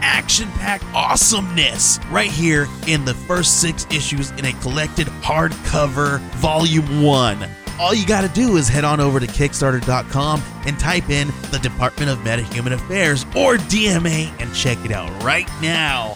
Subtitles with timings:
[0.00, 7.02] action packed awesomeness right here in the first six issues in a collected hardcover volume
[7.02, 7.48] one.
[7.78, 11.58] All you got to do is head on over to Kickstarter.com and type in the
[11.58, 16.12] Department of Metahuman Affairs or DMA and check it out right now.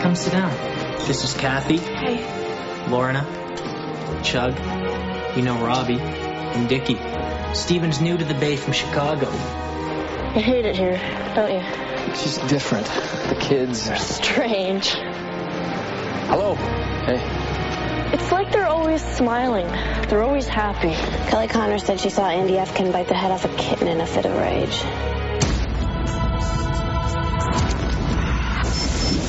[0.00, 0.50] Come sit down.
[1.06, 3.24] This is Kathy, Hey, Lorna,
[4.24, 4.56] Chug,
[5.36, 7.11] you know Robbie, and Dickie.
[7.54, 9.30] Steven's new to the Bay from Chicago.
[9.30, 10.98] you hate it here,
[11.34, 11.60] don't you?
[12.10, 12.86] It's just different.
[12.86, 13.96] The kids are.
[13.96, 14.88] Strange.
[16.28, 16.54] Hello.
[16.54, 17.20] Hey.
[18.14, 19.66] It's like they're always smiling.
[20.08, 20.94] They're always happy.
[21.30, 24.06] Kelly Connor said she saw Andy Efkin bite the head off a kitten in a
[24.06, 25.21] fit of rage.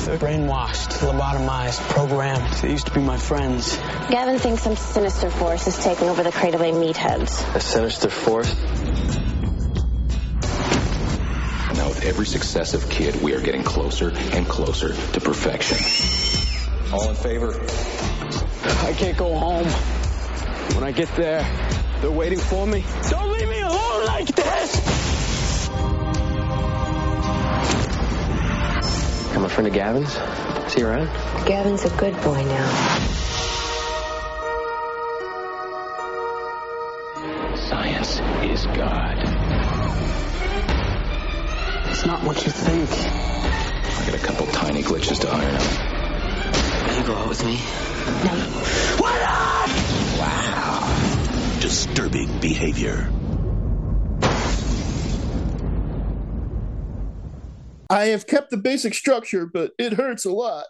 [0.04, 2.52] They're brainwashed, lobotomized, programmed.
[2.60, 3.74] They used to be my friends.
[4.10, 7.56] Gavin thinks some sinister force is taking over the Cradle Bay meatheads.
[7.56, 8.54] A sinister force?
[11.74, 15.78] Now, with every successive kid, we are getting closer and closer to perfection.
[16.92, 17.54] All in favor?
[18.86, 19.66] I can't go home.
[20.74, 21.42] When I get there,
[22.02, 22.84] they're waiting for me.
[23.08, 25.03] Don't leave me alone like this!
[29.34, 30.14] I'm a friend of Gavin's.
[30.66, 31.08] Is he around?
[31.44, 32.68] Gavin's a good boy now.
[37.56, 39.18] Science is God.
[41.90, 42.90] It's not what you think.
[42.90, 46.88] I got a couple tiny glitches to iron out.
[46.88, 47.54] Will you go out with me?
[48.24, 48.34] No.
[49.02, 49.20] What?
[50.20, 51.58] Wow.
[51.60, 53.10] Disturbing behavior.
[57.94, 60.64] I have kept the basic structure, but it hurts a lot.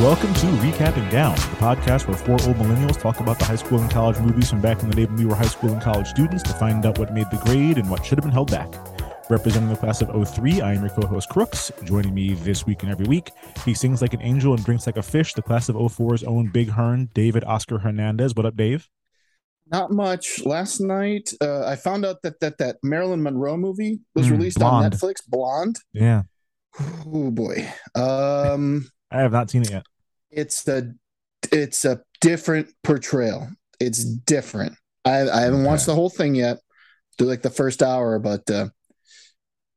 [0.00, 3.80] Welcome to Recapping Down, the podcast where four old millennials talk about the high school
[3.80, 6.06] and college movies from back in the day when we were high school and college
[6.06, 8.72] students to find out what made the grade and what should have been held back.
[9.28, 11.72] Representing the class of 03, I am your co host Crooks.
[11.82, 13.32] Joining me this week and every week,
[13.64, 16.46] he sings like an angel and drinks like a fish, the class of 04's own
[16.52, 18.36] Big Hearn, David Oscar Hernandez.
[18.36, 18.88] What up, Dave?
[19.70, 20.44] Not much.
[20.44, 24.58] Last night, uh, I found out that that that Marilyn Monroe movie was Mm, released
[24.58, 24.84] Blonde.
[24.84, 25.14] on Netflix.
[25.26, 25.76] Blonde.
[25.92, 26.22] Yeah,
[27.06, 27.72] Oh boy.
[27.94, 29.86] Um, I have not seen it yet.
[30.30, 30.92] it's a
[31.52, 33.48] it's a different portrayal.
[33.80, 34.74] It's different.
[35.04, 35.68] I I haven't Okay.
[35.68, 36.58] watched the whole thing yet.
[37.18, 38.68] Do like the first hour, but uh,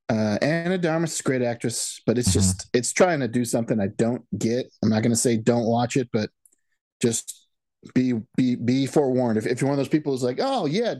[0.09, 2.33] uh, Ana de Armas is a great actress, but it's Mhm.
[2.33, 4.71] just it's trying to do something I don't get.
[4.81, 6.29] I'm not going to say don't watch it, but
[7.01, 7.46] just
[7.93, 9.37] be be be forewarned.
[9.37, 10.95] If, if you're one of those people who's like, oh yeah,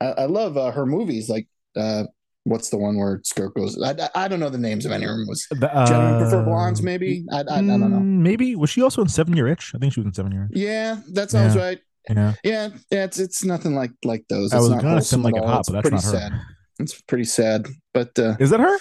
[0.00, 1.28] I, I love uh, her movies.
[1.28, 1.46] Like,
[1.76, 2.04] uh,
[2.44, 3.80] what's the one where skirt goes?
[3.82, 5.26] I, I, I don't know the names of any of them.
[5.28, 6.82] Was The, gentlemen prefer uh, blondes?
[6.82, 7.98] Maybe I, I, I don't know.
[7.98, 9.72] mm, Maybe was she also in Seven Year Itch?
[9.74, 10.48] I think she was in Seven Year.
[10.50, 10.58] Itch.
[10.58, 11.62] Yeah, that sounds Yeah.
[11.62, 11.78] right.
[12.08, 14.52] Yeah, Yeah, yeah, it's it's nothing like like those.
[14.52, 16.10] I was not gonna wholesome like it hot, It's but that's pretty not her.
[16.30, 16.32] sad.
[16.78, 18.78] It's pretty sad, but uh, Is that her?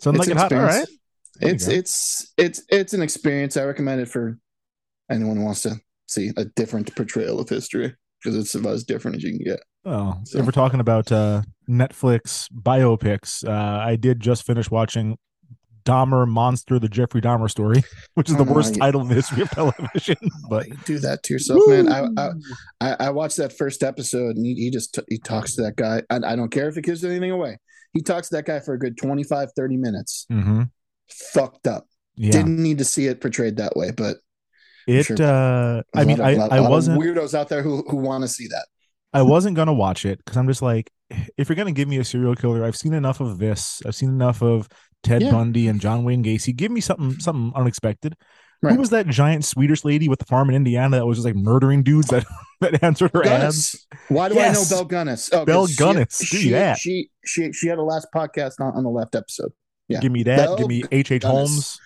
[0.00, 0.52] Sound it's like it hot.
[0.52, 0.86] All right.
[1.40, 3.56] There It's it's it's it's an experience.
[3.56, 4.38] I recommend it for
[5.10, 5.76] anyone who wants to
[6.12, 9.60] see a different portrayal of history because it's about as different as you can get.
[9.84, 15.18] Oh, So- if we're talking about uh, Netflix biopics, uh, I did just finish watching
[15.84, 17.82] Dahmer Monster: The Jeffrey Dahmer Story,
[18.14, 18.84] which is the Oh, worst yeah.
[18.84, 20.16] title in the history of television.
[20.48, 21.88] But You do that to yourself, man.
[21.90, 22.06] I,
[22.80, 26.02] I I watched that first episode and he, he just he talks to that guy.
[26.08, 27.58] I, I don't care if it gives anything away.
[27.92, 30.24] He talks to that guy for a good 25, 30 minutes.
[30.30, 30.70] Mhm.
[31.08, 31.86] Fucked up.
[32.14, 34.18] yeah, Didn't need to see it portrayed that way, but
[34.86, 35.04] it.
[35.04, 35.16] sure.
[35.20, 38.46] Uh, I mean, I lot- I wasn't weirdos out there who who want to see
[38.48, 38.66] that.
[39.12, 40.90] I wasn't gonna watch it because I'm just like,
[41.36, 43.82] if you're gonna give me a serial killer, I've seen enough of this.
[43.86, 44.68] I've seen enough of
[45.02, 45.30] Ted Yeah.
[45.32, 46.54] Bundy and John Wayne Gacy.
[46.56, 48.14] Give me something something unexpected.
[48.62, 48.74] Right.
[48.74, 51.34] Who was that giant Swedish lady with the farm in Indiana that was just like
[51.34, 52.24] murdering dudes that
[52.60, 53.86] that answered her ads?
[54.08, 54.72] Why do Yes.
[54.72, 55.30] I know Belle Gunness?
[55.32, 55.66] Oh, 'cause Belle
[56.06, 56.78] she- She, that.
[56.78, 59.52] she she she had a last podcast on, on the left episode.
[59.88, 59.98] Yeah.
[60.00, 60.36] Give me that.
[60.36, 61.10] Belle Give me H.
[61.10, 61.22] H.
[61.22, 61.26] Gunness.
[61.28, 61.80] Holmes.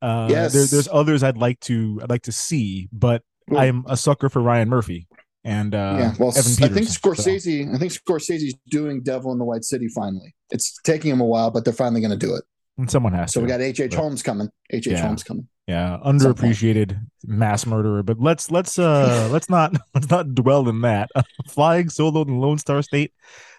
[0.00, 0.52] Uh, Yes.
[0.52, 4.28] there, there's others I'd like to I'd like to see, but Well- I'm a sucker
[4.28, 5.08] for Ryan Murphy
[5.44, 7.74] and uh, yeah, well, Evan I think Peterson, so- Scorsese.
[7.74, 10.34] I think Scorsese's doing Devil in the White City finally.
[10.50, 12.44] It's taking him a while, but they're finally going to do it.
[12.76, 13.44] and someone has So to.
[13.44, 13.80] we got H.
[13.80, 13.94] H.
[13.94, 14.48] Holmes coming.
[14.70, 14.86] H.
[14.86, 14.92] H.
[14.92, 15.02] Yeah.
[15.06, 15.48] Holmes coming.
[15.66, 18.02] Yeah, underappreciated mass murderer.
[18.02, 21.10] But let's let's uh let's not let's not dwell in that.
[21.48, 23.12] Flying solo in Lone Star State.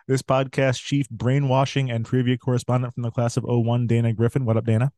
[0.08, 4.44] This podcast chief brainwashing and trivia correspondent from the class of 01, Dana Griffin.
[4.46, 4.92] What up, Dana?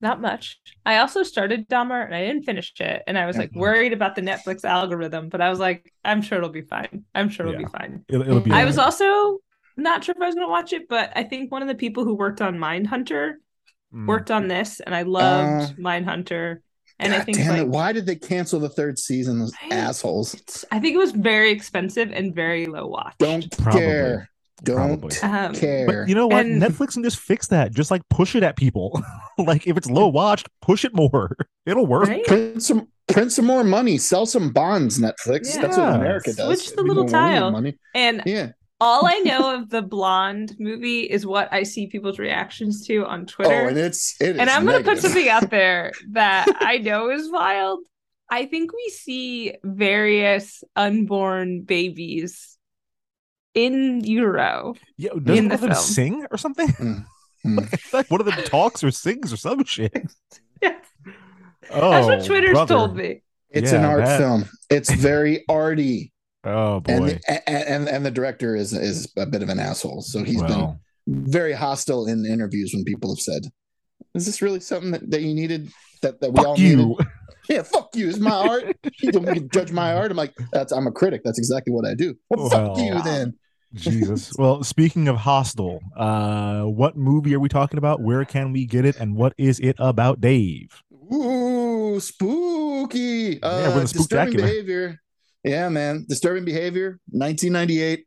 [0.00, 0.58] Not much.
[0.84, 3.02] I also started Dahmer and I didn't finish it.
[3.06, 6.36] And I was like worried about the Netflix algorithm, but I was like, I'm sure
[6.38, 7.04] it'll be fine.
[7.14, 7.66] I'm sure it'll Yeah.
[7.66, 8.04] be fine.
[8.08, 8.50] It'll, it'll be.
[8.52, 9.38] I was also
[9.78, 11.74] not sure if I was going to watch it, but I think one of the
[11.74, 13.34] people who worked on Mindhunter
[13.94, 14.08] Mm.
[14.08, 16.56] worked on this, and I loved Uh, Mindhunter.
[16.98, 17.68] And I think damn like it!
[17.68, 19.38] Why did they cancel the third season?
[19.38, 20.64] Those I- assholes.
[20.72, 23.14] I think it was very expensive and very low watch.
[23.18, 23.80] Don't Probably.
[23.80, 24.30] care.
[24.62, 25.16] Don't Probably.
[25.22, 25.86] Um, care.
[25.86, 26.46] But you know what?
[26.46, 27.72] And- Netflix can just fix that.
[27.74, 29.02] Just like push it at people.
[29.38, 31.36] like if it's low watched, push it more.
[31.66, 32.08] It'll work.
[32.08, 32.24] Right?
[32.24, 33.98] print some print some more money.
[33.98, 34.98] Sell some bonds.
[34.98, 35.54] Netflix.
[35.60, 36.62] That's what America does.
[36.62, 37.50] Switch the We little don't want any tile.
[37.52, 37.78] Money.
[37.94, 38.52] And Yeah.
[38.80, 43.22] all I know of the blonde movie is what I see people's reactions to on
[43.22, 43.68] Oh, Twitter.
[43.68, 44.38] and it's it is.
[44.38, 47.80] and I'm going to put something out there that I know is wild.
[48.30, 52.55] I think we see various unborn babies
[53.56, 54.74] in utero.
[54.96, 55.82] Yeah, doesn't In one the of them film.
[55.84, 57.04] sing or something?
[57.44, 57.92] Mm.
[57.92, 59.92] like one of them talks or sings or some shit.
[60.60, 60.82] Yes.
[61.70, 62.74] Oh, That's what Twitter's brother.
[62.74, 63.22] told me.
[63.50, 64.46] It's Yeah, an art that- film.
[64.68, 66.12] It's very arty,
[66.42, 66.92] Oh boy.
[66.92, 67.20] and, the,
[67.50, 70.02] and and and the director is is a bit of an asshole.
[70.02, 73.42] So he's well, been very hostile in interviews when people have said,
[74.14, 75.70] "Is this really something that, that you needed?
[76.02, 76.76] That that we all fuck you.
[76.76, 77.06] needed?"
[77.48, 78.08] Yeah, fuck you.
[78.08, 78.76] It's my art.
[79.02, 80.10] You don't get to judge my art.
[80.10, 81.20] I'm like, that's I'm a critic.
[81.24, 82.16] That's exactly what I do.
[82.28, 83.34] Well, fuck you then.
[83.76, 84.32] Jesus.
[84.38, 88.00] Well, speaking of hostile, uh, what movie are we talking about?
[88.00, 88.96] Where can we get it?
[88.96, 90.82] And what is it about, Dave?
[91.12, 93.42] Ooh, spooky.
[93.42, 94.42] Uh, Yeah, we're the disturbing spooktacular.
[94.42, 94.96] behavior.
[95.44, 96.04] Yeah, man.
[96.08, 96.98] Disturbing behavior.
[97.10, 98.04] 1998.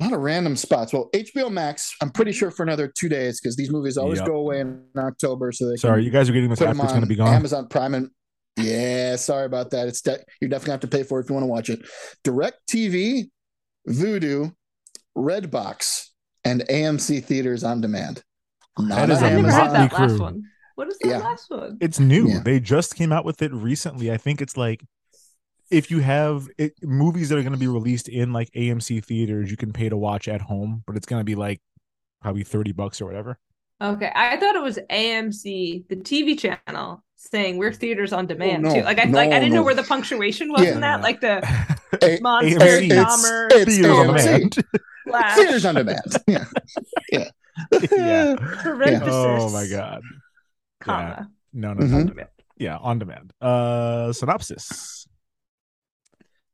[0.00, 0.92] A lot of random spots.
[0.92, 1.92] Well, HBO Max.
[2.00, 4.28] I'm pretty sure for another two days because these movies always Yep.
[4.28, 5.50] go away in October.
[5.52, 7.34] So they Sorry, you guys are getting this after it's going to be gone.
[7.34, 8.10] Amazon Prime and
[8.56, 9.86] yeah, sorry about that.
[9.88, 11.70] It's de- you're definitely gonna have to pay for it if you want to watch
[11.70, 11.80] it.
[12.24, 13.30] Direct TV,
[13.88, 14.52] Vudu,
[15.18, 16.06] Redbox,
[16.44, 18.22] and AMC theaters on demand.
[18.78, 19.60] Not That is a a I've never Amazon.
[19.66, 20.20] heard that motley last crew.
[20.20, 20.42] one.
[20.76, 21.18] What is that Yeah.
[21.18, 21.78] last one?
[21.80, 22.28] It's new.
[22.28, 22.40] Yeah.
[22.44, 24.12] They just came out with it recently.
[24.12, 24.84] I think it's like
[25.70, 29.50] if you have it, movies that are going to be released in like AMC theaters,
[29.50, 31.60] you can pay to watch at home, but it's going to be like
[32.22, 33.38] probably 30 bucks or whatever.
[33.82, 38.64] Okay, I thought it was AMC, the TV channel, saying we're oh, theaters on demand
[38.66, 38.74] Oh, no.
[38.76, 38.82] too.
[38.82, 40.72] Like I No, like I didn't know where the punctuation was Yeah.
[40.74, 41.00] in that.
[41.02, 41.40] Like the
[42.02, 44.22] A- Monster, AMC, Dahmer, it's theaters on AMC.
[44.24, 44.56] demand.
[45.08, 46.16] Flash, theaters on demand.
[46.28, 46.44] Yeah,
[47.12, 47.24] yeah,
[47.90, 48.36] Yeah.
[48.62, 50.02] parenthesis, Oh my god.
[50.80, 51.30] comma.
[51.52, 51.94] No, no, Mhm.
[51.94, 52.28] on demand.
[52.56, 53.32] Yeah, on demand.
[53.40, 55.06] Uh synopsis.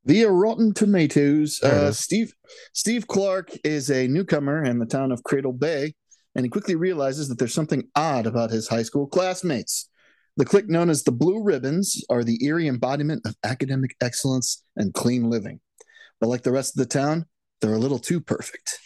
[0.06, 1.90] Via Rotten Tomatoes, uh.
[1.92, 2.34] Steve
[2.74, 5.94] Steve Clark is a newcomer in the town of Cradle Bay,
[6.34, 9.88] and he quickly realizes that there's something odd about his high school classmates.
[10.36, 14.92] The clique known as the Blue Ribbons are the eerie embodiment of academic excellence and
[14.92, 15.60] clean living.
[16.20, 17.26] But like the rest of the town,
[17.60, 18.78] they're a little too perfect.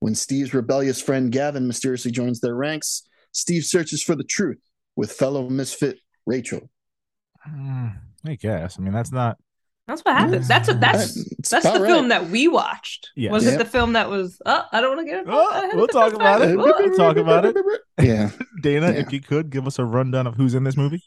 [0.00, 4.60] When Steve's rebellious friend Gavin mysteriously joins their ranks, Steve searches for the truth
[4.94, 6.70] with fellow misfit Rachel.
[7.44, 7.88] Hmm,
[8.24, 8.78] I guess.
[8.78, 9.36] I mean, that's not
[9.86, 10.44] That's what happened.
[10.44, 13.10] That's what that's It's that's the about film that we watched.
[13.14, 13.30] Yes.
[13.30, 14.40] Was it the film that was?
[14.44, 15.26] Oh, I don't want to get it.
[15.28, 16.56] Oh, we'll talk about it.
[16.56, 17.56] We'll talk about it.
[18.00, 18.30] Yeah.
[18.62, 18.98] Dana, Yeah.
[18.98, 21.04] if you could give us a rundown of who's in this movie.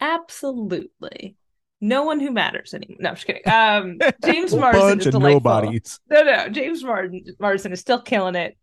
[0.00, 1.36] Absolutely.
[1.80, 2.96] No one who matters anymore.
[3.00, 3.42] No, I'm just kidding.
[3.48, 5.40] Um, James A Marsden bunch is of delightful.
[5.40, 6.00] nobodies.
[6.08, 8.56] No, no, James Marsden, Marsden is still killing it.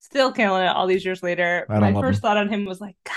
[0.00, 1.66] Still killing it all these years later.
[1.68, 2.22] I don't My first him.
[2.22, 3.14] thought on him was like, God,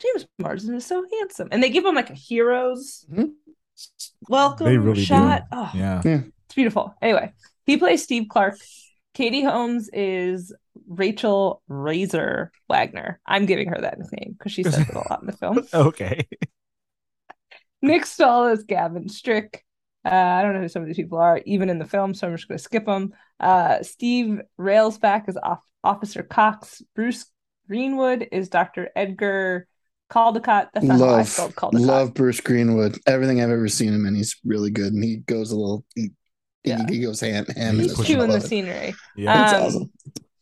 [0.00, 1.48] James Marsden is so handsome.
[1.50, 3.32] And they give him like a hero's Mhm.
[4.28, 5.04] Welcome They really do.
[5.04, 5.44] shot.
[5.52, 6.00] Oh, Yeah.
[6.04, 6.94] it's beautiful.
[7.02, 7.32] Anyway,
[7.66, 8.56] he plays Steve Clark.
[9.14, 10.52] Katie Holmes is
[10.88, 13.20] Rachel Razor Wagner.
[13.26, 15.66] I'm giving her that nickname because she says it a lot in the film.
[15.74, 16.26] Okay.
[17.82, 19.64] Nick Stahl is Gavin Strick.
[20.04, 22.26] Uh, I don't know who some of these people are, even in the film, so
[22.26, 23.12] I'm just going to skip them.
[23.40, 26.82] Uh, Steve Railsback is off- Officer Cox.
[26.94, 27.26] Bruce
[27.68, 28.90] Greenwood is Dr.
[28.96, 29.66] Edgar
[30.10, 30.68] Caldecott.
[30.74, 31.80] That's not how I love spelled Caldecott.
[31.86, 32.98] love Bruce Greenwood.
[33.06, 35.84] Everything I've ever seen him in, he's really good, and he goes a little.
[35.94, 36.10] He,
[36.64, 36.84] Yeah.
[36.88, 37.74] he, he goes ham ham.
[37.76, 38.28] in He's this pushing one.
[38.28, 38.48] chewing I the love it.
[38.48, 38.94] scenery.
[39.16, 39.44] Yeah.
[39.44, 39.92] It's Um, awesome.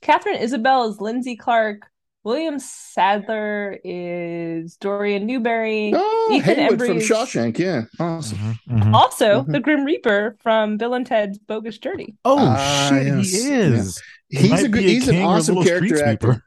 [0.00, 1.86] Katharine Isabelle is Lindsay Clark.
[2.24, 5.92] William Sadler is Dorian Newberry.
[5.94, 7.58] Oh, Ethan Heywood from Shawshank.
[7.58, 8.38] Yeah, awesome.
[8.38, 8.94] Mhm, mhm.
[8.94, 9.52] Also, Mhm.
[9.52, 12.14] the Grim Reaper from Bill and Ted's Bogus Journey.
[12.24, 13.30] Oh Ah, shit, yes.
[13.32, 14.02] he is.
[14.28, 14.82] He He's might a good.
[14.84, 16.26] He's an king or a awesome character actor.
[16.28, 16.44] sweeper.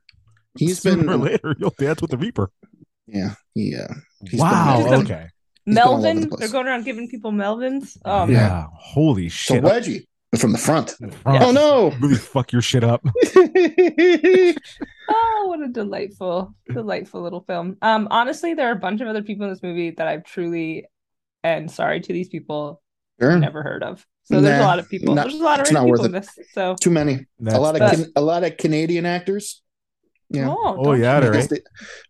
[0.57, 1.09] He's Sooner been.
[1.09, 2.51] or later you'll dance with the Reaper.
[3.07, 3.87] Yeah, yeah.
[4.29, 4.83] He's wow.
[4.83, 5.27] been- okay.
[5.65, 6.29] He's been all over the Melvin.
[6.39, 7.97] They're going around giving people Melvins.
[8.05, 8.25] Oh, yeah.
[8.25, 8.35] man.
[8.35, 8.65] Yeah.
[8.75, 9.63] Holy So shit.
[9.63, 10.91] wedgie but from the front.
[10.91, 11.43] Front.
[11.43, 11.91] Oh no!
[12.01, 13.01] Really fuck your shit up.
[15.09, 17.77] oh, what a delightful, delightful little film.
[17.81, 20.85] Um, honestly, there are a bunch of other people in this movie that I've truly,
[21.43, 22.81] and sorry to these people,
[23.19, 23.37] Sure.
[23.39, 24.05] never heard of.
[24.23, 25.13] So there's a lot of people.
[25.15, 26.29] not- there's a lot of it's random not people in this.
[26.53, 27.25] So Too many.
[27.39, 29.61] That's- a lot of can, a lot of Canadian actors.
[30.29, 30.49] Yeah.
[30.49, 31.49] oh, Oh, yeah, because right.
[31.49, 31.59] they,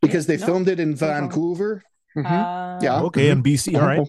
[0.01, 0.45] because they No.
[0.45, 1.19] filmed it in No problem.
[1.29, 1.84] Vancouver.
[2.17, 2.25] Mhm.
[2.25, 3.01] Uh, Yeah.
[3.01, 3.31] Okay, Mhm.
[3.34, 3.75] and BC.
[3.75, 4.07] All right.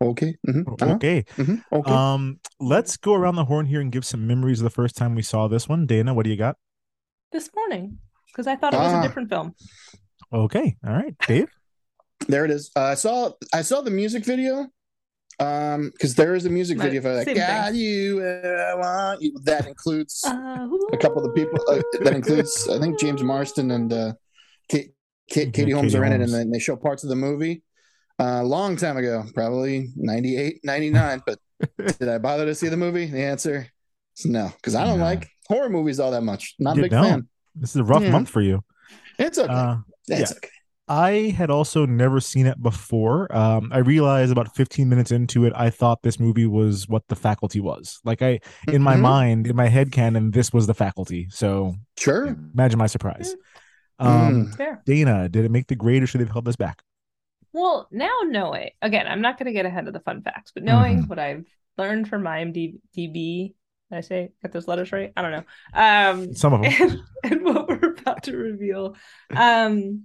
[0.00, 0.36] Okay.
[0.46, 1.24] mhm, uh-huh, Okay.
[1.36, 1.90] mhm, Okay.
[1.92, 5.16] Um, let's go around the horn here and give some memories of the first time
[5.16, 5.86] we saw this one.
[5.86, 6.56] Dana, what do you got?
[7.32, 7.98] this morning
[8.28, 9.00] because I thought it was Ah.
[9.00, 9.54] a different film.
[10.32, 10.76] Okay.
[10.86, 11.14] All right.
[11.26, 11.48] Dave.
[12.28, 12.70] there it is.
[12.76, 14.68] Uh, I saw I saw the music video.
[15.40, 17.76] Um, because there is a music video for like "Got thing.
[17.76, 21.58] you, and I want you." That includes Uh, a couple of the people.
[21.68, 24.12] Uh, that includes I think James Marsden and uh,
[24.68, 24.90] Kate,
[25.30, 27.62] Kate, Katie Katie Holmes are in it, and then they show parts of the movie.
[28.18, 31.22] A long time ago, probably 98, 99.
[31.24, 31.38] But
[32.00, 33.06] did I bother to see the movie?
[33.06, 33.68] The answer
[34.16, 35.04] is no, because I don't No.
[35.04, 36.56] like horror movies all that much.
[36.58, 37.04] Not a big don't?
[37.04, 37.28] fan.
[37.54, 38.10] This is a rough Yeah.
[38.10, 38.64] month for you.
[39.20, 39.52] It's okay.
[39.52, 39.76] Uh,
[40.08, 40.36] it's yeah.
[40.36, 40.48] okay.
[40.88, 43.34] I had also never seen it before.
[43.34, 47.16] Um, I realized about 15 minutes into it, I thought this movie was what the
[47.16, 48.00] faculty was.
[48.04, 49.00] Like I, in my Mhm.
[49.00, 51.28] mind, in my head canon, this was the faculty.
[51.30, 52.26] So Sure.
[52.54, 53.34] imagine my surprise.
[53.98, 54.56] Um, Mm.
[54.56, 54.82] Fair.
[54.86, 56.82] Dana, did it make the grade or should they have held this back?
[57.52, 60.62] Well, now knowing again, I'm not going to get ahead of the fun facts, but
[60.62, 61.08] knowing Mhm.
[61.08, 61.44] what I've
[61.76, 63.54] learned from my IMDb,
[63.90, 65.12] did I say get those letters right?
[65.16, 65.44] I don't know.
[65.72, 66.72] Um, Some of them.
[66.80, 68.96] and, and what we're about to reveal.
[69.34, 70.04] Um,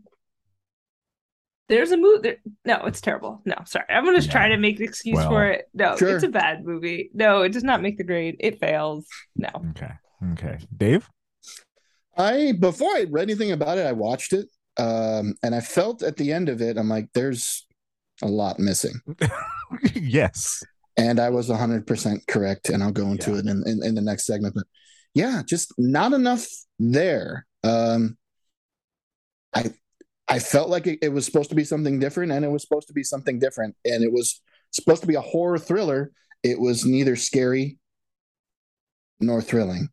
[1.69, 2.21] there's a movie.
[2.21, 3.41] There, no, it's terrible.
[3.45, 3.85] No, sorry.
[3.89, 4.31] I'm gonna Yeah.
[4.31, 5.65] try to make an excuse Well, for it.
[5.73, 6.15] No, Sure.
[6.15, 7.09] it's a bad movie.
[7.13, 8.35] No, it does not make the grade.
[8.39, 9.07] It fails.
[9.35, 9.49] No.
[9.71, 9.91] Okay.
[10.33, 10.59] Okay.
[10.75, 11.09] Dave?
[12.17, 16.17] I before I read anything about it, I watched it, um, and I felt at
[16.17, 17.65] the end of it, I'm like, there's
[18.21, 18.93] a lot missing,
[19.95, 20.61] yes.
[20.95, 23.37] and I was 100 percent correct, and I'll go into Yeah.
[23.39, 24.53] it in, in in the next segment.
[24.53, 24.65] But
[25.15, 26.45] yeah, just not enough
[26.77, 27.47] there.
[27.63, 28.17] Um,
[29.55, 29.71] I
[30.33, 32.87] I felt like it, it was supposed to be something different, and it was supposed
[32.87, 36.11] to be something different, and it was supposed to be a horror thriller.
[36.43, 37.77] It was neither scary
[39.19, 39.89] nor thrilling,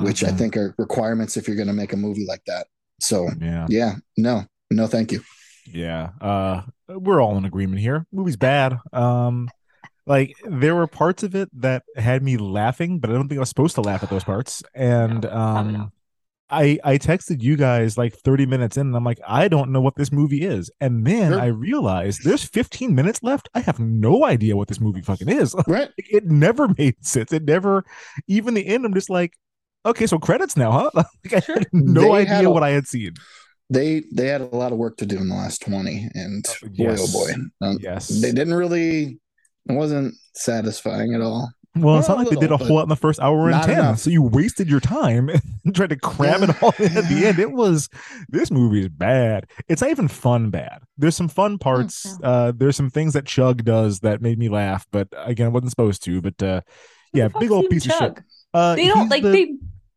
[0.00, 2.66] which I think are requirements if you're going to make a movie like that.
[3.00, 3.66] So Yeah.
[3.68, 5.20] yeah, no, no, thank you.
[5.66, 6.10] Yeah.
[6.20, 8.06] Uh we're all in agreement here.
[8.12, 8.78] Movie's bad.
[8.92, 9.48] Um
[10.06, 13.40] like there were parts of it that had me laughing, but I don't think I
[13.40, 14.62] was supposed to laugh at those parts.
[14.74, 15.92] And No, probably um not.
[16.48, 19.80] I I texted you guys like 30 minutes in and I'm like, I don't know
[19.80, 20.70] what this movie is.
[20.80, 21.40] And then Sure.
[21.40, 23.48] I realized there's 15 minutes left.
[23.54, 25.54] I have no idea what this movie fucking is.
[25.66, 25.90] Right?
[25.98, 27.32] it never made sense.
[27.32, 27.84] It never
[28.28, 29.32] even the end, I'm just like,
[29.84, 30.90] okay, so credits now, huh?
[31.24, 31.58] like I Sure.
[31.58, 33.14] had no They had idea a- what I had seen.
[33.68, 36.44] They they had a lot of work to do in the last twenty, and
[36.76, 38.06] boy oh boy, um, Yes.
[38.20, 39.18] they didn't really.
[39.68, 41.50] It wasn't satisfying at all.
[41.76, 43.62] Well, it's not a like they did a whole lot in the first hour and
[43.62, 43.70] 10.
[43.78, 43.98] enough.
[43.98, 45.28] So you wasted your time
[45.64, 47.38] and tried to cram it all in at the end.
[47.38, 47.88] It was,
[48.28, 49.46] this movie is bad.
[49.68, 50.82] It's not even fun bad.
[50.98, 52.18] There's some fun parts.
[52.22, 55.70] Uh, there's some things that Chug does that made me laugh, but again, I wasn't
[55.70, 56.20] supposed to.
[56.22, 56.60] But uh,
[57.12, 58.20] yeah, big old even piece of shit.
[58.54, 59.54] Uh, They don't like the, they.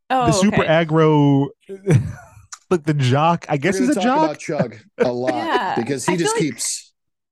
[0.09, 0.67] Oh, the super okay.
[0.85, 1.47] aggro,
[2.69, 3.45] like the jock.
[3.49, 4.65] I guess We're he's a gonna talk jock.
[4.65, 6.88] about Chug a lot Yeah, because he I feel just like- keeps.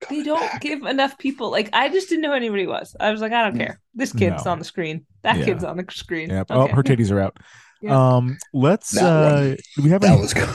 [0.10, 2.96] They don't give enough people like I just didn't know who anybody was.
[3.00, 3.80] I was like, I don't care.
[3.96, 4.52] this This kid's No.
[4.52, 5.06] on the screen.
[5.24, 5.46] That Yeah.
[5.46, 6.30] kid's on the screen.
[6.30, 6.52] Yep.
[6.52, 6.72] Okay.
[6.72, 7.38] Oh, her titties are out.
[7.80, 8.16] Yeah.
[8.16, 8.90] Um, let's.
[8.90, 9.58] That uh one.
[9.76, 10.22] Do we have That any?
[10.22, 10.50] was good.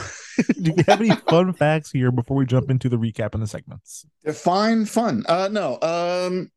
[0.61, 3.47] do we have any fun facts here before we jump into the recap and the
[3.47, 4.05] segments?
[4.25, 5.23] They're fine, fun.
[5.29, 5.79] Uh, no.
[5.81, 6.51] Um,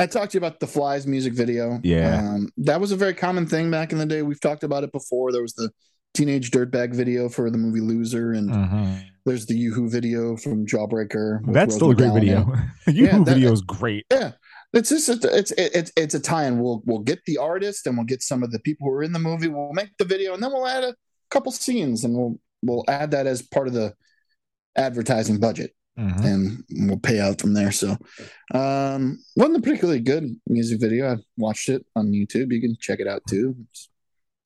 [0.00, 1.78] I talked to you about the Flys music video.
[1.84, 2.18] Yeah.
[2.18, 4.22] Um, that was a very common thing back in the day.
[4.22, 5.30] We've talked about it before.
[5.30, 5.70] There was the
[6.14, 9.04] teenage dirtbag video for the movie Loser, and Mhm.
[9.24, 11.40] there's the Yoo-Hoo video from Jawbreaker.
[11.52, 12.46] That's still a great McGowan in it.
[12.86, 13.00] video.
[13.00, 14.06] You Yeah, that- video is great.
[14.10, 14.32] Yeah,
[14.72, 16.58] it's just it's it's it's, it's a tie-in.
[16.60, 19.12] We'll we'll get the artist and we'll get some of the people who are in
[19.12, 19.48] the movie.
[19.48, 20.94] We'll make the video and then we'll add a
[21.30, 23.94] couple scenes and we'll we'll add that as part of the
[24.76, 26.24] advertising budget Mhm.
[26.24, 27.72] and we'll pay out from there.
[27.72, 27.96] So,
[28.54, 31.12] um, wasn't a particularly good music video.
[31.12, 32.52] I watched it on YouTube.
[32.52, 33.56] You can check it out too.
[33.70, 33.88] It's,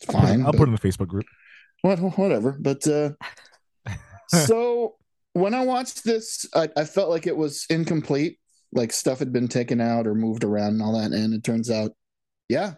[0.01, 0.47] it's I'll put it- fine.
[0.47, 1.27] I'll put it in the Facebook group.
[1.85, 3.11] What whatever but uh
[4.29, 4.95] so
[5.35, 8.39] when i watched this I, I felt like it was incomplete
[8.73, 11.71] like stuff had been taken out or moved around and all that and it turns
[11.71, 11.91] out
[12.49, 12.75] yeah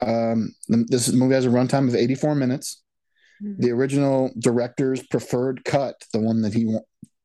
[0.00, 2.82] um this movie has a runtime of 84 minutes
[3.40, 3.58] Mhm.
[3.60, 6.64] the original director's preferred cut the one that he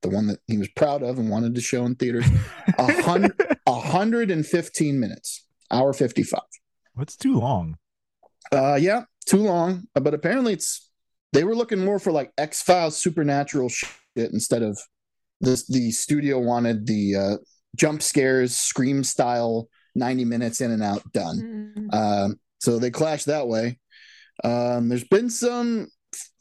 [0.03, 2.27] the one that he was proud of and wanted to show in theaters
[2.77, 3.33] a hundred
[3.65, 6.39] 115 minutes hour 55
[6.93, 7.77] What's too long?
[8.51, 9.87] uh, yeah, too long.
[9.95, 10.82] But apparently, it's
[11.33, 14.79] they were looking more for like X Files supernatural shit instead of
[15.41, 15.67] this.
[15.67, 17.37] The studio wanted the uh,
[17.75, 21.73] jump scares, scream style, ninety minutes in and out done.
[21.77, 21.93] Mm.
[21.93, 23.79] Um, so they clashed that way.
[24.43, 25.89] Um, there's been some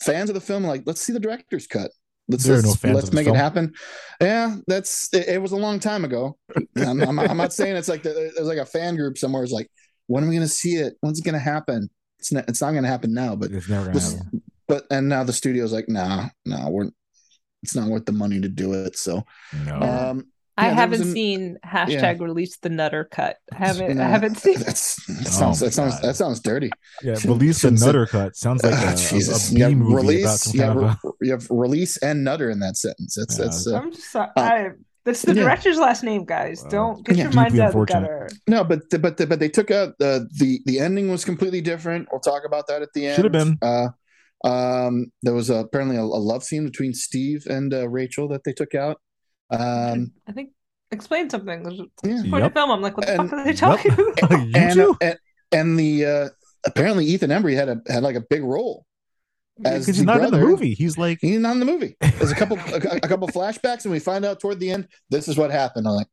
[0.02, 1.90] fans of the film like let's see the director's cut.
[2.28, 3.37] Let's There are let's, fans let's make film.
[3.37, 3.72] it happen.
[4.20, 6.38] Yeah, that's it, it was a long time ago.
[6.76, 9.42] I'm, I'm, I'm not saying it's like the, there's like a fan group somewhere.
[9.42, 9.68] It's like
[10.06, 10.94] when are we going to see it?
[11.00, 11.90] When's it going to happen?
[12.18, 12.49] It's not.
[12.49, 13.34] It's not going to happen now.
[13.34, 14.41] But It's never gonna this, happen.
[14.73, 16.88] But and now the studio's like, nah, nah, we're
[17.62, 18.97] it's not worth the money to do it.
[18.97, 19.25] So
[19.67, 19.75] No.
[19.76, 20.26] um
[20.57, 23.37] I Yeah, there haven't an- seen hashtag release the nutter cut.
[23.52, 26.02] I haven't no, I haven't seen that's that Oh sounds my that sounds God.
[26.05, 26.71] that sounds dirty.
[27.02, 29.95] yeah, release the nutter cut sounds like a, Ah, a- Jesus, a, you have movie
[29.95, 30.99] release, some you have, a.
[31.23, 33.14] you have release and nutter in that sentence.
[33.14, 33.45] That's Yeah.
[33.45, 34.31] that's uh, I'm just sorry.
[34.37, 34.69] Uh, I,
[35.05, 35.43] that's the yeah.
[35.43, 36.62] director's last name, guys.
[36.64, 37.25] Don't get Yeah.
[37.25, 38.29] your minds out of the gutter.
[38.47, 41.61] no, but the, but the, but they took out the the the ending was completely
[41.61, 42.09] different.
[42.12, 43.17] We'll talk about that at the end.
[43.17, 43.59] Should have been.
[44.44, 48.28] Uh, um, there was a, apparently a, a love scene between Steve and uh, Rachel
[48.28, 49.00] that they took out.
[49.50, 50.50] Um, I think
[50.90, 51.62] explain something.
[51.62, 52.30] There's yeah.
[52.30, 52.50] point Yep.
[52.50, 52.70] of film.
[52.70, 54.32] I'm like, what the And- fuck are they talking about?
[54.54, 54.96] and, too?
[55.00, 55.16] and
[55.52, 56.28] and the uh,
[56.64, 58.87] apparently Ethan Embry had a had like a big role
[59.64, 60.46] as Because he's the not in the brother.
[60.46, 60.75] movie.
[60.75, 61.96] He's like, He's not in the movie.
[62.00, 65.28] There's a couple a, a couple flashbacks, and we find out toward the end this
[65.28, 65.87] is what happened.
[65.87, 66.08] I'm like,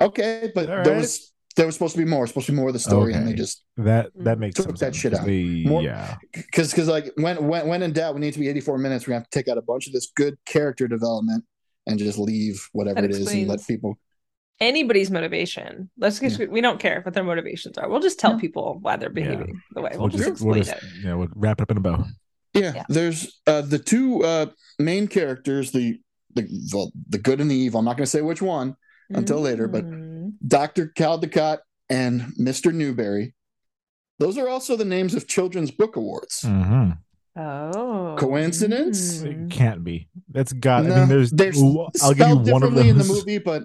[0.00, 2.26] okay, but All there was there was supposed to be more.
[2.26, 4.10] Supposed to be more of the story, and they just that.
[4.14, 5.26] That makes Took some that shit out.
[5.26, 8.48] They, More- yeah, because because like when when when in doubt, we need to be
[8.48, 9.06] 84 minutes.
[9.08, 11.44] We have to take out a bunch of this good character development
[11.86, 13.98] and just leave whatever That it is and let people.
[14.60, 15.90] Anybody's motivation.
[15.98, 16.50] Let's get.
[16.50, 17.88] We don't care what their motivations are.
[17.88, 19.90] We'll just tell people why they're behaving the way.
[19.92, 21.04] We'll, we'll just, just, we'll explain just, it.
[21.04, 22.04] yeah, we'll wrap it up in a bow.
[22.54, 22.84] Yeah, Yeah.
[22.88, 24.46] there's uh the two uh
[24.78, 25.98] main characters, the
[26.34, 27.80] the the, the good and the evil.
[27.80, 28.76] I'm not going to say which one.
[29.10, 29.84] until later, but-.
[30.46, 30.88] Dr.
[30.96, 31.58] Caldecott
[31.90, 32.72] and Mr.
[32.72, 33.34] Newberry.
[34.18, 36.42] Those are also the names of children's book awards.
[36.42, 36.90] hmm
[37.36, 39.22] Oh, Coincidence?
[39.22, 40.08] It can't be.
[40.28, 40.86] That's got.
[40.90, 41.30] I mean, there's.
[41.30, 41.52] they're
[42.02, 43.64] I'll give you spelled one of differently them in the movie, but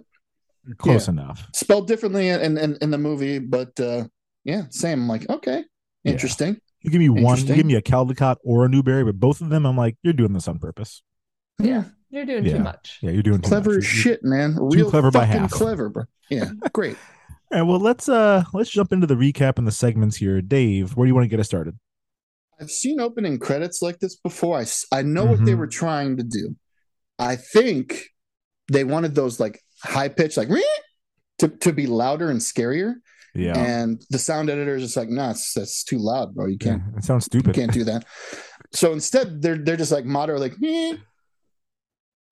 [0.78, 1.12] Close yeah.
[1.14, 1.48] enough.
[1.56, 4.04] spelled differently in, in, in the movie, but uh
[4.44, 5.02] yeah, same.
[5.02, 5.64] I'm like, okay,
[6.04, 6.12] Yeah.
[6.12, 6.58] interesting.
[6.82, 7.18] You give me one.
[7.22, 7.56] You Interesting.
[7.56, 10.34] give me a Caldecott or a Newberry, but both of them, I'm like, you're doing
[10.34, 11.02] this on purpose.
[11.60, 12.54] Yeah, you're doing Yeah.
[12.58, 13.00] too much.
[13.02, 13.78] Yeah, you're doing too Clever much.
[13.80, 14.56] as You- you- shit, man.
[14.60, 15.52] Real clever by fucking half.
[15.52, 16.04] clever, bro.
[16.30, 16.96] Yeah, great.
[17.52, 20.42] All right, well, let's uh let's jump into the recap and the segments here.
[20.42, 21.78] Dave, where do you want to get us started?
[22.60, 24.60] I've seen opening credits like this before.
[24.60, 25.58] I I know what they Mhm.
[25.58, 26.56] were trying to do.
[27.20, 28.06] I think
[28.72, 30.62] they wanted those like high pitch, like "Meow,"
[31.40, 32.94] to, to be louder and scarier.
[33.36, 36.46] Yeah, And the sound editor is just like, no, it's, that's too loud, bro.
[36.46, 37.48] You can't it sounds stupid.
[37.48, 38.06] you can't do that.
[38.72, 40.98] So instead, they're they're just like moderate, like, "Meow,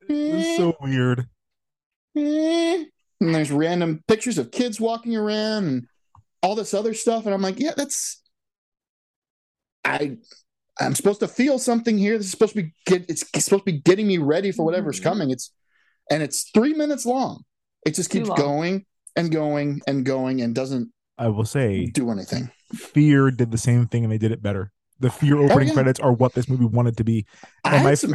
[0.10, 1.28] It's so weird.
[2.16, 2.88] and
[3.20, 5.88] there's random pictures of kids walking around and
[6.44, 7.26] all this other stuff.
[7.26, 8.22] And I'm like, yeah, that's
[9.86, 10.18] I
[10.80, 12.18] I'm supposed to feel something here.
[12.18, 15.00] This is supposed to be get it's supposed to be getting me ready for whatever's
[15.00, 15.04] Mhm.
[15.04, 15.30] coming.
[15.32, 15.52] It's
[16.10, 17.44] and it's three minutes long.
[17.86, 18.86] It just keeps going
[19.16, 22.50] and going and going and doesn't I will say, do anything.
[22.74, 24.72] Fear did the same thing and they did it better.
[25.02, 25.74] The Fear opening yeah.
[25.74, 27.26] credits are what this movie wanted to be.
[27.66, 28.14] I And my- had some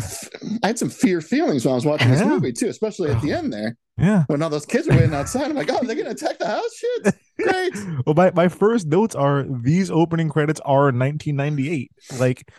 [0.63, 3.33] I had some fear feelings when I was watching this movie too, especially at the
[3.33, 4.25] end there Yeah.
[4.29, 5.45] when all those kids were waiting outside.
[5.51, 6.75] I'm like, oh, they're gonna attack the house.
[6.77, 7.75] Shit, great.
[8.07, 11.91] Well, my, my first notes are these opening credits are 1998.
[12.19, 12.51] Like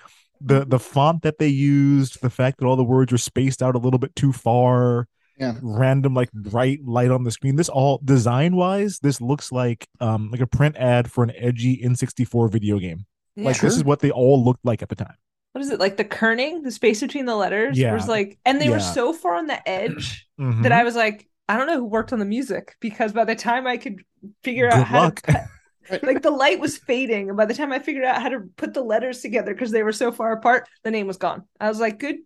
[0.42, 3.76] the the font that they used, the fact that all the words were spaced out
[3.76, 5.08] a little bit too far,
[5.40, 5.56] Yeah.
[5.64, 7.56] random like bright light on the screen.
[7.56, 11.82] This all design wise, this looks like um like a print ad for an edgy
[11.84, 13.06] N64 video game.
[13.38, 13.62] Like Yeah.
[13.62, 15.16] this is what they all looked like at the time.
[15.54, 17.78] what is it like the kerning, the space between the letters?
[17.80, 17.94] Yeah.
[17.94, 20.64] was like, and they were so far on the edge Mhm.
[20.64, 23.36] that I was like, I don't know who worked on the music because by the
[23.36, 24.04] time I could
[24.44, 25.22] figure out how luck.
[25.24, 25.48] to
[26.04, 28.74] like the light was fading, and by the time I figured out how to put
[28.74, 31.44] the letters together because they were so far apart, the name was gone.
[31.62, 32.18] I was like, good,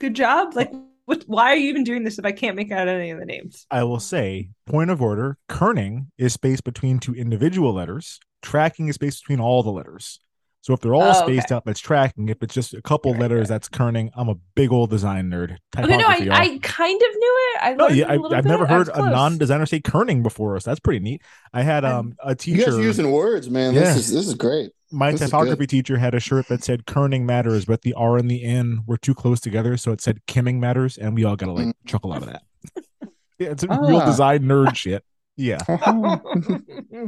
[0.00, 0.54] good job.
[0.56, 0.70] Like,
[1.06, 1.22] what?
[1.28, 3.64] Why are you even doing this if I can't make out any of the names?
[3.70, 8.18] I will say, point of order, kerning is spaced between two individual letters.
[8.42, 10.18] Tracking is spaced between all the letters.
[10.62, 11.54] So if they're all Oh, spaced okay.
[11.54, 12.28] out, that's tracking.
[12.28, 13.48] If it's just a couple Right, letters, right.
[13.48, 14.10] that's kerning.
[14.14, 15.56] I'm a big old design nerd.
[15.78, 16.34] Okay, no, I, y'all.
[16.34, 17.58] I kind of knew it.
[17.62, 18.50] I no, learned yeah, it a I, little I've bit.
[18.50, 21.22] never heard a non-designer say kerning before, so that's pretty neat.
[21.54, 22.66] I had um a You teacher.
[22.72, 23.72] guys using words, man.
[23.72, 23.80] Yeah.
[23.80, 24.72] This is this is great.
[24.92, 28.30] my this typography teacher had a shirt that said kerning matters, but the R and
[28.30, 31.52] the N were too close together, so it said kimming matters, and we all gotta
[31.52, 32.42] like chuckle out of that.
[33.38, 34.04] yeah, it's a real Ah.
[34.04, 35.02] design nerd shit.
[35.40, 35.58] Yeah.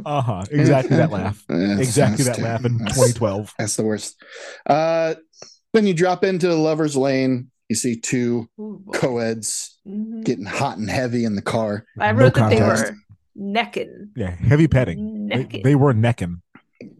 [0.04, 0.44] Uh huh.
[0.50, 1.44] Exactly that laugh.
[1.50, 3.54] Yeah, Exactly that's that laugh in 2012.
[3.58, 4.16] That's the worst.
[4.66, 5.14] Uh,
[5.72, 7.50] then you drop into Lover's Lane.
[7.68, 10.24] You see two Ooh, co-eds Mhm.
[10.24, 11.84] getting hot and heavy in the car.
[11.98, 12.96] I No wrote that they were
[13.34, 14.10] necking.
[14.16, 15.28] Yeah, heavy petting.
[15.28, 15.62] They, Necking.
[15.64, 16.42] they were necking.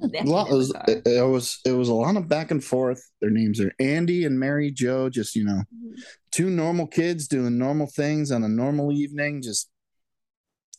[0.01, 2.63] A necking lot, it, was, it, it was it was a lot of back and
[2.63, 3.03] forth.
[3.21, 5.09] Their names are Andy and Mary Joe.
[5.11, 5.63] Just you know,
[6.33, 9.43] two normal kids doing normal things on a normal evening.
[9.43, 9.69] Just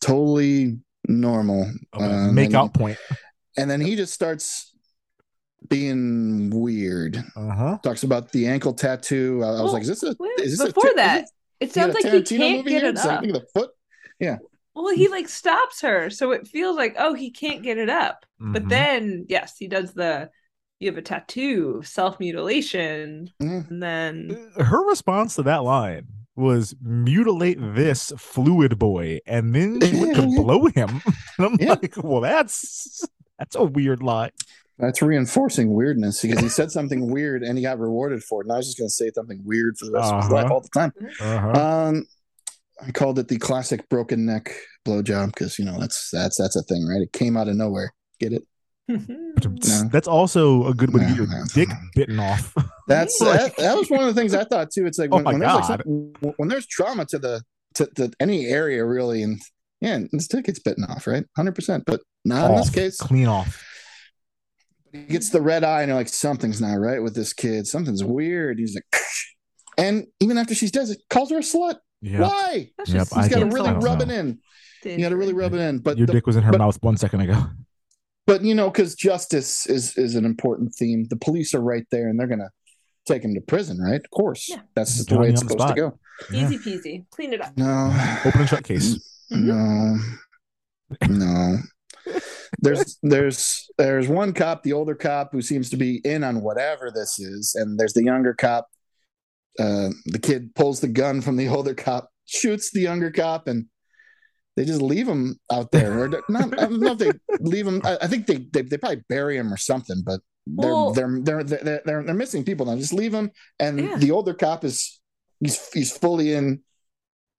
[0.00, 0.78] totally
[1.08, 1.70] normal.
[1.94, 2.04] Okay.
[2.04, 2.98] Uh, Make and- out point.
[3.56, 4.72] and then he just starts
[5.68, 7.16] being weird.
[7.36, 7.78] Uh huh.
[7.82, 9.40] Talks about the ankle tattoo.
[9.42, 11.30] I, I was Well, like, is this a is this before a, is that, this-
[11.60, 12.90] it sounds like he Tarantino can't get here?
[12.90, 13.24] it It's like, up.
[13.24, 13.70] look at the foot.
[14.20, 14.36] Yeah.
[14.74, 18.26] Well, he like stops her, so it feels like oh he can't get it up.
[18.40, 18.68] But Mhm.
[18.68, 20.30] then yes, he does the
[20.80, 23.70] you have a tattoo, self mutilation, Mm.
[23.70, 29.96] and then Her response to that line was mutilate this fluid boy, and then she
[30.00, 31.00] went to blow him.
[31.38, 31.70] And I'm Yeah.
[31.80, 33.04] like, well, that's
[33.38, 34.30] that's a weird line.
[34.78, 38.46] That's reinforcing weirdness because he said something weird and he got rewarded for it.
[38.46, 40.42] And I was just going to say something weird for the rest of his Uh-huh.
[40.42, 40.92] life all the time.
[41.20, 41.50] Uh-huh.
[41.88, 42.06] Um,
[42.84, 44.52] I called it the classic broken neck
[44.84, 47.02] blowjob because you know that's that's that's a thing, right?
[47.02, 47.94] It came out of nowhere.
[48.18, 48.42] Get it?
[49.46, 49.88] No.
[49.90, 52.54] That's also a good way to get your dick bitten off.
[52.86, 54.86] That's that, that was one of the things I thought too.
[54.86, 57.42] It's like Oh when, my when there's like some, when there's trauma to the
[57.74, 59.40] to, to any area really, and
[59.80, 61.24] yeah, this dick gets bitten off, right?
[61.36, 62.96] Hundred percent, but not in this case.
[62.98, 63.62] Clean off.
[64.92, 67.66] He gets the red eye, and you're like, something's not right with this kid.
[67.66, 68.58] Something's weird.
[68.60, 68.84] He's like,
[69.78, 71.76] and even after she's dead, it calls her a slut.
[72.00, 72.20] Yeah.
[72.20, 72.70] Why?
[72.86, 74.04] Yep, He's got to really rub know.
[74.04, 74.38] it in.
[74.84, 75.78] You got to really rub it in.
[75.78, 77.42] But Your the- dick was in her but- mouth one second ago.
[78.26, 81.06] but you know, because justice is is an important theme.
[81.10, 82.50] The police are right there, and they're gonna
[83.06, 84.00] take him to prison, right?
[84.02, 84.60] Of course, Yeah.
[84.74, 85.92] that's the way it's on the supposed to spot.
[85.92, 85.98] go.
[86.36, 86.46] Yeah.
[86.48, 87.56] Easy peasy, clean it up.
[87.56, 87.92] No,
[88.24, 88.98] Open and shut case.
[89.30, 89.96] no,
[91.08, 91.58] no.
[92.60, 96.90] There's there's there's one cop, the older cop, who seems to be in on whatever
[96.94, 98.68] this is, and there's the younger cop.
[99.58, 103.66] Uh, the kid pulls the gun from the older cop, shoots the younger cop, and
[104.56, 105.98] they just leave him out there.
[105.98, 107.80] Or not, I don't know if they leave him.
[107.84, 110.02] I, I think they, they they probably bury him or something.
[110.04, 112.76] But they're Well- they're, they're they're they're they're missing people now.
[112.76, 113.30] Just leave them.
[113.58, 113.96] and Yeah.
[113.96, 115.00] the older cop is
[115.40, 116.62] he's he's fully in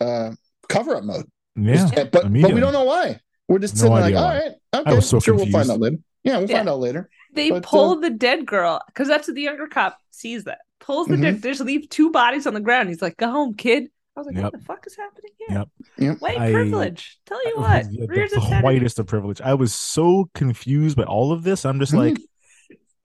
[0.02, 0.32] uh
[0.70, 1.26] cover up mode.
[1.56, 1.86] Yeah.
[1.86, 3.20] Uh, but but we don't know why.
[3.48, 4.42] We're just No sitting like, all right,
[4.74, 4.92] all why.
[4.92, 5.98] right, okay, so sure, we'll find out later.
[6.24, 6.58] Yeah, we'll Yeah.
[6.58, 7.10] find out later.
[7.34, 10.46] They But, pull uh, the dead girl because that's what the younger cop sees.
[10.46, 11.22] That pulls the Mhm.
[11.22, 11.42] dead.
[11.44, 12.90] They just leave two bodies on the ground.
[12.90, 14.44] He's like, "Go home, kid." I was like, Yep.
[14.46, 15.70] "What the fuck is happening here?" Yep.
[16.00, 16.18] Yep.
[16.22, 17.20] White I- privilege.
[17.28, 19.42] Tell you what, Yeah, the, the whitest of privilege.
[19.42, 21.66] I was so confused by all of this.
[21.66, 21.98] I'm just Mhm.
[21.98, 22.18] like,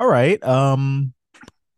[0.00, 0.42] all right.
[0.42, 1.12] Um,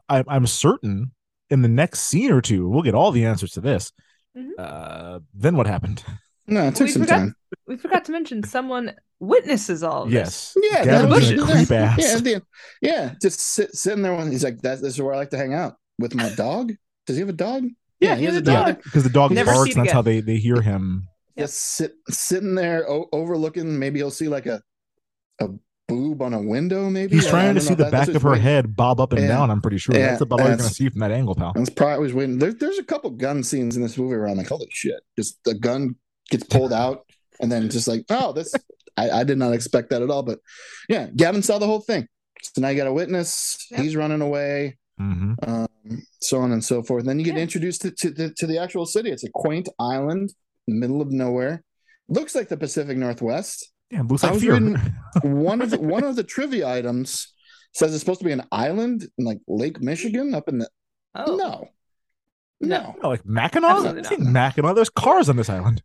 [0.08, 1.10] I, I'm certain
[1.50, 3.92] in the next scene or two we'll get all the answers to this.
[4.36, 4.50] Mhm.
[4.58, 6.02] Uh, then what happened?
[6.46, 7.36] No, it took We some forgot- time.
[7.66, 10.54] We forgot to mention someone witnesses all of this.
[10.56, 10.70] Yes.
[10.72, 11.98] Yeah, Gavin that was was yeah, creep ass.
[11.98, 12.42] Yeah, the-
[12.80, 15.36] yeah, just sit, sitting there when he's like, "That this is where I like to
[15.36, 16.72] hang out with my dog."
[17.06, 17.64] Does he have a dog?
[18.00, 18.82] Yeah, he has a dog.
[18.82, 21.06] because the dog Never barks, and that's how they, they hear him.
[21.38, 23.78] Just sit sitting there o- overlooking.
[23.78, 24.60] Maybe he'll see like a
[25.40, 25.48] a
[25.92, 26.88] boob on a window.
[26.88, 28.38] Maybe He's I- I trying to see the if that's back of her way.
[28.38, 29.28] head bob up and Yeah.
[29.28, 29.50] down.
[29.50, 31.52] I'm pretty sure Yeah, that's about all you're going to see from that angle, pal.
[31.54, 32.38] That's probably always waiting.
[32.38, 35.00] There, there's a couple gun scenes in this movie where I'm like, holy shit!
[35.18, 35.96] Just the gun
[36.30, 37.04] gets pulled out,
[37.40, 38.54] and then just like, oh, this.
[38.96, 40.22] I, I did not expect that at all.
[40.22, 40.38] But
[40.88, 42.06] yeah, Gavin saw the whole thing.
[42.42, 43.66] So now you got a witness.
[43.70, 43.80] Yep.
[43.80, 44.76] He's running away.
[44.98, 45.66] hmm um,
[46.20, 47.00] so on and so forth.
[47.02, 47.42] And then you get Yeah.
[47.42, 49.10] introduced to, to, the, to the actual city.
[49.10, 50.34] It's a quaint island
[50.68, 51.62] middle of nowhere.
[52.08, 53.71] Looks like the Pacific Northwest.
[53.92, 54.54] Yeah, looks I like was fear.
[54.54, 54.76] reading-
[55.22, 57.32] One of the one of the trivia items
[57.74, 60.68] says it's supposed to be an island in like Lake Michigan up in the
[61.14, 61.68] Oh, no.
[62.60, 62.96] No.
[63.02, 63.08] No.
[63.08, 63.70] Like Mackinac?
[63.70, 64.32] Absolutely I think not.
[64.32, 64.74] Mackinac.
[64.76, 65.82] There's cars on this island.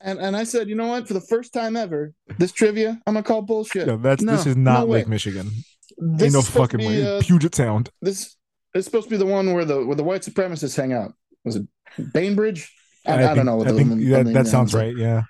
[0.00, 1.06] And and I said, you know what?
[1.06, 3.86] For the first time ever, this trivia, I'm gonna call bullshit.
[3.86, 4.98] No, that's this is not no way.
[5.00, 5.50] Lake Michigan.
[5.98, 7.18] This Ain't no is supposed to fucking be, way.
[7.18, 7.90] uh, Puget Sound.
[8.00, 8.34] this
[8.74, 11.12] is supposed to be the one where the where the white supremacists hang out.
[11.44, 11.66] Was it
[12.14, 12.72] Bainbridge?
[13.06, 13.56] I, I, think- don't know.
[13.56, 14.96] What I the- think the- that, the- that sounds right.
[14.96, 15.22] Yeah.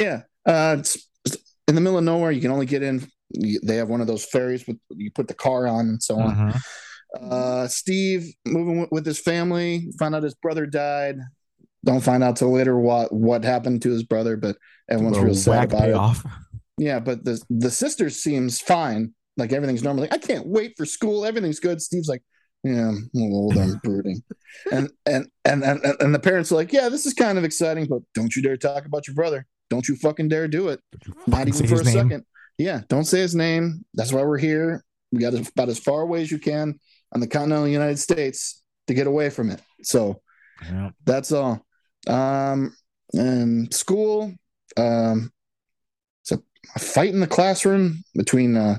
[0.00, 0.98] Yeah, uh, it's,
[1.66, 2.30] in the middle of nowhere.
[2.30, 3.06] You can only get in.
[3.62, 6.36] They have one of those ferries with you put the car on and so on.
[6.36, 6.62] Mhm.
[7.20, 9.90] Uh, Steve moving with, with his family.
[9.98, 11.16] Found out his brother died.
[11.84, 14.56] Don't find out till later what what happened to his brother, but
[14.90, 15.94] everyone's real sad about it.
[16.78, 19.14] Yeah, but the the sister seems fine.
[19.36, 20.02] Like everything's normal.
[20.02, 21.24] Like I can't wait for school.
[21.24, 21.80] Everything's good.
[21.82, 22.22] Steve's like,
[22.62, 23.58] yeah, I'm a little old.
[23.58, 24.22] I'm brooding.
[24.70, 27.86] And and, and and and the parents are like, yeah, this is kind of exciting,
[27.86, 29.46] but don't you dare talk about your brother.
[29.74, 30.78] Don't you fucking dare do it.
[31.26, 31.92] Not even for a name.
[31.92, 32.24] second.
[32.58, 33.84] Yeah, don't say his name.
[33.94, 34.84] That's why we're here.
[35.10, 36.78] We got about as far away as you can
[37.12, 39.60] on the continental United States to get away from it.
[39.82, 40.22] So
[40.62, 40.90] Yeah.
[41.04, 41.66] that's all.
[42.06, 42.76] Um,
[43.14, 44.32] and school,
[44.76, 45.32] um,
[46.22, 46.40] it's a,
[46.76, 48.78] a fight in the classroom between uh,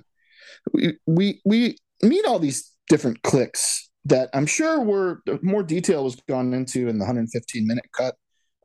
[0.71, 6.15] we we we meet all these different cliques that I'm sure were more detail was
[6.29, 8.15] gone into in the 115 minute cut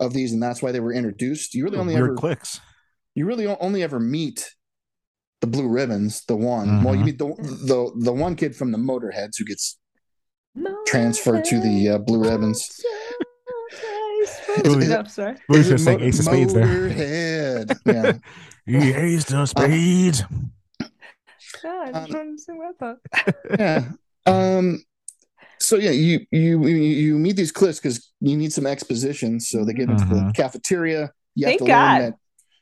[0.00, 1.54] of these, and that's why they were introduced.
[1.54, 2.60] You really only Weird ever clicks.
[3.14, 4.54] you really only ever meet
[5.40, 6.82] the blue ribbons, the one.
[6.82, 7.26] Well, you meet the
[7.66, 9.78] the the one kid from the Motorheads who gets
[10.86, 12.68] transferred to the uh, blue ribbons.
[14.64, 14.86] Really?
[14.88, 15.36] No, sorry.
[15.48, 16.66] We were Is it just saying Ace of Spades there.
[16.66, 17.78] Motorhead.
[17.86, 18.12] Yeah.
[18.80, 20.22] He Ace of Spades.
[21.64, 23.58] Yeah, I just Um, wanted to sing that thought.
[23.58, 23.88] yeah.
[24.26, 24.82] Um.
[25.70, 29.38] So yeah, you you you, you meet these cliffs because you need some exposition.
[29.38, 30.34] So they get into the Mhm.
[30.34, 31.12] cafeteria.
[31.36, 32.00] You Thank have to learn God.
[32.02, 32.14] that.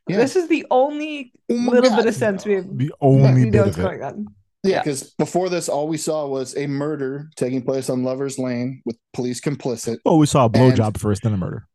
[0.08, 0.16] Yeah.
[0.18, 1.96] This is the only Oh little God.
[1.96, 2.66] bit of sense we have.
[2.76, 3.80] The only we bit know of what's it.
[3.80, 4.26] going on.
[4.62, 4.82] Yeah, Yeah.
[4.82, 8.98] because before this, all we saw was a murder taking place on Lovers Lane with
[9.14, 11.66] police complicit, Oh, we saw a And- blowjob first, then a murder.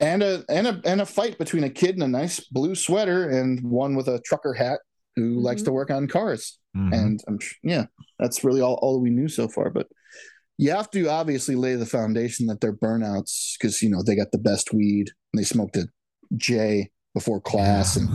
[0.00, 3.28] and a and a and a fight between a kid in a nice blue sweater
[3.28, 4.80] and one with a trucker hat
[5.16, 5.66] who likes Mhm.
[5.66, 6.58] to work on cars.
[6.74, 6.94] Mhm.
[6.98, 7.84] And I'm yeah,
[8.18, 9.68] that's really all all we knew so far.
[9.68, 9.88] But
[10.58, 14.32] you have to obviously lay the foundation that they're burnouts because you know they got
[14.32, 15.86] the best weed and they smoked a
[16.36, 18.08] J before class and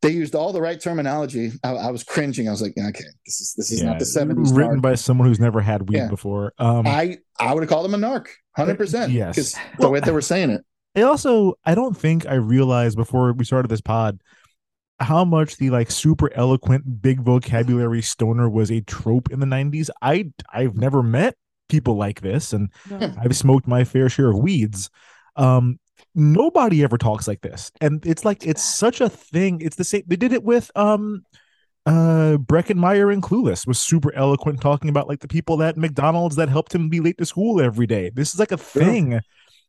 [0.00, 1.52] they used all the right terminology.
[1.62, 2.48] I, I was cringing.
[2.48, 4.52] I was like, okay, this is this is not the seventies.
[4.52, 6.08] Written by someone who's never had weed Yeah.
[6.08, 6.52] before.
[6.58, 9.12] Um, I I would have called them a narc, hundred percent.
[9.12, 9.36] Yes.
[9.36, 10.62] because the way they were saying it.
[10.96, 14.20] I also I don't think I realized before we started this pod
[15.00, 19.88] how much the like super eloquent big vocabulary stoner was a trope in the 90s.
[20.00, 21.36] I I've never met
[21.72, 23.12] people like this and No.
[23.18, 24.90] I've smoked my fair share of weeds.
[25.36, 25.78] Um
[26.14, 27.72] nobody ever talks like this.
[27.80, 29.60] And it's like it's such a thing.
[29.60, 31.24] It's the same they did it with um
[31.86, 36.36] uh Breckin Meyer and Clueless was super eloquent talking about like the people at McDonald's
[36.36, 38.10] that helped him be late to school every day.
[38.14, 39.20] This is like a thing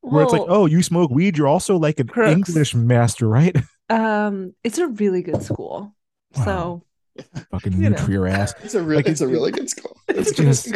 [0.02, 2.50] where it's like, oh, you smoke weed, you're also like an Crooks.
[2.50, 3.56] English master, right?
[3.90, 5.96] um, it's a really good school.
[6.44, 6.84] So
[7.52, 8.06] Fucking You know.
[8.08, 8.54] your ass.
[8.64, 9.98] It's a real, Like, it's a really good school.
[10.10, 10.68] It's just,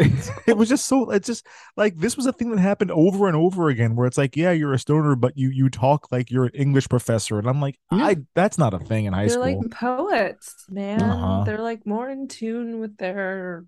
[0.48, 1.12] it was just so.
[1.12, 1.46] It's just
[1.76, 4.52] like this was a thing that happened over and over again, where it's like, yeah,
[4.52, 7.78] you're a stoner, but you you talk like you're an English professor, and I'm like,
[7.92, 8.06] Yeah.
[8.06, 9.44] I that's not a thing in high school.
[9.44, 9.62] they're school.
[9.64, 11.02] like poets, man.
[11.04, 11.44] Uh-huh.
[11.44, 13.66] They're like more in tune with their.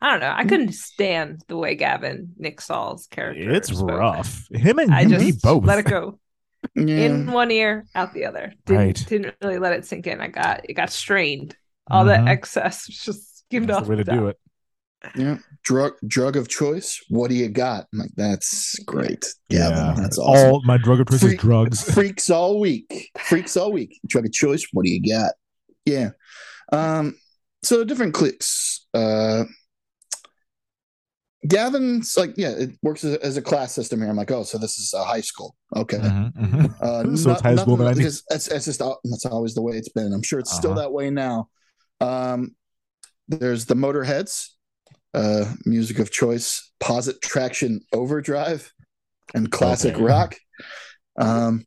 [0.00, 0.32] I don't know.
[0.34, 3.50] I couldn't stand the way Gavin Nick Stahl's character.
[3.50, 3.90] it's spoke.
[3.90, 4.46] rough.
[4.52, 5.64] Him and I you just both.
[5.64, 6.18] let it go
[6.76, 6.94] Yeah.
[6.96, 8.54] in one ear, out the other.
[8.64, 9.06] Didn't Right.
[9.06, 10.20] didn't really let it sink in.
[10.20, 11.56] I got it got strained.
[11.90, 12.08] All Mhm.
[12.24, 14.36] that excess just skimmed That's off the way to the do it.
[15.16, 15.38] yeah.
[15.62, 17.00] Drug drug of choice.
[17.08, 17.86] What do you got?
[17.92, 19.24] I'm like, that's great.
[19.48, 20.50] Yeah, Yeah, that's awesome.
[20.52, 21.82] All my drug of choice is drugs.
[21.94, 23.10] Freaks all week.
[23.18, 23.98] Freaks all week.
[24.06, 24.66] Drug of choice.
[24.72, 25.32] What do you got?
[25.84, 26.10] Yeah.
[26.72, 27.16] Um.
[27.62, 28.86] So different clicks.
[28.94, 29.44] Uh.
[31.46, 34.08] Gavin's like, yeah, it works as a, as a class system here.
[34.10, 35.54] I'm like, oh, so this is a high school.
[35.74, 35.98] Okay.
[35.98, 36.82] Mhm, mhm.
[36.82, 38.06] Uh, So it's high school in the nothing- 90s.
[38.06, 40.12] it's, it's, it's just that's always the way it's been.
[40.12, 40.80] I'm sure it's still Uh-huh.
[40.82, 41.48] that way now.
[42.00, 42.54] Um,
[43.28, 44.48] there's the Motorheads,
[45.14, 48.72] uh, music of choice, Posit Traction Overdrive,
[49.34, 50.02] and classic Okay.
[50.04, 50.36] rock.
[51.18, 51.64] Um,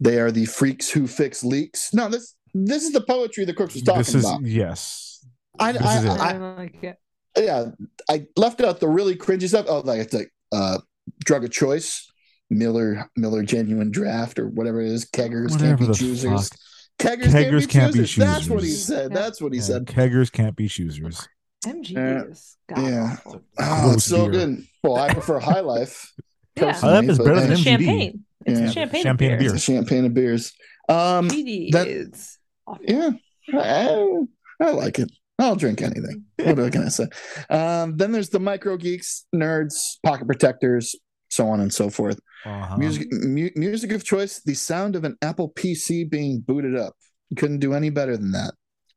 [0.00, 1.92] they are the freaks who fix leaks.
[1.92, 4.42] No, this this is the poetry that Crooks was talking This is about.
[4.44, 5.24] yes.
[5.60, 6.08] I, this I, is it.
[6.10, 6.96] I, I like it.
[7.36, 7.66] yeah,
[8.08, 9.66] I left out the really cringy stuff.
[9.68, 10.78] Oh, like it's like uh,
[11.24, 12.10] drug of choice,
[12.48, 15.04] Miller Miller Genuine Draft or whatever it is.
[15.04, 16.48] Keggers Whatever can't be the choosers.
[16.48, 16.58] fuck.
[16.98, 18.16] Keggers, Keggers can't, be, choosers.
[18.16, 19.10] That's what he said.
[19.12, 19.18] Yeah.
[19.18, 19.86] That's what he Yeah, said.
[19.86, 21.28] Keggers can't be choosers.
[21.66, 22.22] MGD Yeah.
[22.24, 23.16] is god Yeah.
[23.60, 24.46] Oh, it's so beer.
[24.46, 24.64] good.
[24.82, 26.12] Well, I prefer High Life.
[26.56, 26.72] Yeah.
[26.72, 27.62] personally, High Life is better uh, than MGD.
[27.62, 28.24] champagne.
[28.46, 28.66] It's Yeah.
[28.66, 29.38] a champagne, Champagne beer.
[29.38, 29.54] beer.
[29.54, 30.52] It's champagne of beers.
[30.88, 32.84] Um, GD that- is awful.
[32.88, 33.10] yeah,
[33.54, 34.16] I,
[34.60, 35.10] I like it.
[35.38, 36.24] I'll drink anything.
[36.42, 37.06] What do I can I say?
[37.48, 40.96] Um, then there's the micro geeks, nerds, pocket protectors,
[41.38, 42.18] so on and so forth.
[42.44, 42.76] Uh-huh.
[42.76, 46.94] Music, mu- music of choice, the sound of an Apple PC being booted up.
[47.30, 48.52] You couldn't do any better than that.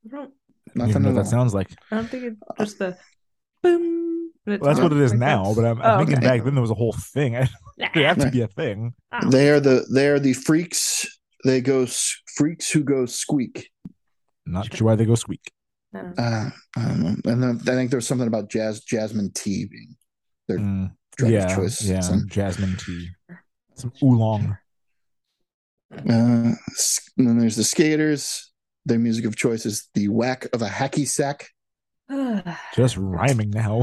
[0.05, 0.31] I don't,
[0.73, 1.23] Nothing know at what all.
[1.23, 1.69] that sounds like.
[1.91, 2.97] I don't think it's just the
[3.61, 4.31] boom.
[4.45, 5.53] Well, that's what it is like now.
[5.53, 6.37] that's- But I'm, Oh, I'm thinking okay.
[6.37, 7.33] back then there was a whole thing.
[7.77, 8.93] it have to be a thing.
[9.11, 9.29] Oh.
[9.29, 11.05] They are the they are the freaks.
[11.45, 11.85] They go
[12.37, 13.69] freaks who go squeak.
[14.45, 15.51] Not sure why they go squeak.
[15.93, 16.23] I don't know.
[16.23, 17.15] Uh, I don't know.
[17.31, 19.95] And then I think there's something about jazz jasmine tea being
[20.47, 21.81] their Mm, drug yeah, of choice.
[21.83, 21.99] yeah.
[22.01, 23.09] Some- Jasmine tea,
[23.75, 24.57] some oolong.
[25.93, 26.57] Uh, and
[27.17, 28.51] then there's the skaters.
[28.85, 31.49] Their music of choice is the whack of a hacky sack.
[32.75, 33.81] Just rhyming now.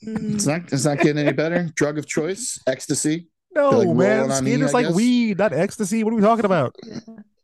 [0.00, 0.72] It's Mm, not.
[0.72, 1.68] It's not getting any better.
[1.74, 3.28] Drug of choice, ecstasy.
[3.54, 4.30] No, like man.
[4.30, 4.94] on E, Skaters like guess?
[4.94, 6.04] weed, not ecstasy.
[6.04, 6.76] What are we talking about?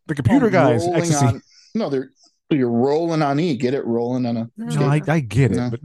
[0.07, 1.27] The computer Oh, guys, ecstasy.
[1.27, 1.43] on-
[1.75, 2.11] no, they're
[2.51, 3.57] you're rolling on E.
[3.57, 4.51] Get it rolling on a.
[4.57, 5.71] No, no, I, I get it, No.
[5.71, 5.81] but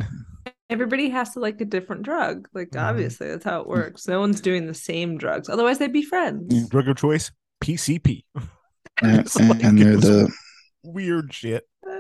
[0.70, 2.48] Everybody has to like a different drug.
[2.54, 2.82] Like Mhm.
[2.90, 4.08] obviously that's how it works.
[4.08, 5.50] No one's doing the same drugs.
[5.50, 6.54] Otherwise they'd be friends.
[6.54, 6.66] Yeah.
[6.70, 8.26] drug of choice, PCP.
[9.02, 10.30] And, It's like and they're the
[10.84, 11.64] Weird shit.
[11.90, 12.00] Uh,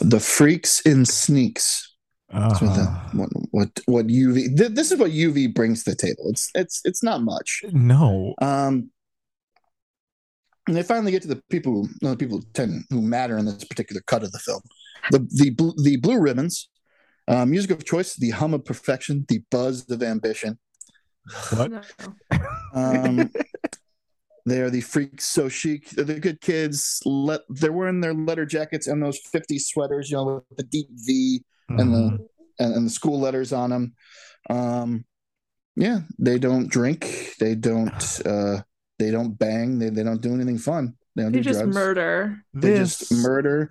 [0.00, 1.96] the freaks in sneaks.
[2.30, 3.08] That's what, the, Uh-huh.
[3.14, 4.54] what what what UV.
[4.56, 6.24] Th- this is what UV brings to the table.
[6.28, 7.62] It's it's it's not much.
[7.72, 8.34] No.
[8.42, 8.90] Um,
[10.66, 13.38] and they finally get to the people who no, the people who tend who matter
[13.38, 14.60] in this particular cut of the film.
[15.10, 16.68] The the bl- the blue ribbons,
[17.28, 20.58] uh, music of choice, the hum of perfection, the buzz of ambition.
[21.54, 21.70] What?
[21.70, 21.80] no.
[22.74, 23.30] Um,
[24.46, 25.90] they are the freaks so chic.
[25.90, 27.00] They're the good kids.
[27.04, 30.88] Let they're wearing their letter jackets and those 50 sweaters, you know, with the deep
[30.92, 31.92] V and Mhm.
[32.18, 32.28] the
[32.64, 33.94] and, and the school letters on them.
[34.48, 35.04] Um,
[35.76, 37.34] yeah, they don't drink.
[37.38, 38.20] They don't.
[38.26, 38.62] Uh,
[38.98, 39.78] they don't bang.
[39.78, 40.94] They, they don't do anything fun.
[41.16, 41.74] They don't They do just drugs.
[41.74, 42.42] murder.
[42.52, 43.70] They this just murder.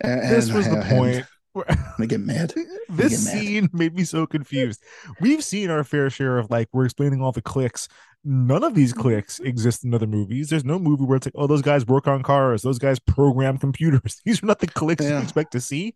[0.00, 1.26] And, this was the and- point.
[1.98, 2.54] They get mad.
[2.88, 3.42] this get mad.
[3.42, 4.82] scene made me so confused.
[5.20, 7.88] We've seen our fair share of like we're explaining all the clicks.
[8.24, 9.02] None of these mm-hmm.
[9.02, 10.48] clicks exist in other movies.
[10.48, 13.58] There's no movie where it's like, oh, those guys work on cars, those guys program
[13.58, 14.20] computers.
[14.24, 15.94] These are not the clicks you expect to see.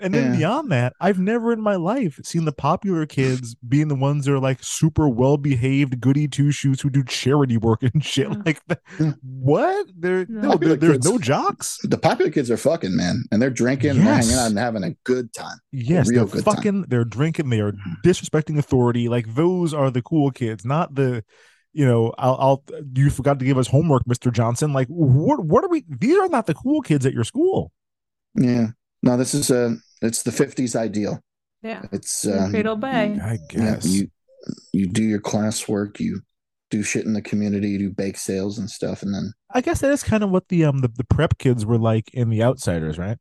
[0.00, 0.38] And then Yeah.
[0.38, 4.32] beyond that, I've never in my life seen the popular kids being the ones that
[4.32, 8.42] are like super well behaved, goody two shoes who do charity work and shit Yeah.
[8.46, 8.80] like that.
[9.00, 9.12] Yeah.
[9.22, 9.86] What?
[9.98, 11.10] There, no, Popular there, there's kids.
[11.10, 11.78] no jocks.
[11.82, 14.26] The popular kids are fucking man, and they're drinking, and Yes.
[14.26, 15.58] hanging out, and having a good time.
[15.72, 16.54] Yes, real they're good time.
[16.54, 18.08] fucking, they're drinking, they are mm-hmm.
[18.08, 19.08] disrespecting authority.
[19.08, 21.24] Like those are the cool kids, not the,
[21.72, 24.72] you know, I'll, I'll, you forgot to give us homework, Mister Johnson.
[24.72, 25.84] Like, what, what are we?
[25.88, 27.72] These are not the cool kids at your school.
[28.34, 28.68] Yeah.
[29.02, 29.76] No, this is a.
[30.02, 31.20] It's the '50s ideal.
[31.62, 31.82] Yeah.
[31.92, 33.18] It's um, Cradle Bay.
[33.20, 33.86] I yeah, guess.
[33.86, 34.08] you
[34.72, 36.20] you do your classwork, you
[36.70, 39.80] do shit in the community, you do bake sales and stuff, and then I guess
[39.80, 42.42] that is kind of what the um the, the prep kids were like in the
[42.42, 43.18] Outsiders, right?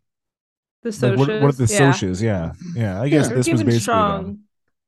[0.83, 1.91] The Like, what, what are the Socs, yeah.
[1.91, 2.21] Socs?
[2.21, 3.01] Yeah, yeah.
[3.01, 3.29] I guess Yeah.
[3.29, 4.39] They're this was basically strong.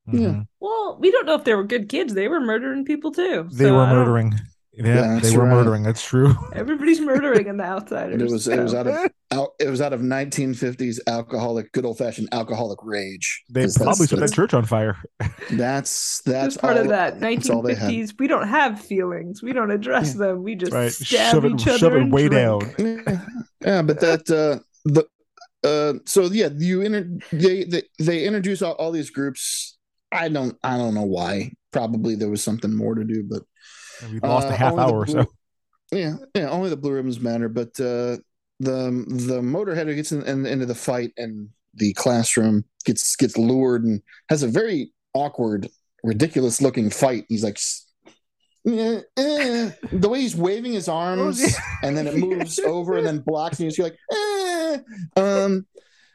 [0.07, 0.19] them.
[0.21, 0.41] Yeah.
[0.59, 2.13] Well, we don't know if they were good kids.
[2.13, 3.47] They were murdering people too.
[3.51, 4.33] They so were murdering.
[4.81, 5.53] Yeah, That's they were right.
[5.55, 5.83] murdering.
[5.83, 6.33] That's true.
[6.55, 8.21] Everybody's murdering in the outsiders.
[8.21, 8.95] it was it was out of
[9.31, 13.43] out it was out of 1950s alcoholic, good old fashioned alcoholic rage.
[13.49, 14.95] They probably set that church on fire.
[15.51, 17.91] that's That's that's part all, of that that's all they had.
[17.91, 18.13] 1950s.
[18.19, 19.43] We don't have feelings.
[19.43, 20.43] We don't address them.
[20.43, 20.91] We just Right.
[20.91, 22.33] stab Shove it- each other shove it way drink.
[22.77, 23.05] down.
[23.05, 23.25] yeah,
[23.61, 25.05] yeah, but that uh the
[25.67, 29.77] uh so yeah, you inter- they, they they introduce all, all these groups.
[30.11, 31.51] I don't I don't know why.
[31.73, 33.45] Probably there was something more to do, but And
[34.11, 35.31] we lost Uh, a half hour or blue- so.
[35.91, 36.49] Yeah, yeah.
[36.49, 38.17] Only the blue ribbons matter, but uh,
[38.59, 43.37] the the motorhead who gets in, in, into the fight and the classroom gets gets
[43.37, 45.67] lured and has a very awkward,
[46.03, 47.25] ridiculous looking fight.
[47.27, 47.59] He's like,
[48.67, 49.71] eh, eh.
[49.91, 51.41] the way he's waving his arms,
[51.83, 54.77] and then it moves over and then blocks, and you're like, eh.
[55.15, 55.65] um,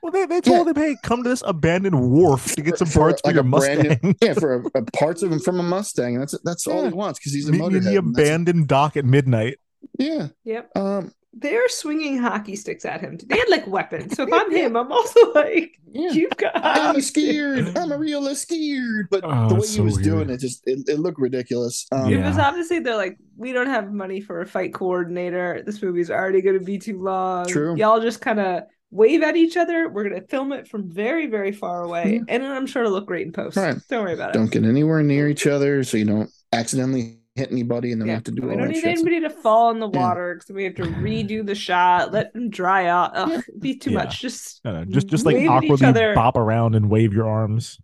[0.05, 3.23] Well, they, they told him, hey, come to this abandoned wharf to get some parts
[3.23, 4.17] for, like your a brand new- Mustang.
[4.21, 6.19] yeah, for a, a parts of him from a Mustang.
[6.19, 9.07] That's that's all he wants because he's a Meet me in the abandoned dock at
[9.07, 9.57] midnight.
[9.99, 10.29] Yeah.
[10.45, 10.73] Yep.
[10.77, 11.13] Um.
[11.37, 13.19] They're swinging hockey sticks at him.
[13.27, 14.15] They had like weapons.
[14.15, 16.11] So if I'm him, I'm also like, Yeah.
[16.13, 16.53] you've got.
[16.55, 17.77] I'm a scared.
[17.77, 19.09] I'm a real scared.
[19.11, 21.87] But Oh, the way it's he so was doing it, just it, it looked ridiculous.
[21.91, 25.63] Um, It was obviously they're like, we don't have money for a fight coordinator.
[25.67, 27.47] This movie's already going to be too long.
[27.49, 27.75] True.
[27.77, 28.63] Y'all just kind of
[28.95, 29.89] wave at each other.
[29.89, 32.93] We're going to film it from very, very far away, and then I'm sure it'll
[32.93, 33.57] look great in post.
[33.57, 33.77] Right.
[33.91, 34.35] Don't worry about it.
[34.39, 38.11] Don't get anywhere near each other so you don't accidentally hit anybody, and then we
[38.11, 38.15] Yeah.
[38.15, 38.85] have to do we all don't need shit.
[38.87, 42.49] anybody to fall in the water because we have to redo the shot, let them
[42.49, 43.11] dry out.
[43.17, 43.41] Ugh, Yeah.
[43.59, 43.99] be too Yeah.
[43.99, 44.21] much.
[44.23, 47.29] Just No, no, just just like wave at each awkwardly bop around and wave your
[47.29, 47.81] arms.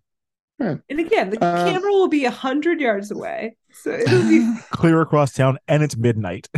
[0.61, 5.01] And again, the Uh, camera will be a hundred yards away, so it'll be Clear
[5.01, 6.49] across town, and it's midnight.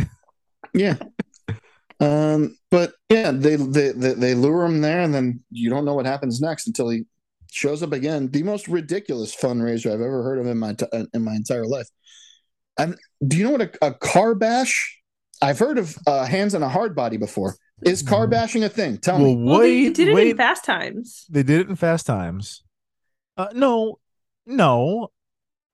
[0.73, 0.95] Yeah.
[2.03, 5.93] Um, but yeah, they, they they they lure him there, and then you don't know
[5.93, 7.03] what happens next until he
[7.51, 8.29] shows up again.
[8.29, 11.87] The most ridiculous fundraiser I've ever heard of in my t- in my entire life.
[12.77, 14.99] And do you know what a, a car bash?
[15.41, 17.55] I've heard of uh, hands on a hard body before.
[17.83, 18.97] Is car bashing a thing?
[18.97, 19.43] Tell well, me.
[19.43, 20.31] well, they did it wait.
[20.31, 21.25] in Fast Times.
[21.29, 22.63] They did it in Fast Times.
[23.35, 23.99] Uh, no,
[24.45, 25.11] no,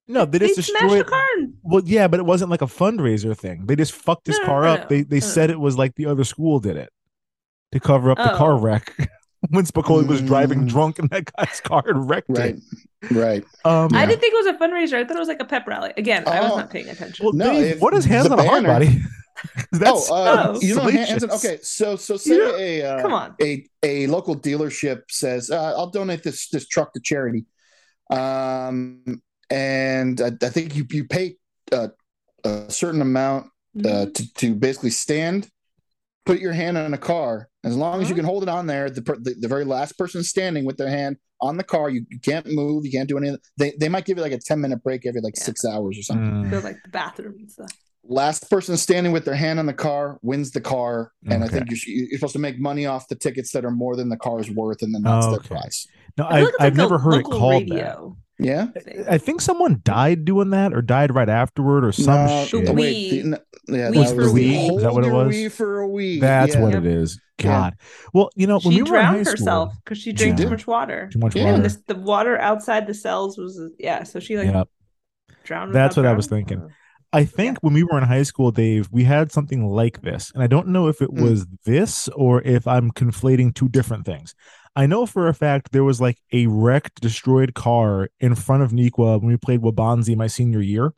[0.08, 0.26] no.
[0.26, 1.06] They just smashed destroyed.
[1.06, 1.22] the car.
[1.69, 3.65] And- Well, yeah, but it wasn't like a fundraiser thing.
[3.65, 4.79] They just fucked his No, no, car no, up.
[4.82, 4.88] no.
[4.88, 6.89] They they No, no, said it was like the other school did it
[7.71, 8.60] to cover up the car Oh.
[8.60, 8.93] wreck.
[9.51, 10.69] when Spicoli was driving Mm.
[10.69, 13.12] drunk and that guy's car had wrecked Right, it.
[13.12, 13.43] right.
[13.63, 14.95] Um, I didn't think it was a fundraiser.
[14.99, 15.93] I thought it was like a pep rally.
[15.95, 16.58] Again, I was Oh.
[16.58, 17.23] not paying attention.
[17.23, 19.01] well, No, Dave, if what is hands the on a hard banner- body?
[19.71, 20.60] That's oh, uh, Oh.
[20.62, 21.60] you know, hands on, okay.
[21.62, 23.36] So, so say You know- a uh, Come on.
[23.41, 27.45] a a local dealership says, uh, "I'll donate this this truck to charity,"
[28.10, 31.38] um, and I, I think you you pay
[31.71, 31.89] uh,
[32.43, 34.13] a certain amount uh, Mhm.
[34.15, 35.47] to to basically stand,
[36.25, 37.49] put your hand on a car.
[37.63, 38.21] As long as you Uh-huh.
[38.21, 40.89] can hold it on there, the, per- the the very last person standing with their
[40.89, 43.38] hand on the car, you, you can't move, you can't do anything.
[43.58, 45.43] They they might give you like a ten minute break every like Yeah.
[45.43, 46.25] six hours or something.
[46.45, 47.71] Mm, Go like the bathroom and stuff.
[48.03, 51.69] last person standing with their hand on the car wins the car and i think
[51.69, 54.49] you're, you're supposed to make money off the tickets that are more than the car's
[54.49, 55.49] worth and then that's Oh, their okay.
[55.49, 55.86] prize
[56.17, 57.97] no, I, I like I've like never heard it local called that.
[58.40, 59.04] Radio yeah.
[59.10, 62.66] I think someone died doing that or died right afterward or some No, shit.
[62.66, 63.10] The wait, Wii.
[63.24, 63.38] the- no,
[63.78, 64.76] yeah Wii that for was Wii.
[64.78, 65.36] Is that what it your was?
[65.36, 66.20] Wii for a Wii.
[66.22, 66.62] That's yeah.
[66.62, 67.20] what it is.
[67.38, 67.76] God.
[68.14, 70.36] Well, you know, when She we were in high drowned school, herself because she drank
[70.38, 70.44] did.
[70.44, 71.10] too much water.
[71.12, 71.44] too much Yeah.
[71.46, 71.56] water.
[71.56, 74.04] And this, the water outside the cells was yeah.
[74.04, 74.68] So she like Yep.
[75.46, 75.74] drowned.
[75.74, 76.70] That's without what I was thinking.
[77.12, 80.32] I think when we were in high school, Dave, we had something like this.
[80.36, 81.24] And I don't know if it Hmm.
[81.24, 84.36] was this or if I'm conflating two different things.
[84.76, 88.72] I know for a fact there was like a wrecked, destroyed car in front of
[88.72, 90.93] Neuqua when we played Waubonsie my senior year.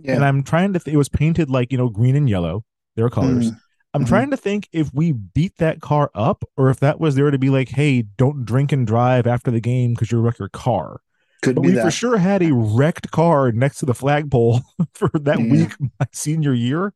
[0.00, 0.14] Yeah.
[0.14, 2.64] And I'm trying to, th- it was painted like, you know, green and yellow,
[2.96, 3.50] their colors.
[3.50, 3.60] Mm.
[3.94, 4.08] I'm Mhm.
[4.08, 7.38] trying to think if we beat that car up or if that was there to
[7.38, 11.00] be like, hey, don't drink and drive after the game because you wreck your car.
[11.42, 11.84] Could But be we that.
[11.84, 14.60] for sure had a wrecked car next to the flagpole
[14.94, 15.50] for that Yeah.
[15.52, 16.92] week my senior year.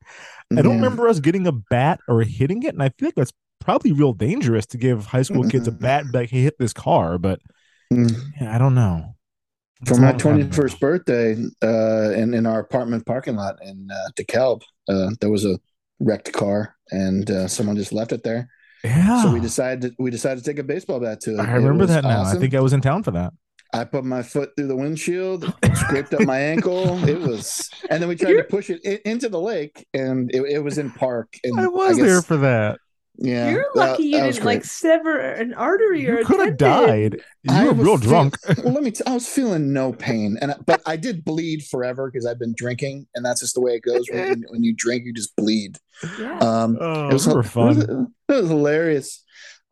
[0.52, 0.84] I don't Yeah.
[0.84, 3.32] remember us getting a bat or hitting it, and I feel like that's
[3.62, 6.58] probably real dangerous to give high school kids a bat and be like, hey, hit
[6.58, 7.18] this car.
[7.18, 7.40] But
[7.92, 8.10] Mm.
[8.40, 9.16] yeah, I don't know.
[9.84, 14.08] For my all I'm 21st birthday, uh, in, in our apartment parking lot in uh,
[14.16, 15.58] DeKalb, uh, there was a
[16.00, 18.48] wrecked car, and uh, someone just left it there.
[18.84, 19.22] Yeah.
[19.24, 21.40] So we decided to, we decided to take a baseball bat to it.
[21.40, 22.22] I remember was that now.
[22.22, 23.32] I think I was in town for that.
[23.74, 27.02] I put my foot through the windshield, scraped up my ankle.
[27.08, 30.42] It was, and then we tried to push it in, into the lake, and it,
[30.42, 31.34] it was in park.
[31.44, 32.78] And I was guess- there for that.
[33.18, 36.40] Yeah, You're that- lucky you that didn't like sever an artery or You a could
[36.40, 37.20] have died.
[37.42, 38.36] You I were was real feel- drunk.
[38.64, 38.90] well, let me.
[38.90, 42.54] T- I was feeling no pain, and but I did bleed forever because I've been
[42.56, 44.06] drinking, and that's just the way it goes.
[44.10, 45.76] When, when you drink, you just bleed.
[46.18, 46.38] Yeah.
[46.38, 47.50] Um, Oh, it was they were it was-
[47.84, 48.12] fun.
[48.28, 49.22] It was, hilarious.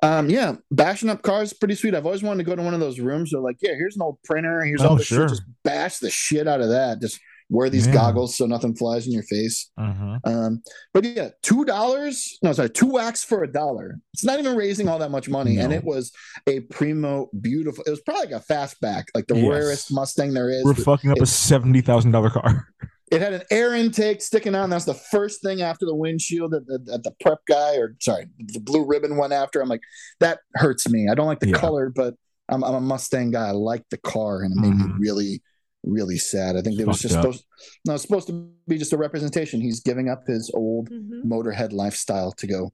[0.03, 1.95] Um, yeah, bashing up cars, pretty sweet.
[1.95, 3.30] I've always wanted to go to one of those rooms.
[3.32, 4.62] They're like, yeah, here's an old printer.
[4.64, 5.28] Here's all Oh, the sure.
[5.28, 5.36] shit.
[5.38, 7.01] Just bash the shit out of that.
[7.01, 7.20] Just
[7.51, 7.92] wear these Yeah.
[7.94, 9.70] goggles so nothing flies in your face.
[9.76, 10.18] Uh-huh.
[10.24, 10.62] Um,
[10.94, 12.38] but yeah, two dollars.
[12.42, 13.98] No, sorry, two wax for a dollar.
[14.14, 16.12] It's not even raising all that much money, and it was
[16.46, 17.84] a primo, beautiful.
[17.86, 19.48] It was probably like a fastback, like the Yes.
[19.51, 20.64] rarest Mustang there is.
[20.64, 22.68] We're fucking up a seventy thousand dollar car.
[23.11, 24.70] it had an air intake sticking on.
[24.70, 28.26] That's the first thing after the windshield that the, that the prep guy, or sorry,
[28.38, 29.61] the blue ribbon went after.
[29.61, 29.82] I'm like,
[30.20, 31.09] that hurts me.
[31.11, 31.57] I don't like the Yeah.
[31.57, 32.14] color, but
[32.48, 33.48] I'm, I'm a Mustang guy.
[33.48, 34.98] I like the car, and it made me Mhm.
[35.01, 35.42] really,
[35.83, 36.57] really sad.
[36.57, 37.22] I think it was just up.
[37.22, 37.45] supposed.
[37.87, 39.61] No, it's supposed to be just a representation.
[39.61, 41.24] He's giving up his old Mhm.
[41.24, 42.72] motorhead lifestyle to go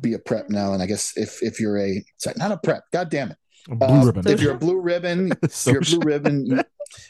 [0.00, 0.72] be a prep now.
[0.72, 3.36] And I guess if if you're a sorry, not a prep, god damn it.
[3.68, 4.26] Blue Uh, ribbon.
[4.28, 6.62] If you're a blue ribbon, if So you're a blue ribbon,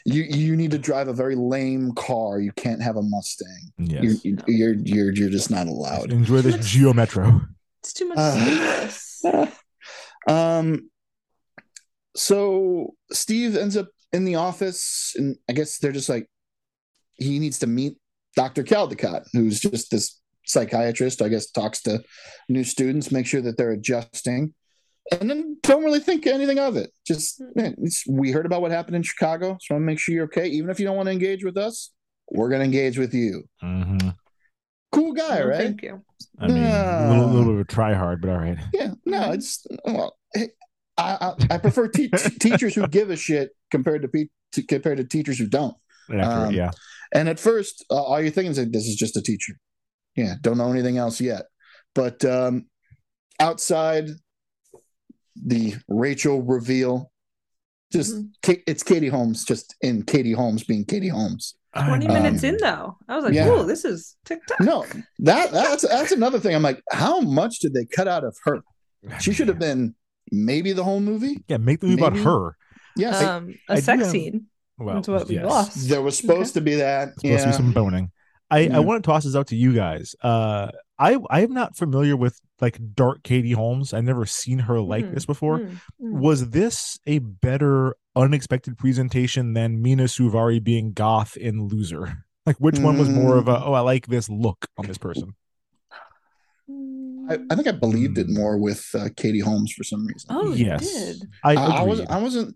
[0.05, 2.39] you, you you need to drive a very lame car.
[2.41, 3.71] You can't have a Mustang.
[3.77, 4.03] yes.
[4.03, 6.11] You, you, you're you're you're just not allowed.
[6.11, 7.41] Enjoy this Geo Metro.
[7.81, 9.53] It's too much Uh, stimulus.
[10.27, 10.89] um
[12.15, 16.27] so Steve ends up in the office and I guess they're just like
[17.13, 17.97] he needs to meet
[18.35, 18.63] Dr.
[18.63, 22.03] Caldicott, who's just this psychiatrist, I guess talks to
[22.47, 24.53] new students, make sure that they're adjusting.
[25.11, 26.91] And then don't really think anything of it.
[27.05, 29.99] Just man, it's, we heard about what happened in Chicago, so I want to make
[29.99, 30.47] sure you're okay.
[30.47, 31.91] Even if you don't want to engage with us,
[32.31, 33.43] we're gonna engage with you.
[33.63, 34.15] Mhm.
[34.91, 35.57] Cool guy, No, right?
[35.61, 36.03] Thank you.
[36.39, 37.09] I mean, a Yeah.
[37.09, 38.57] little, little bit of a try hard, but all right.
[38.73, 40.15] Yeah, no, it's well.
[40.99, 44.63] Hey, I I, I prefer te- teachers who give a shit compared to, pe- to
[44.63, 45.75] compared to teachers who don't.
[46.09, 46.71] Accurate, Um, yeah.
[47.13, 49.53] And at first, uh, all you're thinking is like, this is just a teacher.
[50.15, 51.45] Yeah, don't know anything else yet.
[51.95, 52.65] But um,
[53.39, 54.09] outside
[55.35, 57.11] the Rachel reveal,
[57.91, 58.29] just Mhm.
[58.43, 61.55] Ka- it's Katie Holmes, just in Katie Holmes being Katie Holmes.
[61.75, 62.97] 20 Um, minutes in though.
[63.07, 63.47] I was like, yeah.
[63.47, 64.85] "Whoa, this is TikTok." No,
[65.19, 66.55] that that's that's another thing.
[66.55, 68.59] I'm like, how much did they cut out of her?
[69.19, 69.95] She should have been
[70.31, 71.43] maybe the whole movie.
[71.47, 72.55] Yeah, make the movie about her.
[72.95, 74.45] Yes, Um, a I do sex have- scene.
[74.77, 75.45] Well, That's what we yes.
[75.45, 75.89] lost.
[75.89, 77.09] there was supposed to be that.
[77.19, 78.11] Supposed to be some boning.
[78.49, 78.77] I, Yeah.
[78.77, 80.15] I want to toss this out to you guys.
[80.23, 83.93] Uh, I I am not familiar with like dark Katie Holmes.
[83.93, 85.13] I've never seen her like Mhm.
[85.15, 85.59] this before.
[85.59, 85.69] Mm,
[86.01, 86.19] mm.
[86.19, 92.23] Was this a better unexpected presentation than Mina Suvari being goth in Loser?
[92.45, 93.61] Like which one was more of a Mm.
[93.67, 95.35] oh I like this look on this person?
[97.29, 100.27] I, I think I believed it more with uh, Katie Holmes for some reason.
[100.31, 101.29] Oh, you yes, did.
[101.43, 102.09] I, I, I wasn't.
[102.11, 102.55] I wasn't.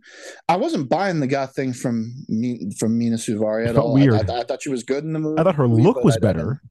[0.50, 3.94] I wasn't buying the goth thing from me from Mina Suvari at all.
[3.94, 4.30] weird.
[4.30, 5.40] I, I, I thought she was good in the movie.
[5.40, 6.62] I thought her look was I- I better.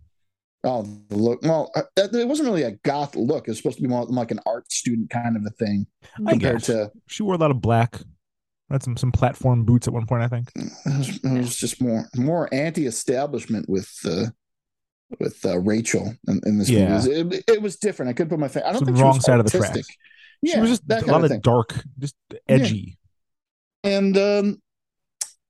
[0.64, 1.40] Oh, the look.
[1.42, 3.48] Well, it wasn't really a goth look.
[3.48, 5.86] It was supposed to be more like an art student kind of a thing
[6.24, 6.66] I compared guess.
[6.66, 6.92] to.
[7.08, 7.96] She wore a lot of black.
[8.70, 10.50] Had some some platform boots at one point, I think.
[10.54, 14.26] It was, it was just more more anti-establishment with uh,
[15.20, 17.00] with uh, Rachel in, in this Yeah.
[17.02, 17.36] movie.
[17.36, 18.10] It, it was different.
[18.10, 18.62] I couldn't put my face.
[18.64, 19.84] I don't Some think she wrong was side of the artistic.
[19.86, 19.96] tracks.
[20.42, 22.16] Yeah, she was just that a kind lot of of dark, just
[22.48, 22.98] edgy.
[23.84, 24.62] And um,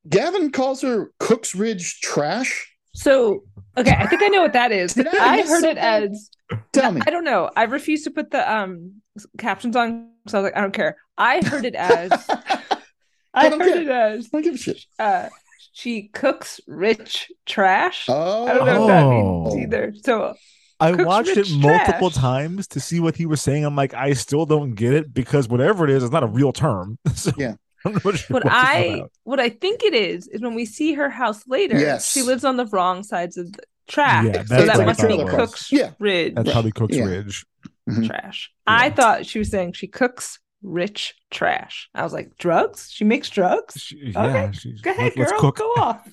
[0.09, 2.69] Gavin calls her Cooks Ridge trash.
[2.95, 3.43] So,
[3.79, 4.99] okay, I think I know what that is.
[4.99, 6.29] I I miss heard it as
[6.73, 7.01] Tell me.
[7.07, 7.51] I don't know.
[7.57, 9.01] I refuse to put the um
[9.39, 10.97] captions on, so I was like, I don't care.
[11.17, 12.11] I heard it as
[13.35, 13.83] I, don't heard care.
[13.83, 14.85] it as I don't give a shit.
[14.99, 15.31] uh
[15.73, 18.07] she cooks rich trash.
[18.09, 19.45] Oh, I don't know what that Oh.
[19.45, 19.95] means either.
[20.05, 20.35] So
[20.81, 22.21] I watched it rich multiple trash.
[22.23, 23.65] times to see what he was saying.
[23.65, 26.53] I'm like, I still don't get it because whatever it is, it's not a real
[26.53, 26.99] term.
[27.15, 27.55] So, Yeah.
[27.85, 29.13] I'm not sure What this I about.
[29.25, 31.79] what I think it is is when we see her house later.
[31.79, 32.13] Yes.
[32.13, 35.25] she lives on the wrong sides of the track, Yeah, so that what must be.
[35.25, 35.91] Cook's Yeah.
[35.99, 37.05] Ridge That's probably Cook's Yeah.
[37.07, 37.45] Ridge.
[37.91, 38.07] Mhm.
[38.07, 38.53] trash.
[38.69, 41.89] I thought she was saying she cooks rich trash.
[41.95, 42.91] I was like, drugs?
[42.91, 43.81] She makes drugs?
[43.83, 45.41] She- Okay, yeah, Go ahead, let- let's girl.
[45.41, 45.57] cook.
[45.59, 46.09] Go off.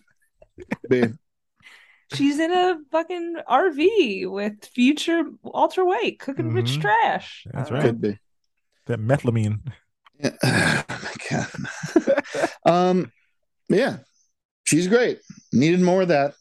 [0.89, 1.13] Babe,
[2.13, 6.81] She's in a fucking RV with future Walter White cooking rich Mhm.
[6.81, 7.45] trash.
[7.53, 7.83] That's right.
[7.83, 7.89] know.
[7.89, 8.19] could be.
[8.87, 9.59] That methylamine.
[10.19, 10.31] Yeah.
[10.89, 12.49] Oh my god.
[12.65, 13.11] um,
[13.69, 13.97] yeah,
[14.65, 15.19] she's great.
[15.53, 16.33] Needed more of that.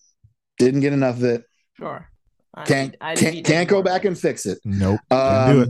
[0.59, 1.45] Didn't get enough of it.
[1.77, 2.09] Sure.
[2.55, 4.59] I Can't need- I can't can't go back and fix it.
[4.65, 4.99] Nope.
[5.11, 5.69] Can't do it.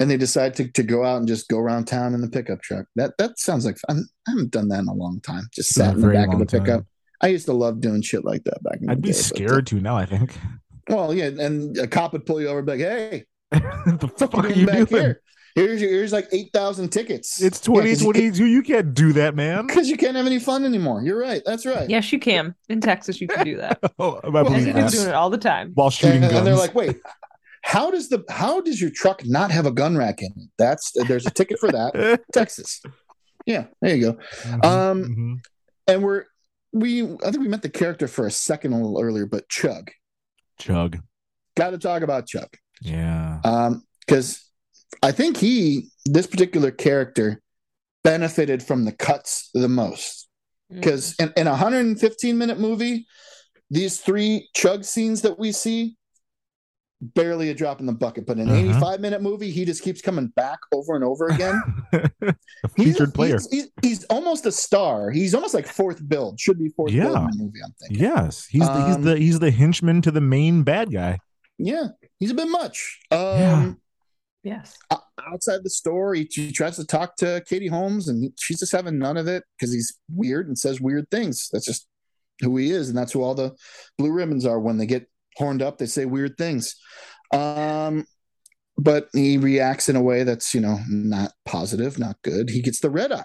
[0.00, 2.60] And they decide to, to go out and just go around town in the pickup
[2.62, 2.86] truck.
[2.96, 4.04] That that sounds like fun.
[4.26, 5.44] I haven't done that in a long time.
[5.54, 6.80] Just sat in the back of the pickup.
[6.80, 6.86] time.
[7.20, 9.18] I used to love doing shit like that back in the I'd be day, but,
[9.20, 9.96] uh, scared to now.
[9.96, 10.34] I think.
[10.88, 14.34] well, yeah, and a cop would pull you over, and be like, "Hey, the fuck
[14.34, 15.02] are are you back doing?
[15.02, 15.20] here?
[15.54, 17.40] Here's your, here's like eight thousand tickets.
[17.42, 18.46] It's 2022.
[18.46, 19.66] You can't do that, man.
[19.68, 21.02] because you can't have any fun anymore.
[21.04, 21.42] You're right.
[21.44, 21.88] That's right.
[21.90, 22.54] Yes, you can.
[22.70, 23.78] In Texas, you can do that.
[23.98, 24.92] Oh, I Well, believe They're yes.
[24.94, 25.72] doing it all the time.
[25.74, 26.36] While shooting and, guns.
[26.38, 26.96] and they're like, "Wait,
[27.62, 30.50] how does the how does your truck not have a gun rack in it?
[30.58, 32.82] That's there's a ticket for that, Texas.
[33.46, 34.18] Yeah, there you go.
[34.42, 35.44] Mhm, um, mhm.
[35.86, 36.24] And we're
[36.72, 39.90] we I think we met the character for a second a little earlier, but Chug.
[40.58, 40.98] chug.
[41.56, 42.48] Got to talk about Chug.
[42.80, 43.40] Yeah.
[43.44, 44.44] Um, because
[45.02, 47.40] I think he this particular character
[48.04, 50.28] benefited from the cuts the most.
[50.72, 50.76] Mm.
[50.76, 53.06] Because in, in a 115 minute movie,
[53.70, 55.96] these three chug scenes that we see
[57.02, 58.26] barely a drop in the bucket.
[58.26, 58.76] But in an Uh-huh.
[58.78, 61.60] 85 minute movie, he just keeps coming back over and over again.
[61.92, 62.04] a
[62.76, 63.34] He's- featured player.
[63.34, 65.10] He's, he's, he's almost a star.
[65.10, 66.38] He's almost like fourth build.
[66.40, 67.04] Should be fourth Yeah.
[67.04, 67.58] build in the movie.
[67.64, 67.98] I'm thinking.
[68.00, 71.18] Yes, he's the, he's Um, the he's the henchman to the main bad guy.
[71.58, 71.88] Yeah,
[72.18, 73.00] he's a bit much.
[73.10, 73.72] Um, Yeah.
[74.44, 74.76] Yes.
[75.32, 78.98] outside the store, he, he tries to talk to Katie Holmes, and she's just having
[78.98, 81.48] none of it because he's weird and says weird things.
[81.52, 81.86] That's just
[82.40, 83.52] who he is, and that's who all the
[83.98, 84.58] blue ribbons are.
[84.58, 86.74] When they get horned up, they say weird things.
[87.32, 88.04] Um,
[88.76, 92.50] but he reacts in a way that's you know not positive, not good.
[92.50, 93.24] He gets the red eye.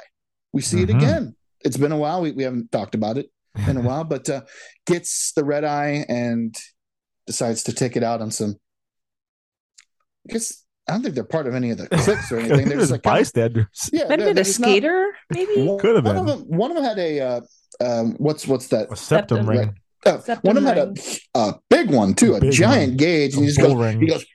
[0.54, 0.98] We see it Mhm.
[0.98, 1.36] again.
[1.62, 2.22] It's been a while.
[2.22, 3.28] We, we haven't talked about it
[3.68, 4.42] in a while, but uh,
[4.86, 6.56] gets the red eye and
[7.26, 8.56] decides to take it out on some.
[10.30, 12.68] I guess I don't think they're part of any of the cliques or anything.
[12.70, 13.90] They're There's just like kinda- bystanders.
[13.92, 15.64] yeah, Might have they're- been a just not- skater, maybe?
[15.66, 16.40] one, Could have one of them.
[16.48, 17.42] One of them had a uh,
[17.82, 18.92] um, what's what's that?
[18.92, 19.50] A septum Septum.
[19.50, 19.76] ring.
[20.08, 22.98] Uh, one of them had a, a big one too, a Big giant one.
[22.98, 23.76] gauge, and A he just goes.
[23.76, 24.02] ring.
[24.02, 24.26] He goes.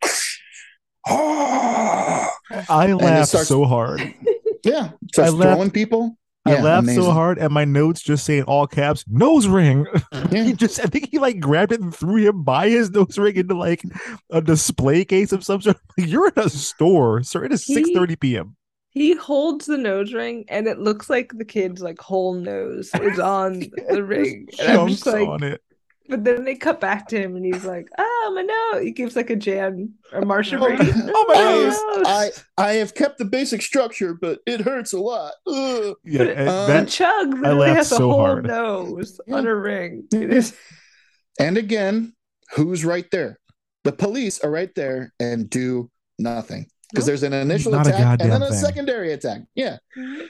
[1.09, 2.29] Oh,
[2.69, 4.01] I it laughed starts- so hard.
[4.65, 6.17] yeah, starts I laughed- throwing people.
[6.45, 7.03] I Yeah, laughed amazing.
[7.05, 9.87] so hard, and my notes just say in all caps, "nose ring."
[10.33, 10.45] Yeah.
[10.45, 13.37] he just, I think he like grabbed it and threw him by his nose ring
[13.37, 13.83] into like
[14.31, 15.77] a display case of some sort.
[15.99, 17.45] Like, You're in a store, sir.
[17.45, 18.57] It is He- six thirty p.m.
[18.93, 23.19] He holds the nose ring, and it looks like the kid's like whole nose is
[23.39, 24.49] on the ring.
[24.61, 25.63] And I'm just like, on it.
[26.09, 29.17] but then they cut back to him, and he's like, "Oh my nose!" He gives
[29.17, 30.93] like a Jan or Marsha Oh, Brady.
[31.15, 32.45] Oh my I, nose.
[32.59, 35.33] I I have kept the basic structure, but it hurts a lot.
[35.47, 35.95] Ugh.
[36.05, 38.47] Yeah, But- and Um, that Chug literally laughed has a so whole hard.
[38.47, 39.37] nose Yeah.
[39.37, 40.05] on a ring.
[40.13, 40.55] It is
[41.41, 42.13] And again,
[42.57, 43.39] who's right there?
[43.85, 48.31] The police are right there and do nothing because there's an initial Not attack and
[48.31, 48.59] then a thing.
[48.59, 49.43] secondary attack.
[49.55, 49.79] Yeah.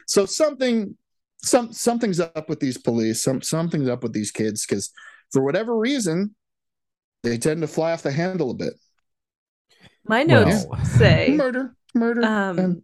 [0.06, 0.96] So something,
[1.42, 3.22] some something's up with these police.
[3.22, 4.90] Some something's up with these kids because
[5.32, 6.34] for whatever reason,
[7.22, 8.74] they tend to fly off the handle a bit.
[10.06, 10.46] my Well.
[10.46, 10.66] notes
[10.98, 12.22] say Murder, murder.
[12.24, 12.82] um and-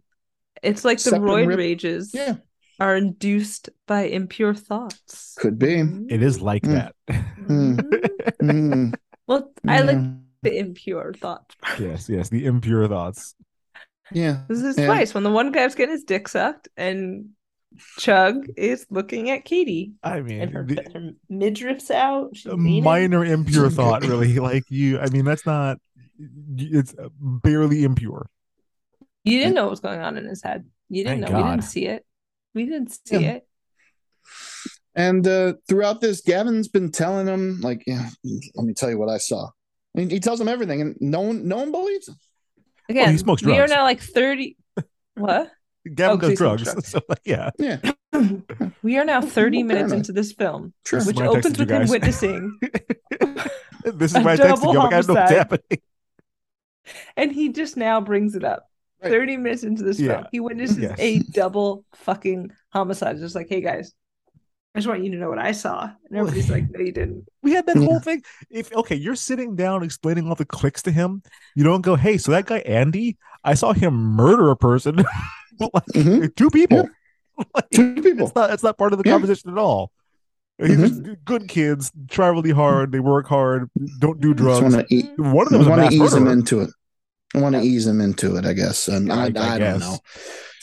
[0.61, 1.57] it's like the roid rip.
[1.57, 2.35] rages yeah,
[2.81, 5.35] are induced by impure thoughts.
[5.39, 5.79] could be.
[6.09, 6.73] it is like Mm.
[6.73, 6.95] that.
[7.47, 7.79] Mm.
[8.41, 8.93] Mm,
[9.25, 9.97] Well, I like
[10.43, 11.55] the impure thoughts.
[11.79, 13.35] yes, yes, the impure thoughts.
[14.11, 14.43] Yeah.
[14.47, 14.85] This is Yeah.
[14.87, 17.29] twice when the one guy's getting his dick sucked and
[17.97, 22.35] Chug is looking at Katie I mean, and her, the- her midriff's out.
[22.35, 22.83] She's a leaning.
[22.83, 24.39] minor impure thought, really.
[24.39, 25.77] Like you, I mean, that's not.
[26.57, 28.29] It's barely impure.
[29.23, 30.65] You didn't know what was going on in his head.
[30.89, 31.37] You didn't Thank know.
[31.43, 32.05] We didn't see it.
[32.55, 33.31] We didn't see Yeah.
[33.33, 33.47] it.
[34.95, 38.09] And uh, throughout this, Gavin's been telling him, like, yeah,
[38.55, 39.49] let me tell you what I saw.
[39.95, 42.15] And he tells him everything, and no one, no one believes him.
[42.89, 44.57] Oh, Again, smokes we are now like 30.
[45.15, 45.51] What?
[45.93, 46.87] Gavin Oh, 'cause he does drugs, drugs.
[46.89, 47.49] so like, yeah.
[47.59, 47.77] Yeah,
[48.83, 50.99] We are now 30 minutes into this film, sure.
[50.99, 51.89] This which when I texted opens with him guys.
[51.89, 52.59] witnessing,
[53.83, 54.79] this is my why I texted double you.
[54.79, 55.37] I'm like, I don't know what's homicide.
[55.37, 55.81] happening.
[57.17, 58.65] and he just now brings it up.
[59.01, 59.11] Right.
[59.11, 60.07] 30 minutes into this Yeah.
[60.15, 60.95] film, he witnesses Yes.
[60.99, 63.13] a double fucking homicide.
[63.15, 63.93] It's just like, hey guys,
[64.79, 65.89] I just want you to know what I saw.
[66.09, 67.27] And everybody's like, no, you didn't.
[67.43, 67.83] We had that Yeah.
[67.85, 68.23] whole thing.
[68.49, 71.21] If okay, you're sitting down explaining all the clicks to him,
[71.53, 74.95] you don't go, "Hey, so that guy Andy, I saw him murder a person,
[75.59, 76.33] like Mhm.
[76.35, 76.87] two people."
[77.55, 78.25] Like, Two people.
[78.27, 79.13] it's not it's not part of the Yeah.
[79.15, 79.91] conversation at all.
[80.57, 81.17] He's Mhm.
[81.25, 83.69] good kids, try really hard, they work hard,
[83.99, 84.61] don't do drugs.
[84.61, 85.09] want to eat.
[85.17, 86.31] One of them want to ease him murderer.
[86.33, 86.69] into it.
[87.35, 88.45] I want to ease him into it.
[88.45, 88.87] I guess.
[88.89, 89.97] And I, I, I- I don't know.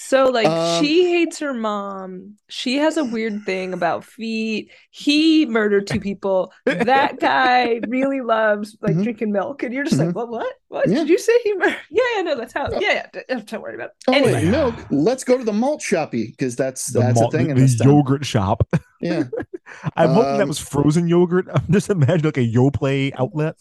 [0.09, 2.35] So like Um, she hates her mom.
[2.49, 4.71] She has a weird thing about feet.
[4.91, 6.53] He murdered two people.
[6.65, 9.03] That guy really loves like Mhm.
[9.03, 9.65] drinking milk.
[9.65, 10.53] And you're just like, what what?
[10.69, 10.99] What Yeah.
[10.99, 11.77] did you say he murdered?
[11.91, 13.07] Yeah, yeah, no, that's how yeah, yeah.
[13.13, 13.93] d- Don't worry about it.
[14.09, 14.33] Oh Anyway.
[14.45, 14.75] wait, milk.
[14.91, 17.59] Let's go to the malt shoppy because that's The, that's malt- a thing the, in
[17.59, 17.89] this town.
[17.89, 18.67] yogurt shop.
[19.01, 19.25] Yeah.
[19.97, 21.47] I'm hoping that Um, was frozen yogurt.
[21.53, 23.57] I'm just imagining like a Yoplait outlet.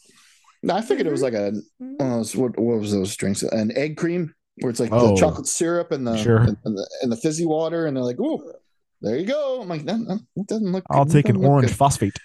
[0.64, 3.44] No, I figured it was like a one of those, what, what was those drinks?
[3.44, 5.10] An egg cream where it's like Oh.
[5.14, 6.38] the chocolate syrup and the, Sure.
[6.40, 8.54] and, and the and the fizzy water, and they're like, "Ooh,
[9.02, 11.78] there you go." I'm like, "That, that it doesn't look." I'll take an orange good."
[11.78, 12.18] phosphate.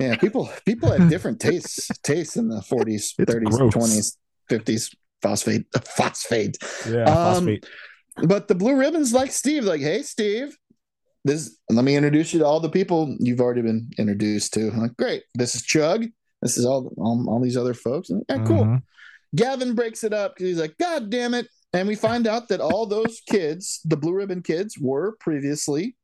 [0.00, 3.74] Yeah, people people had different tastes tastes in the 40s, It's 30s, gross.
[3.74, 4.16] 20s,
[4.50, 4.94] 50s.
[5.22, 5.66] Phosphate,
[5.96, 6.56] phosphate.
[6.88, 7.66] Yeah, Um, phosphate.
[8.24, 10.58] But the blue ribbons like Steve, like, hey, Steve,
[11.24, 14.68] this let me introduce you to all the people you've already been introduced to.
[14.68, 15.22] I'm like, great.
[15.36, 16.06] This is Chug.
[16.42, 18.10] This is all all, all these other folks.
[18.10, 18.64] Like, "Yeah, cool.
[18.64, 18.82] Mhm.
[19.36, 21.46] Gavin breaks it up because he's like, God damn it.
[21.72, 25.96] And we find out that all those kids, the blue ribbon kids, were previously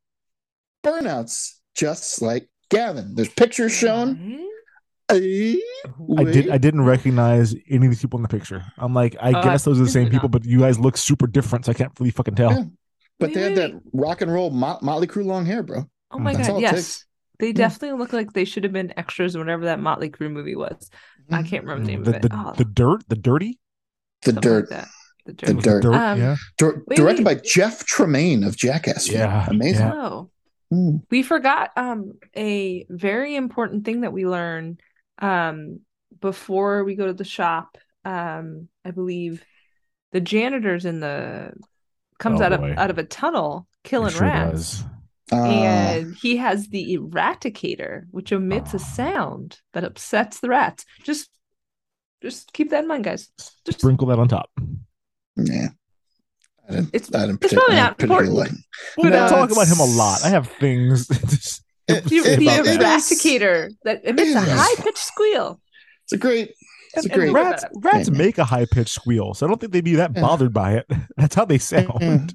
[0.82, 3.14] burnouts, just like Gavin.
[3.14, 4.40] There's pictures shown.
[5.10, 5.56] Eh,
[6.18, 6.50] I did.
[6.50, 8.64] I didn't recognize any of these people in the picture.
[8.76, 11.26] I'm like, I I guess those are the same people, but you guys look super
[11.26, 12.52] different, so I can't really fucking tell.
[12.52, 12.64] Yeah.
[13.18, 15.84] But they had that rock and roll Mot- Motley Crue long hair, bro.
[16.10, 16.38] Oh my mm-hmm.
[16.38, 16.74] That's god, yes.
[16.74, 17.04] takes.
[17.40, 20.90] They definitely look like they should have been extras whenever that Motley Crue movie was.
[21.30, 21.48] I mm-hmm.
[21.48, 22.30] can't remember the name mm, The of it.
[22.30, 23.58] the, Oh, the dirt, the dirty,
[24.22, 24.70] The something dirt.
[24.70, 24.86] like
[25.28, 25.38] that.
[25.38, 25.74] The The dirt.
[25.74, 25.94] Was dirt.
[25.94, 29.08] Um, yeah, Dir- directed by Jeff Tremaine of Jackass.
[29.08, 29.86] Yeah, Amazing.
[29.86, 29.92] yeah.
[29.94, 30.30] Oh.
[30.72, 31.02] Mm.
[31.10, 34.78] We forgot um a very important thing that we learn
[35.20, 35.80] um
[36.20, 37.78] before we go to the shop.
[38.04, 39.42] Um I believe
[40.12, 41.52] the janitor's in the
[42.18, 42.72] comes Oh, out boy.
[42.72, 44.52] of out of a tunnel killing sure rats.
[44.80, 44.84] does.
[45.32, 48.76] Uh, and he has the eradicator which emits Oh.
[48.76, 50.84] a sound that upsets the rats.
[51.02, 51.30] Just
[52.22, 53.30] just keep that in mind guys.
[53.64, 54.50] Just Sprinkle that on top.
[55.46, 55.68] Yeah.
[56.68, 58.60] I didn't, It's- I didn't it's partic- probably I not didn't particularly important.
[58.96, 60.24] But No, I talk about him a lot.
[60.24, 61.06] I have things.
[61.28, 65.60] just- It- the, it- the eradicator that emits a high pitched squeal.
[66.04, 66.52] It's a great.
[66.94, 67.32] It's And- and great.
[67.32, 68.18] rats rats Yeah.
[68.18, 70.20] make a high pitched squeal, so I don't think they'd be that Yeah.
[70.22, 70.86] bothered by it.
[71.16, 71.88] That's how they sound.
[72.00, 72.26] Yeah.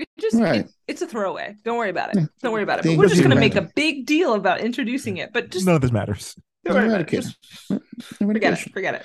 [0.00, 0.60] It just Right.
[0.60, 1.54] it- it's a throwaway.
[1.64, 2.22] Don't worry about Yeah.
[2.22, 2.28] it.
[2.42, 2.86] Don't worry about it.
[2.86, 5.32] But we're just gonna make a big deal about introducing it.
[5.32, 6.34] But just None of this matters.
[6.64, 7.08] don't worry about it.
[7.08, 7.36] Just
[8.18, 8.72] forget it.
[8.72, 9.02] Forget it.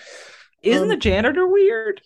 [0.64, 2.02] Isn't Um, the janitor weird?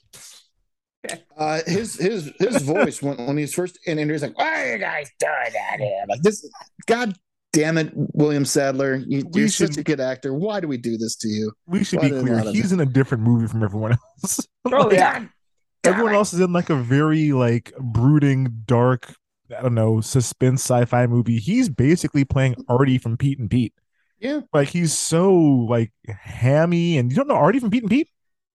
[1.37, 4.71] Uh, his his his voice when, when he's first in, and he's like, "Why are
[4.73, 6.47] you guys doing that here?" Like this,
[6.87, 7.15] God
[7.53, 10.33] damn it, William Sadler, you, you're should- such a good actor.
[10.33, 11.53] Why do we do this to you?
[11.67, 12.41] We should Why be clear.
[12.51, 14.47] He's in a different movie from everyone else.
[14.65, 15.25] Oh Like, yeah.
[15.85, 19.15] Everyone else is in like a very like brooding, dark,
[19.57, 21.37] I don't know, suspense sci-fi movie.
[21.39, 23.73] He's basically playing Artie from Pete and Pete.
[24.19, 28.09] Yeah, Like he's so like hammy, and you don't know Artie from Pete and Pete,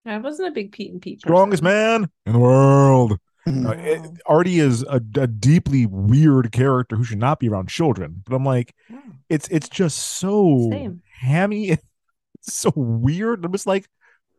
[0.06, 1.20] I wasn't a big Pete and Pete.
[1.20, 2.02] strongest person.
[2.02, 3.18] man in the world.
[3.46, 8.22] Uh, it- Artie is a, a deeply weird character who should not be around children.
[8.26, 9.00] But I'm like, Yeah.
[9.28, 11.02] it's it's just so Same.
[11.20, 11.70] hammy,
[12.34, 13.44] it's so weird.
[13.44, 13.86] I'm just like,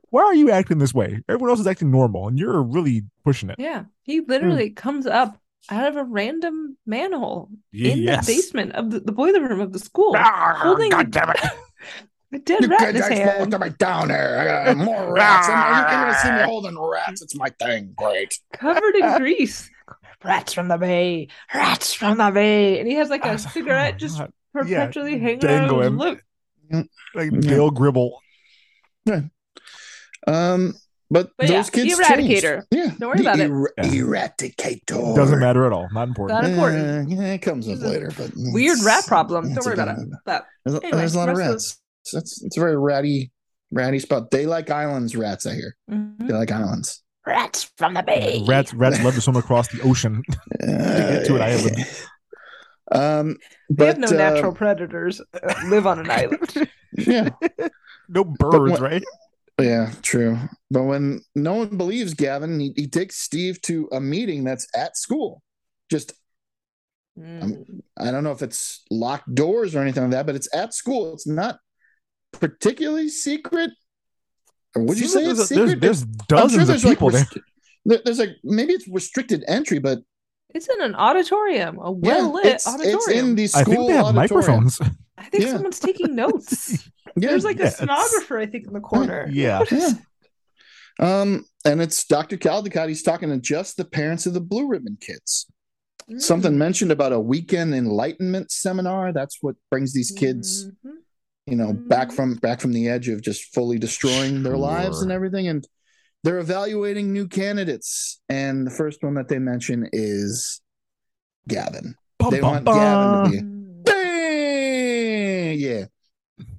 [0.09, 1.21] why are you acting this way?
[1.29, 3.57] Everyone else is acting normal, and you're really pushing it.
[3.59, 3.83] Yeah.
[4.03, 5.37] He literally comes up
[5.69, 8.25] out of a random manhole in Yes.
[8.27, 11.39] the basement of the, the boiler room of the school, Ah, holding God damn it!
[12.35, 14.37] a dead you rat in guys his won't hand, let me down here.
[14.39, 15.47] I got more rats.
[15.49, 17.21] I'm, you're gonna see me holding rats.
[17.21, 17.93] It's my thing.
[17.97, 18.37] Great.
[18.53, 19.69] covered in grease.
[20.23, 21.27] Rats from the bay.
[21.53, 22.79] Rats from the bay.
[22.79, 24.31] And he has like a was cigarette oh, just God.
[24.53, 25.97] perpetually hanging out his dangling.
[25.97, 26.21] lip.
[27.13, 27.39] like Yeah.
[27.41, 28.19] Dale Gribble.
[30.27, 30.73] Um,
[31.11, 32.43] but, But yeah, those kids the changed.
[32.43, 32.63] Eradicator.
[32.71, 33.51] Yeah, Don't worry about it.
[33.51, 33.83] er- Yeah.
[33.83, 35.87] Eradicator Doesn't matter at all.
[35.91, 36.41] Not important.
[36.41, 37.11] Not important.
[37.11, 39.53] Uh, yeah, it comes up later, but Weird rat problem.
[39.53, 40.09] Don't worry about it.
[40.25, 41.81] But There's, Anyway, there's a lot of rest of- rats.
[42.05, 43.31] So It's it's a very ratty,
[43.71, 44.31] ratty spot.
[44.31, 45.45] They like Islands rats.
[45.45, 46.29] I hear Mhm.
[46.31, 47.01] like Islands.
[47.25, 48.43] rats from the bay.
[48.47, 50.21] Rats, rats love to swim across the ocean.
[50.61, 51.77] to get to an island.
[52.91, 53.37] Um,
[53.69, 56.69] They but have no uh, natural predators uh, live on an island.
[56.97, 57.29] Yeah,
[58.07, 59.03] No birds, what- right?
[59.59, 60.37] yeah, true.
[60.71, 64.95] But when no one believes Gavin, he, he takes Steve to a meeting that's at
[64.97, 65.41] school.
[65.89, 66.13] Just
[67.17, 67.81] Mm.
[67.97, 71.13] I don't know if it's locked doors or anything like that, but it's at school.
[71.13, 71.59] It's not
[72.39, 73.71] particularly secret.
[74.75, 75.81] Or would you say like it's there's, a- secret?
[75.81, 77.23] there's, there's I'm sure dozens of there's like people there.
[77.23, 79.99] restri- there's like maybe it's restricted entry, but
[80.53, 82.97] It's in an auditorium, a well lit it's, auditorium.
[82.99, 84.15] it's in the school I think they have auditorium.
[84.15, 84.79] microphones.
[85.17, 85.51] I think yeah.
[85.53, 86.89] someone's taking notes.
[87.17, 87.73] Yeah, There's like yes.
[87.73, 89.27] a stenographer, I think, in the corner.
[89.31, 89.63] Yeah.
[90.99, 92.37] Um, and it's Dr.
[92.37, 92.87] Caldicott.
[92.87, 95.45] He's talking to just the parents of the blue ribbon kids.
[96.17, 99.11] something mentioned about a weekend enlightenment seminar.
[99.11, 100.91] That's what brings these kids, Mhm.
[101.47, 105.11] You know, back from back from the edge of just fully destroying their lives and
[105.11, 105.47] everything.
[105.47, 105.67] And
[106.23, 108.19] they're evaluating new candidates.
[108.29, 110.61] And the first one that they mention is
[111.47, 111.95] Gavin.
[112.17, 115.59] Bum, they bum, want Gavin to be Bang!
[115.59, 115.85] yeah.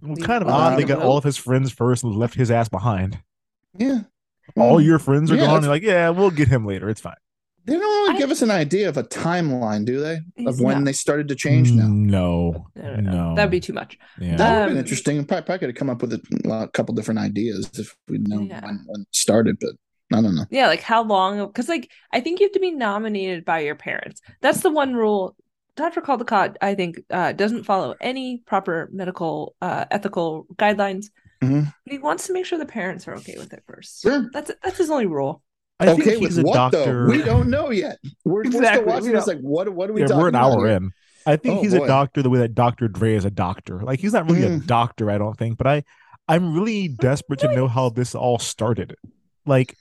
[0.02, 0.78] Well, kind of Uh, odd.
[0.78, 3.18] They got all of his friends first and left his ass behind.
[3.76, 4.02] Yeah.
[4.56, 4.84] All Mm.
[4.84, 5.48] your friends are Yeah, gone.
[5.62, 6.88] that's- You're like, yeah, we'll get him later.
[6.88, 7.16] It's fine.
[7.66, 10.20] They don't really I- give us an idea of a timeline, do they?
[10.46, 10.84] Of when No.
[10.84, 11.88] they started to change now.
[11.88, 13.10] No, No, no, no.
[13.30, 13.34] no.
[13.34, 13.98] That'd be too much.
[14.20, 14.36] yeah.
[14.36, 15.24] That would have Um, been interesting.
[15.24, 18.46] Probably, probably could have come up with a, a couple different ideas if we'd known
[18.46, 18.64] Yeah.
[18.64, 19.70] when, when it started, but
[20.16, 20.46] I don't know.
[20.50, 21.44] Yeah, like how long?
[21.46, 24.20] Because like I think you have to be nominated by your parents.
[24.40, 25.34] That's the one rule.
[25.74, 26.00] Dr.
[26.00, 31.06] Caldicott, I think, uh, doesn't follow any proper medical uh, ethical guidelines.
[31.42, 31.70] Mhm.
[31.84, 34.00] He wants to make sure the parents are okay with it first.
[34.02, 34.30] Sure.
[34.32, 35.42] That's that's his only rule.
[35.78, 37.06] I okay, think with he's a what doctor.
[37.06, 37.10] though?
[37.10, 37.98] We don't know yet.
[38.24, 39.26] We're, we're still watching this.
[39.26, 39.36] don't.
[39.36, 39.68] Like, what?
[39.68, 40.92] What are we yeah, talking we're an about hour in.
[41.26, 41.84] I think Oh, he's boy.
[41.84, 42.88] a doctor the way that Dr.
[42.88, 43.80] Dre is a doctor.
[43.82, 44.66] Like he's not really a Mm.
[44.66, 45.82] doctor, I don't think, but I
[46.28, 48.94] I'm really desperate to know how this all started.
[49.44, 49.76] Like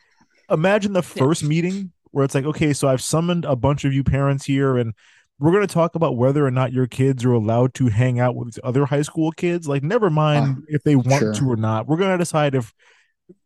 [0.50, 4.04] imagine the first meeting where it's like, okay, so I've summoned a bunch of you
[4.04, 4.94] parents here and
[5.40, 8.36] we're going to talk about whether or not your kids are allowed to hang out
[8.36, 9.68] with other high school kids.
[9.68, 11.34] Like never mind if they want sure.
[11.34, 11.88] to or not.
[11.88, 12.74] We're going to decide if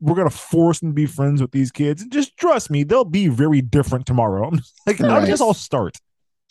[0.01, 2.01] we're going to force them to be friends with these kids.
[2.01, 4.47] And just trust me, they'll be very different tomorrow.
[4.51, 5.19] I'm just like, how Right.
[5.19, 5.97] does this all start?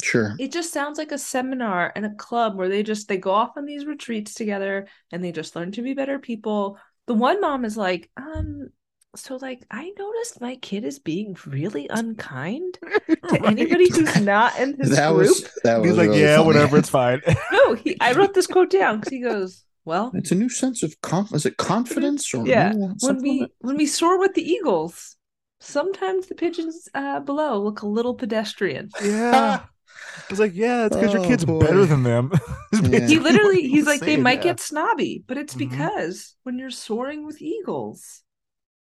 [0.02, 0.36] Sure.
[0.38, 3.56] It just sounds like a seminar and a club where they just they go off
[3.56, 6.78] on these retreats together and they just learn to be better people.
[7.06, 8.68] The one mom is like, um,
[9.16, 12.78] so like I noticed my kid is being really unkind
[13.28, 13.42] to Right.
[13.44, 15.18] anybody who's not in his That group.
[15.18, 16.46] was that was He's like, really yeah, funny.
[16.46, 17.20] whatever, it's fine.
[17.50, 20.82] No, he I wrote this quote down because he goes, Well, It's a new sense
[20.82, 24.34] of conf- is it confidence or yeah, new- when we like when we soar with
[24.34, 25.16] the eagles,
[25.60, 28.90] sometimes the pigeons uh, below look a little pedestrian.
[29.02, 29.60] Yeah.
[30.18, 31.58] I was like, yeah, it's because your Oh, kid's boy.
[31.60, 32.30] better than them.
[32.82, 33.06] Yeah.
[33.06, 34.50] He literally, he's like, they might yeah.
[34.50, 35.72] get snobby, but it's Mm-hmm.
[35.74, 35.78] Mhm.
[35.78, 38.22] because when you're soaring with eagles,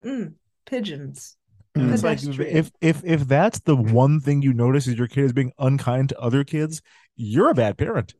[0.04, 0.34] mm,
[0.66, 1.36] pigeons.
[1.76, 1.92] Mm.
[1.92, 2.56] It's like pedestrian.
[2.56, 6.10] if if if that's the one thing you notice is your kid is being unkind
[6.10, 6.82] to other kids,
[7.16, 8.14] you're a bad parent.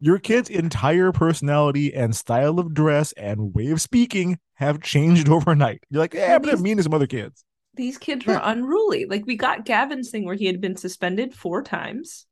[0.00, 5.82] Your kid's entire personality and style of dress and way of speaking have changed overnight.
[5.90, 7.44] You're like, yeah, And but they're these- mean to some other kids.
[7.74, 9.04] These kids were unruly.
[9.06, 12.26] Like we got Gavin's thing where he had been suspended four times.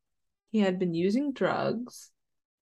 [0.51, 2.11] He had been using drugs.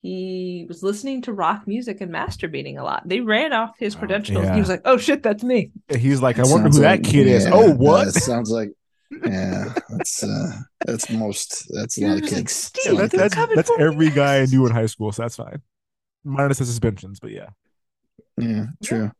[0.01, 3.07] He was listening to rock music and masturbating a lot.
[3.07, 4.45] They ran off his Oh, credentials.
[4.45, 4.53] yeah.
[4.53, 6.91] He was like, "Oh shit, that's me." He's like, I That wonder who sounds that
[7.01, 7.47] like- kid is.
[7.51, 8.13] Oh, what?
[8.13, 8.69] Sounds like
[9.23, 9.73] yeah.
[9.89, 10.51] That's uh
[10.85, 12.53] that's most that's a He lot of was like, kids.
[12.53, 15.35] "Steve, Yeah, that's that's, coming that's every guy I knew in high school, so that's
[15.35, 15.61] fine.
[16.23, 17.49] Minus the suspensions, but yeah.
[18.37, 19.11] Yeah, true.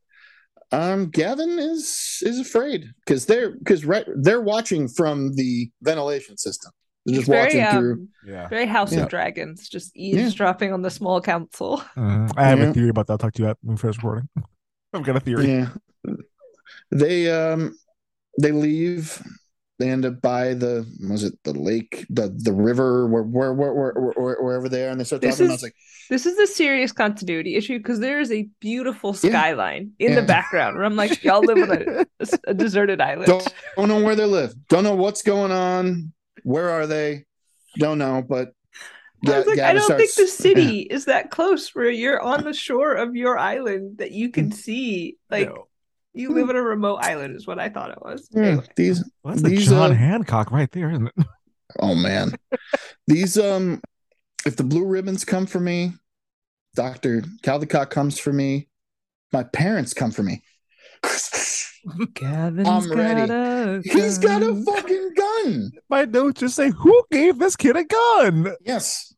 [0.71, 6.71] Um, Gavin is is afraid because they're because right they're watching from the ventilation system.
[7.05, 7.93] They're just very, watching through.
[7.93, 8.47] um, Yeah.
[8.49, 9.01] very House Yeah.
[9.03, 11.81] of Dragons, just eavesdropping on the small council.
[11.97, 12.31] Mhm.
[12.37, 12.65] I have Yeah.
[12.69, 13.13] a theory about that.
[13.13, 14.29] I'll talk to you about when we finish recording.
[14.93, 15.47] I've got a theory.
[15.47, 15.69] Yeah,
[16.91, 17.77] they um
[18.39, 19.21] they leave.
[19.79, 23.73] They end up by the was it the lake the the river where where where,
[23.73, 25.45] where, where wherever they are and they start This talking.
[25.45, 25.75] is- I was like,
[26.09, 29.29] This is a serious continuity issue because there is a beautiful Yeah.
[29.29, 30.19] skyline in Yeah.
[30.19, 33.27] the background where I'm like, y'all live on a, a- a deserted island.
[33.27, 34.53] don't don't know where they live.
[34.67, 36.11] Don't know what's going on.
[36.43, 37.23] Where are they?
[37.77, 38.21] Don't know.
[38.27, 38.51] But
[39.25, 42.43] I was like, I don't think the starts- city is that close where you're on
[42.43, 44.53] the shore of your island that you can mm.
[44.53, 45.15] see.
[45.29, 45.67] Like No.
[46.19, 48.27] You live on a remote island is what I thought it was.
[48.31, 48.65] Yeah, Anyway.
[48.75, 51.25] these Well, that's the John uh, Hancock right there, isn't it?
[51.79, 52.33] Oh man.
[53.07, 53.81] These um
[54.45, 55.93] if the blue ribbons come for me,
[56.75, 57.21] Dr.
[57.43, 58.67] Caldicott comes for me,
[59.31, 60.41] my parents come for me.
[62.13, 63.27] Gavin's I'm ready.
[63.27, 64.65] got a He's got a gun.
[64.65, 65.71] fucking gun.
[65.89, 69.13] My notes just say, "Who gave this kid a gun?" Yes.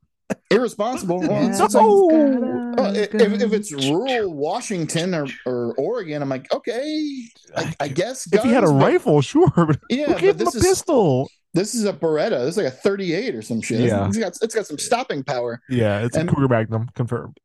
[0.50, 1.20] Irresponsible.
[1.22, 1.66] Well, it's, Yeah.
[1.66, 2.74] like, Oh.
[2.78, 7.24] uh, if, if it's rural Washington or, or Oregon, I'm like, okay,
[7.56, 8.28] I, I guess.
[8.32, 10.64] If he had a but- rifle, sure, but yeah, who but gave him a is
[10.64, 11.30] pistol?
[11.54, 12.40] this is a Beretta.
[12.46, 13.82] This is like a 38 or some shit.
[13.82, 14.08] Yeah.
[14.08, 15.62] It's got it's got some stopping power.
[15.70, 17.38] Yeah, it's And- a Cougar Magnum, confirmed.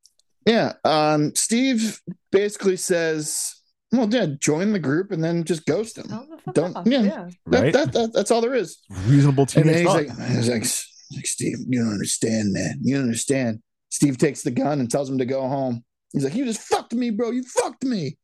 [0.46, 0.74] Yeah.
[0.84, 3.52] Um, Steve basically says,
[3.90, 6.06] "Well, yeah, join the group and then just ghost him.
[6.06, 7.02] Tell him Don't- yeah.
[7.02, 7.28] yeah.
[7.46, 7.72] That, Right?
[7.72, 10.64] that, that that's all there is." Reasonable And teenage then he's like, he's like,
[11.14, 12.78] like, Steve, you don't understand, man.
[12.82, 13.62] You don't understand.
[13.90, 15.84] Steve takes the gun and tells him to go home.
[16.12, 17.30] He's like, you just fucked me, bro.
[17.30, 18.18] You fucked me.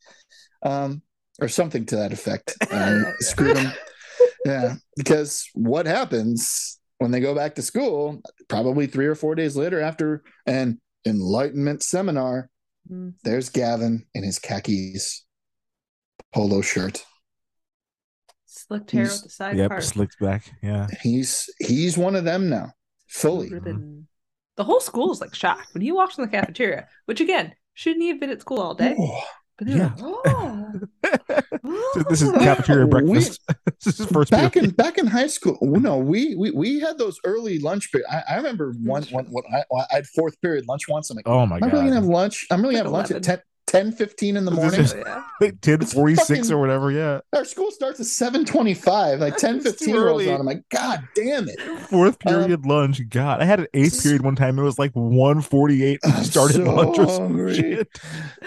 [0.63, 1.03] Um,
[1.41, 2.55] or something to that effect.
[2.71, 3.73] Um, screwed him.
[4.45, 4.75] Yeah.
[4.97, 9.81] Because what happens when they go back to school, probably three or four days later
[9.81, 12.49] after an enlightenment seminar,
[12.91, 13.15] Mm.
[13.23, 15.25] there's Gavin in his khakis
[16.35, 17.05] polo shirt.
[18.73, 19.85] Slicked hair He's- with the side yep, part.
[19.85, 20.51] slicked back.
[20.63, 22.73] Yeah, He's he's one of them now.
[23.09, 23.51] fully.
[23.51, 24.07] Ribbon.
[24.57, 28.03] The whole school is like shocked when he walked in the cafeteria, which again, shouldn't
[28.03, 28.95] he have been at school all day?
[28.99, 29.21] Oh,
[29.59, 30.73] But they were like, oh.
[32.09, 33.41] this is cafeteria We- breakfast.
[33.85, 34.77] this is first back in period.
[34.77, 38.07] back in high school, no, we we, we had those early lunch period.
[38.11, 41.11] I, I remember one That's one when I, I had fourth period lunch once.
[41.11, 42.47] I'm like, Oh my am I'm really gonna have lunch?
[42.51, 43.43] I'm really Like gonna have lunch at 11.
[43.73, 44.81] 10, 10 15 in the morning.
[44.81, 45.25] is- Oh.
[45.41, 47.21] Like 10 46 or whatever, yeah.
[47.33, 49.19] Our school starts at 725.
[49.19, 50.41] Like 10 15 rolls on.
[50.41, 51.61] I'm like, God damn it.
[51.89, 53.01] Fourth Um, period lunch.
[53.09, 54.59] God, I had an eighth period one time.
[54.59, 55.99] It was like 148.
[56.05, 57.55] We I'm started so lunch or some hungry.
[57.55, 57.89] shit.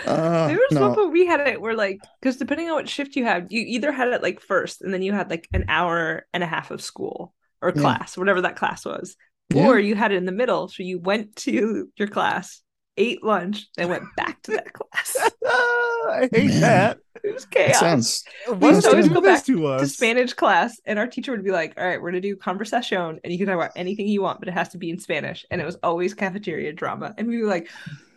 [0.05, 0.81] Uh, There was no.
[0.87, 3.61] one point we had it where like because depending on what shift you had, you
[3.61, 6.71] either had it like first and then you had like an hour and a half
[6.71, 7.81] of school or Yeah.
[7.81, 9.15] class, whatever that class was.
[9.53, 9.67] Yeah.
[9.67, 10.67] Or you had it in the middle.
[10.69, 12.61] So you went to your class,
[12.97, 15.31] ate lunch, then went back to that class.
[15.45, 16.61] I hate Man.
[16.61, 16.97] that.
[17.23, 17.79] It was That chaos.
[17.79, 19.87] sounds Why used to always go back to to?
[19.87, 23.33] Spanish class, and our teacher would be like, "All right, we're gonna do conversation, and
[23.33, 25.59] you can talk about anything you want, but it has to be in Spanish." And
[25.59, 27.69] it was always cafeteria drama, and we'd be like,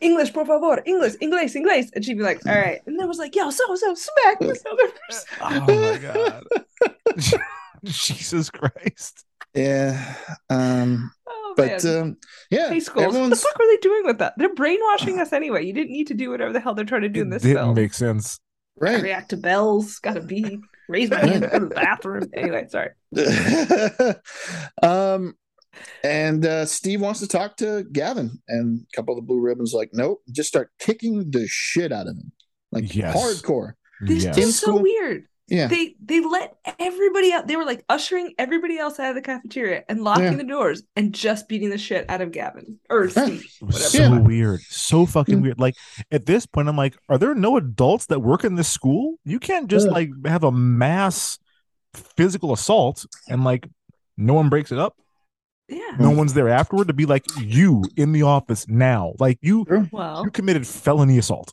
[0.03, 3.19] "English, por favor, English, English, English," and she'd be like, "All right," and then was
[3.19, 5.29] like, "Yo, so so smack this other person."
[5.69, 7.41] Oh my god.
[7.85, 9.25] Jesus Christ.
[9.55, 10.17] yeah.
[10.51, 11.11] Um,
[11.51, 11.99] Oh but man.
[12.03, 12.17] um,
[12.51, 13.15] yeah, High schools.
[13.15, 14.35] What the fuck were they doing with that?
[14.37, 15.65] They're brainwashing us anyway.
[15.65, 17.59] You didn't need to do whatever the hell they're trying to do in this didn't
[17.59, 17.75] film.
[17.75, 18.39] make sense.
[18.81, 19.03] Right.
[19.03, 19.99] react to bells.
[19.99, 22.31] Gotta be raise my hand, go to the bathroom.
[22.35, 22.91] Anyway, sorry.
[24.83, 25.35] um,
[26.03, 29.73] and uh, Steve wants to talk to Gavin, and a couple of the blue ribbons
[29.73, 32.33] like, nope, just start kicking the shit out of him,
[32.73, 33.17] like Yes.
[33.17, 33.73] hardcore.
[34.01, 34.39] This Yes.
[34.39, 35.25] Is so weird.
[35.49, 37.47] Yeah, they they let everybody out.
[37.47, 40.35] They were like ushering everybody else out of the cafeteria and locking Yeah.
[40.37, 43.45] the doors and just beating the shit out of Gavin or Steve.
[43.61, 44.19] It was so Yeah.
[44.19, 44.61] weird.
[44.69, 45.41] So fucking Yeah.
[45.43, 45.59] weird.
[45.61, 45.75] Like
[46.13, 49.17] at this point, I'm like, are there no adults that work in this school?
[49.25, 49.93] You can't just Yeah.
[49.93, 51.39] like have a mass
[51.95, 53.69] physical assault and like
[54.17, 54.97] no one breaks it up.
[55.69, 55.97] Yeah.
[55.99, 59.15] No one's there afterward to be like, you in the office now.
[59.19, 61.53] Like you Well, you committed felony assault.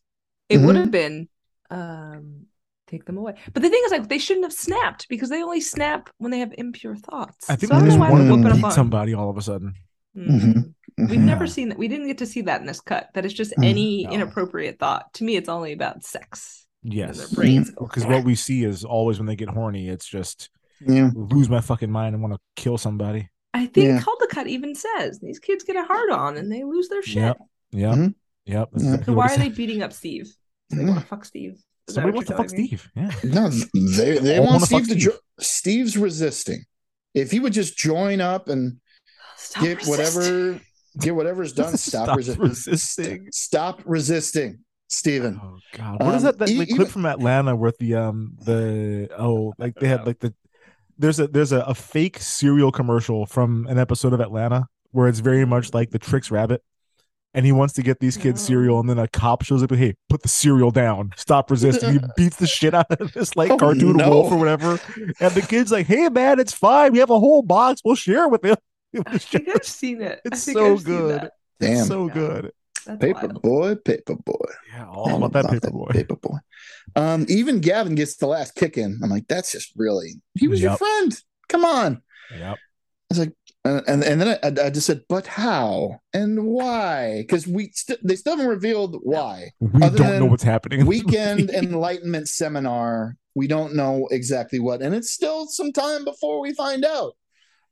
[0.49, 0.79] it would Mhm.
[0.79, 1.29] have been
[1.71, 2.44] um
[2.87, 3.35] take them away.
[3.53, 6.39] But the thing is like they shouldn't have snapped because they only snap when they
[6.39, 7.49] have impure thoughts.
[7.49, 9.13] I think so I they don't just know why wanted they're to up beat somebody
[9.13, 9.73] all of a sudden.
[10.15, 10.73] Mhm.
[10.97, 11.23] We've Mhm.
[11.23, 11.51] never Yeah.
[11.51, 11.77] seen that.
[11.77, 13.09] We didn't get to see that in this cut.
[13.13, 13.65] That it's just Mm.
[13.65, 14.11] any No.
[14.11, 15.13] inappropriate thought.
[15.15, 16.61] To me, it's only about sex.
[16.87, 17.17] Yes.
[17.17, 17.85] their brains go.
[17.87, 21.09] Because what we see is always when they get horny, it's just yeah.
[21.15, 23.27] lose my fucking mind and want to kill somebody.
[23.55, 23.99] I think Yeah.
[24.01, 27.15] Caldicott even says these kids get a hard on and they lose their shit.
[27.23, 27.37] Yep.
[27.71, 27.95] Yep.
[27.95, 28.15] Mhm.
[28.45, 28.69] Yep.
[28.71, 28.75] Yeah.
[28.75, 30.31] exactly So why are they beating up Steve?
[30.69, 30.89] Do they Yeah.
[30.89, 31.57] want to fuck Steve?
[31.87, 32.49] Is that Somebody what wants to fuck?
[32.49, 32.89] Steve.
[32.95, 33.11] Yeah.
[33.23, 33.49] No,
[33.97, 34.95] they they want wanna fuck Steve to.
[34.95, 36.63] Jo- Steve's resisting.
[37.13, 38.77] If he would just join up and
[39.37, 39.91] Stop get resisting.
[40.23, 40.61] whatever
[40.99, 43.27] get whatever's done, stop, Stop resi- resisting.
[43.31, 45.39] Stop resisting, Stephen.
[45.43, 46.01] Oh god.
[46.03, 49.09] What is Um, that that e- like, even- clip from Atlanta with the um the
[49.17, 50.33] oh like they had like the
[50.97, 55.19] there's a there's a, a fake cereal commercial from an episode of Atlanta where it's
[55.19, 56.63] very much like the Trix Rabbit.
[57.35, 59.69] And he wants to get these kids cereal, and then a cop shows up.
[59.71, 61.11] and Hey, put the cereal down!
[61.17, 61.91] Stop resisting!
[61.93, 64.09] He beats the shit out of this like Oh, cartoon no.
[64.09, 64.79] wolf or whatever.
[65.19, 66.93] And the kid's like, "Hey, man, it's fine.
[66.93, 67.81] We have a whole box.
[67.85, 68.55] We'll share it with him."
[68.93, 70.21] It I think I've seen it.
[70.23, 71.21] It's so I've good.
[71.21, 71.31] that.
[71.59, 71.85] Damn.
[71.85, 72.13] so Yeah.
[72.13, 72.51] good.
[72.85, 73.41] That's Paper wild.
[73.41, 74.45] boy, paper boy.
[74.71, 75.87] Yeah, all about that paper boy.
[75.89, 76.37] Paper boy.
[76.95, 78.99] Um, even Gavin gets the last kick in.
[79.03, 80.13] I'm like, that's just really.
[80.35, 81.19] He was your friend.
[81.49, 82.01] Come on.
[82.31, 82.55] Yep.
[82.55, 82.57] I
[83.09, 83.33] was like,
[83.65, 87.23] uh, and and then I, I just said, but how and why?
[87.27, 89.49] Because we st- they still haven't revealed why.
[89.59, 90.79] We Other don't know what's happening.
[90.81, 93.17] in the Weekend enlightenment seminar.
[93.33, 97.13] We don't know exactly what, and it's still some time before we find out.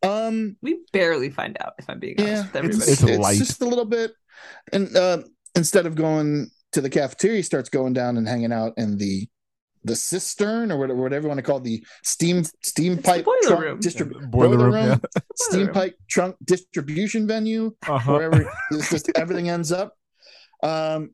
[0.02, 2.92] Um, We barely find out if I'm being honest yeah, with everybody.
[2.92, 3.38] it's it's, light.
[3.38, 4.12] just a little bit.
[4.74, 5.20] And uh,
[5.56, 9.28] instead of going to the cafeteria, he starts going down and hanging out in the
[9.86, 13.26] the cistern or whatever, whatever you want to call it, the steam steam It's pipe
[13.26, 13.80] boiler trunk room.
[13.80, 14.74] distrib- boiler room.
[14.74, 14.98] Yeah.
[15.36, 15.74] steam room.
[15.74, 18.12] pipe trunk distribution venue Uh-huh.
[18.14, 19.94] wherever it's just everything ends up.
[20.62, 21.14] Um,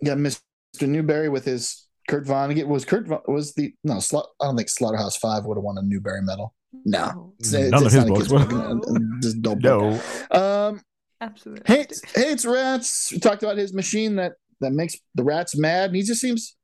[0.00, 0.40] yeah, Mr.
[0.82, 3.94] Newberry with his Kurt Vonnegut was Kurt Von, was the no.
[3.94, 6.54] Sla- I don't think Slaughterhouse Five would have won a Newbery medal.
[6.84, 8.48] No, It's- None it's of his books kid's would.
[8.48, 8.84] book.
[8.88, 9.62] Uh, just don't.
[9.62, 10.00] No.
[10.30, 10.80] Um,
[11.20, 11.64] Absolutely.
[11.66, 13.10] hates hates rats.
[13.12, 15.86] We talked about his machine that that makes the rats mad.
[15.90, 16.57] And he just seems he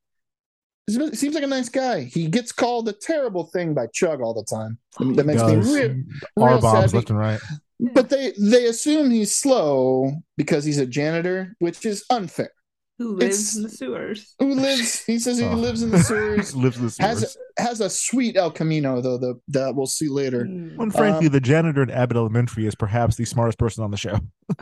[0.89, 2.03] seems like a nice guy.
[2.05, 4.78] He gets called a terrible thing by Chug all the time.
[5.16, 5.74] That makes me Does.
[5.74, 5.97] real,
[6.39, 6.97] R real bombs sad.
[6.97, 7.41] left and right.
[7.80, 12.51] But they they assume he's slow because he's a janitor, which is unfair.
[12.99, 14.35] Who lives it's- in the sewers?
[14.39, 15.03] Who lives?
[15.05, 15.55] He says he Oh.
[15.55, 16.55] lives in the sewers.
[16.64, 17.37] lives in the has sewers.
[17.59, 19.18] has a sweet El Camino though.
[19.18, 20.45] The that we'll see later.
[20.45, 20.76] Hmm.
[20.76, 23.97] When frankly, Um, the janitor at Abbott Elementary is perhaps the smartest person on the
[23.97, 24.20] show.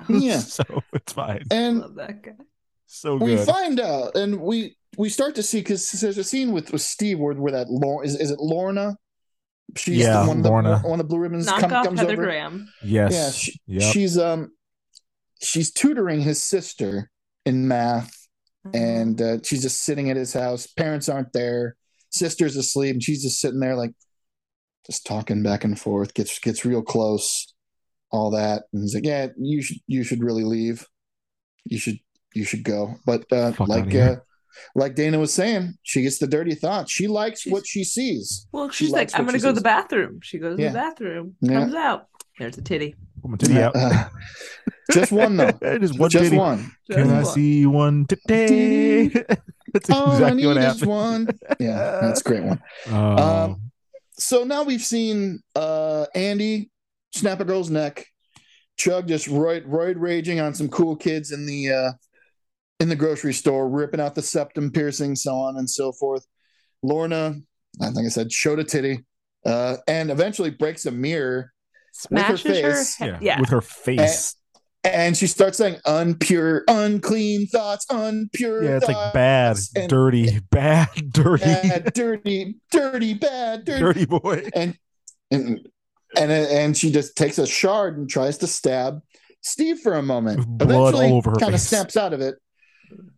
[0.08, 0.38] Yeah.
[0.38, 0.64] so
[0.94, 1.42] it's fine.
[1.50, 2.32] I And love that guy.
[2.86, 6.72] So we find out, and we we start to see because there's a scene with
[6.72, 8.96] with Steve where, where that Lor- is is it Lorna,
[9.76, 10.78] She's Yeah, the one of the Lorna.
[10.80, 12.22] one of the blue ribbons Knock come, off comes Heather over.
[12.24, 12.68] Graham.
[12.84, 13.12] Yes.
[13.12, 13.92] Yeah, she, Yep.
[13.94, 14.50] she's um
[15.42, 17.10] she's tutoring his sister
[17.46, 18.14] in math
[18.74, 20.66] and uh, she's just sitting at his house.
[20.68, 21.74] Parents aren't there.
[22.10, 23.90] Sister's asleep, and she's just sitting there, like
[24.86, 26.14] just talking back and forth.
[26.14, 27.52] gets gets real close,
[28.12, 28.64] all that.
[28.72, 30.86] And he's like, "Yeah, you should you should really leave.
[31.64, 31.98] You should
[32.34, 34.16] you should go." But uh, Fuck like uh,
[34.74, 36.90] like Dana was saying, she gets the dirty thoughts.
[36.92, 38.46] She likes what she sees.
[38.52, 40.20] Well, she's likes like, I'm gonna she go to the bathroom.
[40.22, 41.60] She goes to the bathroom, Yeah.
[41.60, 42.06] comes out.
[42.38, 42.94] There's a titty.
[43.20, 43.76] Put my titty out.
[43.76, 44.08] Uh,
[44.92, 45.52] just one though.
[45.78, 46.36] Just one just titty.
[46.36, 46.72] one.
[46.90, 49.08] Can I Just see one today?
[49.72, 50.86] That's All I exactly need what is happened.
[50.86, 51.28] one.
[51.58, 52.60] Yeah, that's a great one.
[52.90, 53.70] Oh, Um,
[54.18, 56.70] so now we've seen uh Andy
[57.14, 58.06] snap a girl's neck,
[58.76, 61.92] Chug just roid roid raging on some cool kids in the uh
[62.82, 66.26] in the grocery store, ripping out the septum piercing, so on and so forth.
[66.82, 67.36] Lorna,
[67.80, 69.04] I think I said, showed a titty,
[69.46, 71.52] uh, and eventually breaks a mirror
[71.94, 72.74] Smashes with her her.
[72.74, 72.96] face.
[72.96, 73.40] he- yeah, yeah.
[73.40, 74.34] with her face.
[74.84, 78.64] And she starts saying unpure, unclean thoughts, unpure.
[78.64, 84.48] yeah, it's like bad, and dirty, bad, dirty, bad, dirty, dirty, bad, dirty, dirty boy.
[84.56, 84.76] and
[85.30, 85.60] and
[86.16, 88.98] and and she just takes a shard and tries to stab
[89.40, 90.38] Steve for a moment.
[90.38, 92.34] With blood all over her kind of snaps out of it.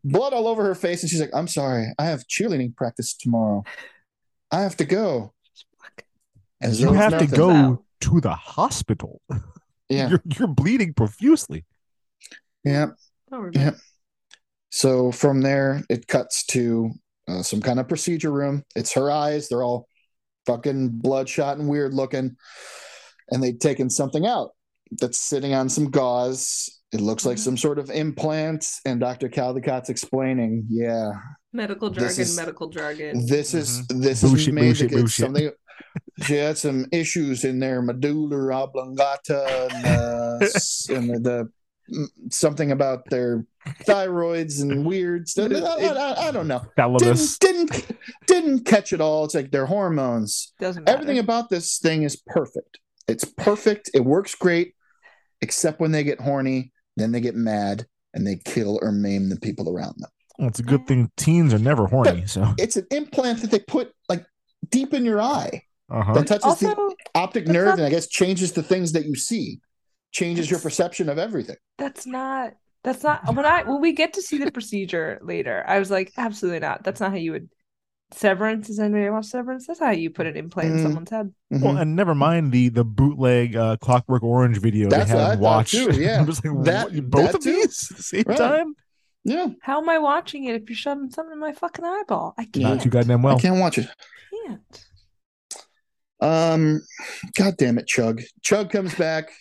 [0.04, 3.64] Blood all over her face, and she's like, "I'm sorry, I have cheerleading practice tomorrow.
[4.50, 5.32] I have to go."
[6.60, 7.84] As You though it's have to go Wow.
[8.02, 9.20] to the hospital.
[9.90, 11.66] Yeah, You're, you're bleeding profusely.
[12.64, 12.86] yeah,
[13.30, 13.70] Don't worry about yeah.
[14.70, 16.90] So from there, it cuts to
[17.28, 18.64] uh, some kind of procedure room.
[18.74, 19.86] It's her eyes; they're all
[20.46, 22.34] fucking bloodshot and weird looking,
[23.30, 24.52] and they've taken something out
[24.90, 26.80] that's sitting on some gauze.
[26.94, 27.40] It looks like Mhm.
[27.40, 29.28] some sort of implant, and Dr.
[29.28, 31.10] Caldicott's explaining, "Yeah,
[31.52, 33.26] Medical jargon, is- medical jargon.
[33.26, 35.10] this is this is Bullshit, made bullshit, bullshit.
[35.10, 35.50] something."
[36.22, 40.38] She had some issues in their medulla oblongata and, uh,
[40.96, 41.50] and the, the
[41.92, 43.44] mm, something about their
[43.88, 45.50] thyroids and weird stuff.
[45.52, 45.56] I,
[45.88, 46.62] I- I don't know.
[46.76, 47.38] Thalamus.
[47.38, 49.24] Didn't didn't didn't catch it all.
[49.24, 50.52] It's like their hormones.
[50.60, 50.94] Doesn't matter.
[50.96, 52.78] Everything about this thing is perfect.
[53.08, 53.90] It's perfect.
[53.94, 54.74] It works great,
[55.40, 59.38] except when they get horny, then they get mad and they kill or maim the
[59.40, 60.10] people around them.
[60.38, 62.26] Well, it's a good thing teens are never horny.
[62.26, 64.24] So, It's an implant that they put like
[64.68, 66.14] deep in your eye uh-huh.
[66.14, 69.14] that touches also, the optic nerve not- and I guess changes the things that you
[69.14, 69.60] see,
[70.12, 71.56] changes your perception of everything.
[71.78, 72.54] that's not.
[72.82, 75.64] That's not when I when we get to see the procedure later.
[75.66, 76.84] I was like, absolutely not.
[76.84, 77.48] That's not how you would.
[78.14, 79.66] Severance is anybody watch Severance?
[79.66, 80.82] That's how you put an implant in Mm.
[80.82, 81.32] someone's head.
[81.52, 81.62] Mhm.
[81.62, 85.28] Well, and never mind the the bootleg uh, Clockwork Orange video That's they what I
[85.30, 85.72] had thought watched.
[85.74, 86.20] too, yeah.
[86.20, 87.52] I'm just like, That- what, both that of too.
[87.52, 88.38] these at the same Right.
[88.38, 88.74] time?
[89.24, 92.34] yeah, How am I watching it if you're shoving something in my fucking eyeball?
[92.38, 92.56] I can't.
[92.64, 93.36] Not too goddamn well.
[93.36, 93.88] I can't watch it.
[94.46, 94.84] can't.
[96.20, 96.80] Um,
[97.36, 98.22] God damn it, Chug.
[98.42, 99.34] Chug comes back, like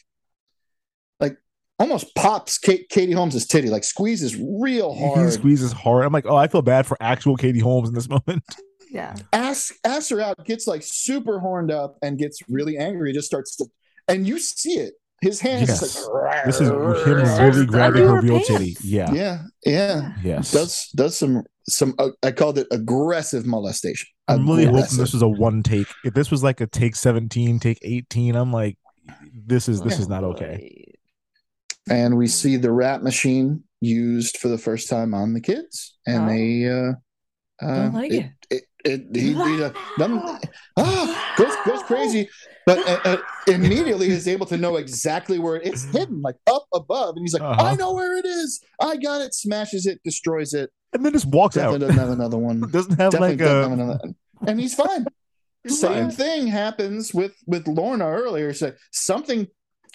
[1.79, 5.25] almost pops Kate, Katie Holmes' titty, like squeezes real hard.
[5.25, 6.05] He squeezes hard.
[6.05, 8.43] I'm like, oh, I feel bad for actual Katie Holmes in this moment.
[8.91, 9.15] Yeah.
[9.33, 13.09] Ass, ass her out, gets like super horned up and gets really angry.
[13.09, 13.65] He just starts to,
[14.07, 14.93] and you see it.
[15.19, 15.79] His hands Yes.
[15.79, 18.75] just like, This is him really grabbing her her real titty.
[18.83, 19.11] Yeah.
[19.11, 20.13] yeah, yeah.
[20.21, 20.51] Yes.
[20.51, 24.09] Does does some some uh, I called it aggressive molestation.
[24.27, 25.87] I'm really hoping this was a one take.
[26.05, 28.77] If this was like a take 17, take 18, I'm like,
[29.33, 30.82] this is this is not okay.
[31.89, 36.23] And we see the rat machine used for the first time on the kids, and
[36.23, 36.27] Oh.
[36.27, 36.93] they uh,
[37.65, 38.29] uh Don't like it.
[38.49, 40.19] it, it, he, he uh, them-
[40.77, 42.29] ah, goes goes crazy,
[42.65, 43.17] but uh, uh,
[43.47, 47.43] immediately is able to know exactly where it's hidden, like up above, and he's like,
[47.43, 47.63] Uh-huh.
[47.65, 48.61] "I know where it is.
[48.81, 50.69] I got it." Smashes it, destroys it.
[50.93, 51.89] And then just walks Definitely out.
[51.89, 52.59] doesn't have another one.
[52.71, 53.99] Doesn't have Definitely like doesn't a have another,
[54.47, 55.05] and he's fine.
[55.67, 56.11] Same fine.
[56.11, 58.53] thing happens with with Lorna earlier.
[58.53, 59.47] So something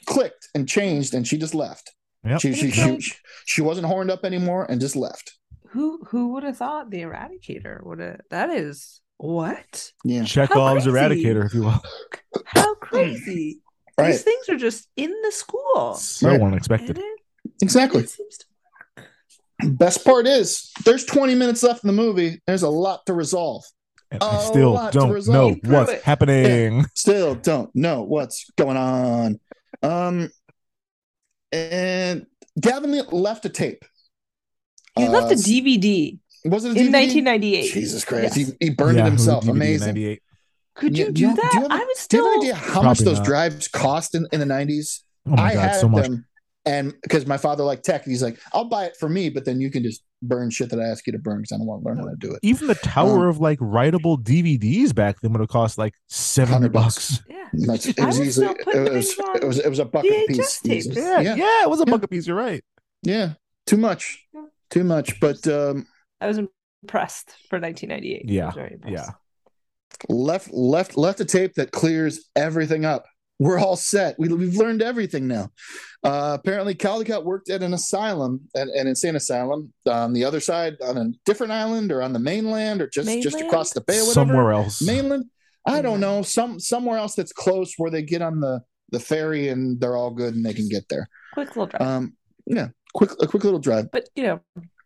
[0.07, 1.93] clicked and changed, and she just left.
[2.25, 2.41] Yep.
[2.41, 3.15] She, she, she, she,
[3.47, 5.35] she wasn't horned up anymore and just left.
[5.71, 8.21] Who who would have thought the Eradicator would have?
[8.31, 9.93] That is what?
[10.05, 10.25] Yeah.
[10.25, 11.25] Chekhov's How crazy.
[11.25, 11.83] eradicator, if you will.
[12.47, 13.61] How crazy!
[13.99, 14.13] Right.
[14.13, 15.95] These things are just in the school.
[15.95, 16.41] So Right.
[16.41, 16.97] unexpected.
[16.97, 17.21] And it,
[17.63, 18.03] Exactly.
[18.03, 18.45] it seems to
[19.71, 22.41] Best part is there's 20 minutes left in the movie.
[22.47, 23.65] There's a lot to resolve.
[24.13, 26.03] And I A still don't know what's it.
[26.03, 26.87] happening.
[26.95, 29.41] Still don't know what's going on.
[29.83, 30.31] Um,
[31.53, 32.27] and
[32.61, 33.85] Gavin left a tape.
[34.97, 37.73] He left a Uh, DVD Was it a in 1998.
[37.73, 38.37] Jesus Christ.
[38.37, 38.49] Yes.
[38.61, 39.45] He, he burned Yeah, it it was a himself.
[39.45, 40.19] DVD Amazing.
[40.75, 41.51] Could Yeah, you do do you- that?
[41.53, 43.27] do you have- I was Do you have an idea how much those not.
[43.27, 45.01] drives cost in, in the 90s?
[45.27, 46.05] Oh my I god, had so much.
[46.05, 46.27] them,
[46.65, 49.61] and because my father liked tech, he's like, "I'll buy it for me, but then
[49.61, 51.83] you can just burn shit that I ask you to burn because I don't want
[51.83, 52.41] to learn how to do it.
[52.43, 56.69] Even the tower Um, of like writable DVDs back then would have cost like seventy
[56.69, 57.23] 100 bucks.
[57.29, 57.37] Yeah.
[57.53, 60.13] That's, it was was easily it was, things on it was it was a bucket
[60.29, 60.61] VHS piece.
[60.87, 60.87] tapes.
[60.97, 61.91] Yeah, yeah, yeah, it was a Yeah.
[61.93, 62.27] bucket piece.
[62.27, 62.63] You're right.
[63.03, 63.35] yeah.
[63.67, 64.43] Too much, Yeah.
[64.71, 65.19] too much.
[65.21, 65.87] But um,
[66.21, 68.25] I was impressed for 1998.
[68.29, 68.57] Yeah, was
[68.87, 69.11] yeah.
[70.09, 73.07] left left left a tape that clears everything up.
[73.39, 74.19] We're all set.
[74.19, 75.51] We, we've learned everything now.
[76.03, 80.77] Uh, apparently, Caldicott worked at an asylum, an, an insane asylum, on the other side,
[80.83, 84.13] on a different island, or on the mainland, or just just across the bay, whatever.
[84.13, 84.83] Somewhere else.
[84.83, 85.27] Mainland.
[85.67, 86.23] I don't know.
[86.23, 90.11] Some somewhere else that's close where they get on the the ferry and they're all
[90.11, 91.09] good and they can get there.
[91.35, 91.83] Quick little drive.
[91.83, 92.17] Um,
[92.47, 93.91] yeah, quick a quick little drive.
[93.93, 94.41] but you know,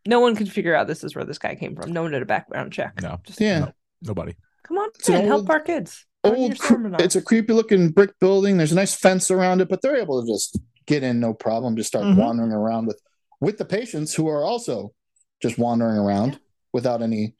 [0.06, 1.92] no one could figure out this is where this guy came from.
[1.92, 3.00] No one did a background check.
[3.00, 3.20] No.
[3.24, 3.60] Just Yeah.
[3.60, 3.72] No,
[4.02, 4.34] nobody.
[4.64, 6.04] come on It's an in, help our kids.
[6.24, 8.56] Learn your old it's a creepy looking brick building.
[8.56, 11.76] There's a nice fence around it but they're able to just get in no problem.
[11.76, 12.16] Just start Mhm.
[12.16, 13.00] wandering around with
[13.40, 14.92] with the patients who are also
[15.40, 16.38] just wandering around Yeah.
[16.72, 17.34] without any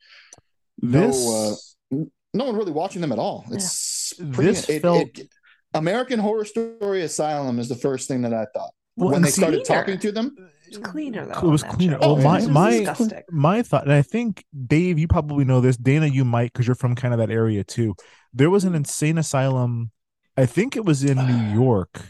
[0.78, 1.56] This no
[1.92, 2.04] uh,
[2.34, 3.44] no one really watching them at all.
[3.50, 5.28] It's pretty This it, felt- it-
[5.74, 9.30] american horror story asylum is the first thing that i thought Well, when and they
[9.30, 9.80] see- started Cleaner.
[9.80, 10.36] talking to them
[10.70, 11.32] It was cleaner though.
[11.48, 11.98] It was cleaner.
[12.00, 12.08] show.
[12.10, 13.20] Oh, my- was my- disgusting.
[13.30, 15.76] my thought, and I think Dave, you probably know this.
[15.76, 17.94] Dana, you might because you're from kind of that area too.
[18.32, 18.76] There was an mm.
[18.76, 19.90] insane asylum.
[20.36, 22.00] I think it was in New York,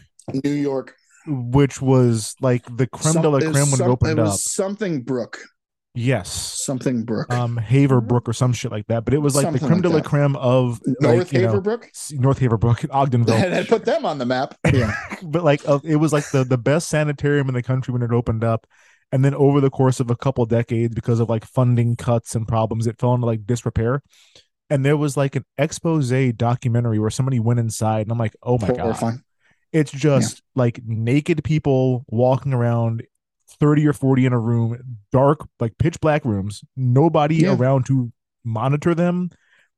[0.43, 3.87] new york which was like the creme de la Some- it was creme when some-
[3.89, 4.39] it opened was up.
[4.39, 5.39] something brook
[5.95, 6.31] Yes,
[6.63, 7.31] something brook.
[7.31, 9.05] Um, Haverbrook or some shit like that.
[9.05, 10.05] But it was like the Something creme like de la that.
[10.05, 12.13] creme of north like, you know, haverbrook?
[12.19, 13.33] North Haverbrook, Ogdenville.
[13.59, 14.57] and put them on the map.
[14.73, 14.95] Yeah.
[15.21, 18.11] But like uh, it was like the the best sanitarium in the country when it
[18.11, 18.65] opened up.
[19.11, 22.47] And then over the course of a couple decades because of like funding cuts and
[22.47, 24.01] problems it fell into like disrepair.
[24.71, 28.57] And there was like an expose documentary where somebody went inside and i'm like oh
[28.57, 29.19] my god.
[29.71, 33.03] It's just like naked people walking around
[33.59, 34.77] 30 or 40 in a room
[35.11, 37.55] dark like pitch black rooms nobody Yeah.
[37.55, 38.11] around to
[38.43, 39.29] monitor them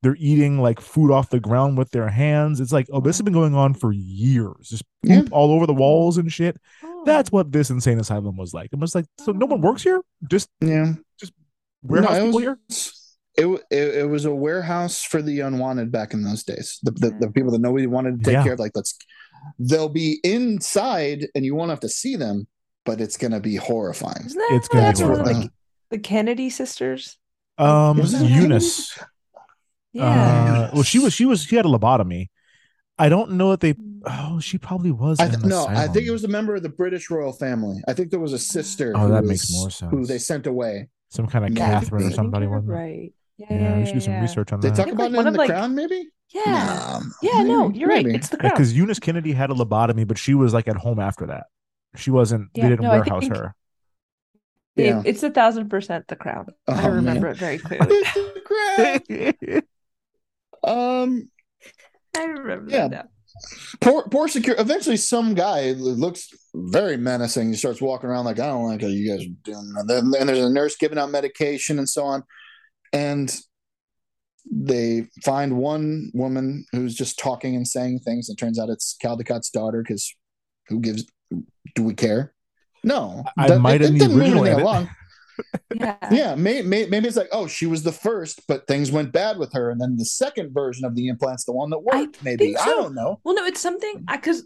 [0.01, 3.23] they're eating like food off the ground with their hands it's like oh this has
[3.23, 5.21] been going on for years just Yeah.
[5.21, 7.03] poop all over the walls and shit Oh.
[7.05, 10.01] that's what this insane asylum was like it was like so no one works here
[10.30, 10.93] just Yeah.
[11.19, 11.34] Just
[11.84, 12.59] warehouse No, it people was, here
[13.38, 16.80] It, it it was a warehouse for the unwanted back in those days.
[16.84, 18.43] The the, the people that nobody wanted to take Yeah.
[18.43, 18.59] care of.
[18.59, 18.97] Like let's,
[19.59, 22.47] they'll be inside and you won't have to see them,
[22.86, 24.26] but it's gonna be horrifying.
[24.26, 25.52] Isn't that It's gonna be one of the, horrifying.
[25.92, 27.18] the Kennedy sisters?
[27.58, 29.00] um eunice
[29.94, 30.04] Yeah.
[30.04, 32.28] uh well she was she was she had a lobotomy
[33.00, 33.76] i don't know if they
[34.06, 36.64] oh she probably was I th- an no, I think it was a member of
[36.64, 37.82] the British royal family.
[37.88, 38.92] I think there was a sister.
[38.94, 39.90] Oh, who that was- makes more sense.
[39.92, 40.90] Who they sent away.
[41.10, 43.14] some kind of Yeah, catherine or somebody wasn't right.
[43.38, 44.22] Yeah, yeah, yeah, we should do some yeah.
[44.22, 46.10] research on They that They talk about like, it one in the like- crown, maybe.
[46.34, 46.44] Yeah.
[46.46, 48.06] Nah, Yeah, no, you're right.
[48.06, 48.52] It's the crown.
[48.52, 51.46] because eunice kennedy had a lobotomy but she was like at home after that
[51.96, 53.56] she wasn't Yeah, they didn't no, warehouse think- her
[54.76, 55.02] It- Yeah.
[55.06, 56.48] It's a thousand percent the crown.
[56.68, 57.36] I Oh, remember man.
[57.36, 58.04] it very clearly.
[58.16, 59.62] The crown.
[60.64, 61.30] um,
[62.18, 62.88] I remember Yeah.
[62.88, 63.10] that now.
[63.82, 68.48] poor poor secure eventually some guy looks very menacing he starts walking around like i
[68.48, 71.12] don't like how you guys are doing and then and there's a nurse giving out
[71.12, 72.24] medication and so on
[72.93, 73.41] and
[74.50, 79.50] they find one woman who's just talking and saying things and turns out it's caldicott's
[79.50, 80.16] daughter because
[80.70, 81.04] who gives
[81.76, 82.34] do we care
[82.84, 84.61] no I That- might it, in it the didn't move original edit.
[84.63, 84.89] along
[85.76, 85.97] Yeah.
[86.11, 89.38] yeah may, may, maybe it's like oh she was the first but things went bad
[89.38, 92.45] with her and then the second version of the implant's the one that worked maybe
[92.45, 94.45] think i don't know Well, no, it's something because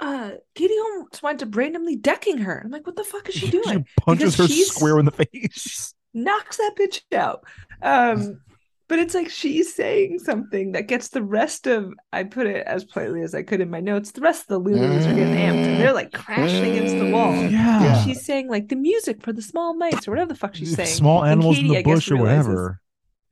[0.00, 2.62] uh, Katie Holmes winds up randomly decking her.
[2.64, 3.64] I'm like, what the fuck is she doing?
[3.84, 7.42] she punches Because her square in the face Knocks that bitch out.
[7.82, 8.40] Um,
[8.88, 12.84] but it's like she's saying something that gets the rest of I put it as
[12.84, 14.12] politely as I could in my notes.
[14.12, 17.32] The rest of the loonies are getting amped and they're like crashing against the wall.
[17.32, 18.04] Mm, yeah, Yeah.
[18.04, 20.88] She's saying like the music for the small mice or whatever the fuck she's saying.
[20.88, 22.80] small animals Katie, in I the guess, bush or whatever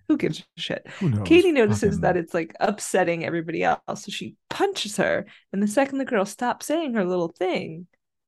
[0.09, 0.87] Who gives a shit?
[1.01, 1.27] Who knows?
[1.27, 5.27] Katie notices Fucking- that it's like upsetting everybody else, so she punches her.
[5.53, 7.87] And the second the girl stops saying her little thing,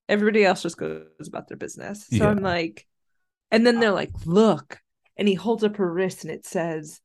[0.08, 2.06] everybody else just goes about their business.
[2.08, 2.28] So Yeah.
[2.30, 2.86] I'm like,
[3.50, 3.94] and then they're ah.
[3.94, 4.78] like, "Look,"
[5.16, 7.00] and he holds up her wrist, and it says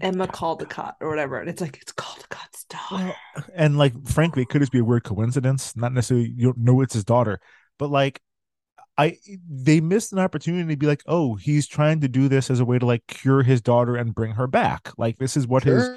[0.00, 3.14] Emma Caldicott or whatever, and it's like it's Caldicott's daughter.
[3.54, 6.80] and like frankly it could just be a weird coincidence not necessarily you don't know
[6.80, 7.40] it's his daughter
[7.78, 8.20] but like
[8.96, 9.16] i
[9.48, 12.64] they missed an opportunity to be like oh he's trying to do this as a
[12.64, 15.88] way to like cure his daughter and bring her back like this is what his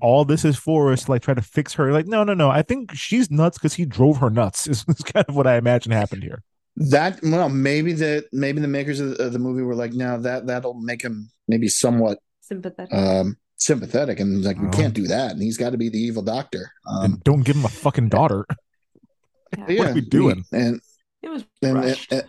[0.00, 2.50] all this is for is to like try to fix her like no no no
[2.50, 5.56] i think she's nuts because he drove her nuts is, is kind of what i
[5.56, 6.42] imagine happened here
[6.76, 10.18] That well, maybe the maybe the makers of the, of the movie were like, now
[10.18, 12.92] that that'll make him maybe somewhat Sympathetic.
[12.92, 14.70] um, sympathetic, and like we Oh.
[14.70, 16.70] can't do that, and he's got to be the evil doctor.
[16.86, 18.46] and Um, don't give him a fucking daughter
[19.58, 19.64] Yeah.
[19.68, 20.44] yeah, are we doing?
[20.52, 20.80] And
[21.22, 22.12] It was and, rushed.
[22.12, 22.24] and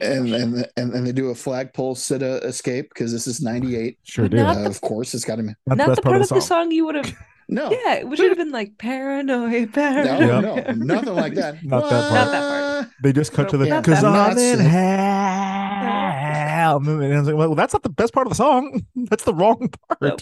[0.00, 4.28] and and and, and they do a flagpole sitta escape because this is 98 Sure
[4.28, 4.36] do.
[4.38, 6.28] Not Uh, of course it's got to be Not, Not the the best part of
[6.28, 6.64] the the song.
[6.66, 7.12] song you would have.
[7.48, 10.78] no Yeah, it should have been like paranoid, no paranoid.
[10.78, 12.26] no nothing like that Not that part.
[12.26, 16.76] Not that They just cut to the because not I'm in hell.
[16.76, 18.82] And I was like, well, that's not the best part of the song.
[19.10, 20.00] That's the wrong part.
[20.00, 20.20] Nope.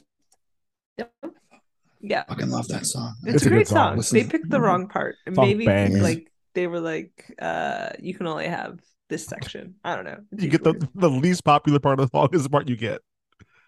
[2.02, 4.00] Yeah, I fucking love that song it's, It's a a great song.
[4.00, 4.18] song.
[4.18, 5.16] They picked the wrong part.
[5.26, 6.00] And Song Maybe bangs.
[6.00, 9.74] like they were like, uh, you can only have this section.
[9.84, 10.18] I don't know.
[10.32, 10.88] It You get the, weird.
[10.94, 13.00] the least popular part of the song is the part you get.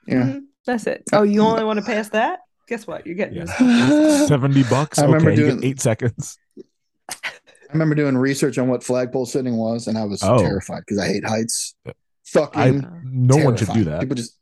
[0.06, 1.02] yeah Mhm, That's it.
[1.12, 2.40] Oh, you only want to pass that?
[2.68, 3.06] Guess what?
[3.06, 4.26] You're getting Yeah.
[4.26, 4.98] 70 bucks.
[5.00, 6.38] I remember okay, you doing- get eight seconds.
[7.10, 10.38] I remember doing research on what flagpole sitting was, and I was Oh.
[10.38, 11.74] terrified because I hate heights.
[11.86, 11.92] I
[12.26, 14.00] Fucking no one should do that.
[14.00, 14.38] People just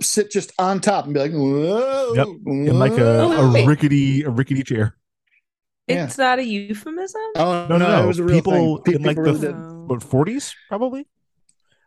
[0.00, 2.26] sit just on top and be like, "Whoa!" Yep.
[2.46, 4.96] In like a, Oh, a rickety a rickety chair.
[5.86, 6.04] Yeah.
[6.04, 7.20] It's not a euphemism.
[7.36, 8.04] Oh No, no, no.
[8.04, 8.96] it was a real People thing.
[8.96, 9.56] in, like, really the- did.
[9.88, 11.06] What forties probably?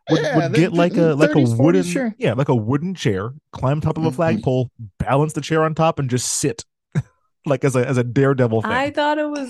[0.09, 2.15] Would, Yeah, would they- get like they- a like 30s, a 40s, wooden sure.
[2.17, 4.15] yeah like a wooden chair, climb top of a Mhm.
[4.15, 6.65] flagpole, balance the chair on top, and just sit
[7.45, 8.71] like as a as a daredevil thing.
[8.71, 9.49] I thought it was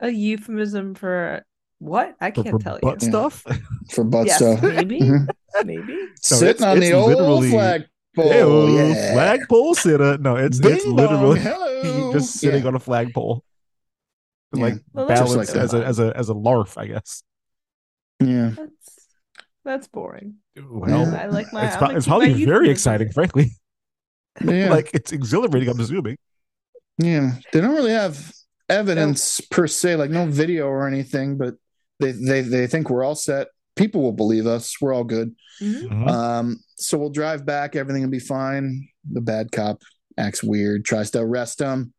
[0.00, 1.42] a euphemism for
[1.80, 2.14] what?
[2.20, 2.80] I can't for tell you.
[2.82, 3.08] butt Yeah.
[3.08, 3.44] stuff.
[3.90, 4.62] for butt Yes, stuff.
[4.62, 5.00] maybe,
[5.64, 6.08] maybe.
[6.22, 7.88] Sitting it's- on it's the old literally- flagpole.
[8.16, 9.12] Ew, yeah.
[9.14, 10.18] flagpole sitter.
[10.18, 12.12] No, it's it's Bing literally hello.
[12.12, 12.68] just sitting Yeah.
[12.68, 13.44] on a flagpole,
[14.54, 14.62] Yeah.
[14.62, 17.22] like Well, balanced like as a as a as a larf, I guess.
[18.20, 18.50] Yeah.
[18.56, 19.06] That's
[19.64, 20.36] that's boring.
[20.56, 21.66] Well, I like my.
[21.68, 22.70] it's, pro- it's keep my probably very euphemism.
[22.72, 23.52] exciting, frankly.
[24.44, 24.70] Yeah.
[24.70, 25.68] Like it's exhilarating.
[25.68, 26.16] I'm assuming.
[26.98, 28.32] Yeah, they don't really have
[28.68, 31.54] evidence per se, like no video or anything, but
[32.00, 33.48] they they they think we're all set.
[33.76, 34.74] People will believe us.
[34.80, 35.34] We're all good.
[35.62, 35.82] Mhm.
[35.88, 36.08] Mhm.
[36.10, 37.76] Um, so we'll drive back.
[37.76, 38.88] Everything will be fine.
[39.10, 39.82] The bad cop
[40.18, 41.92] acts weird, tries to arrest him.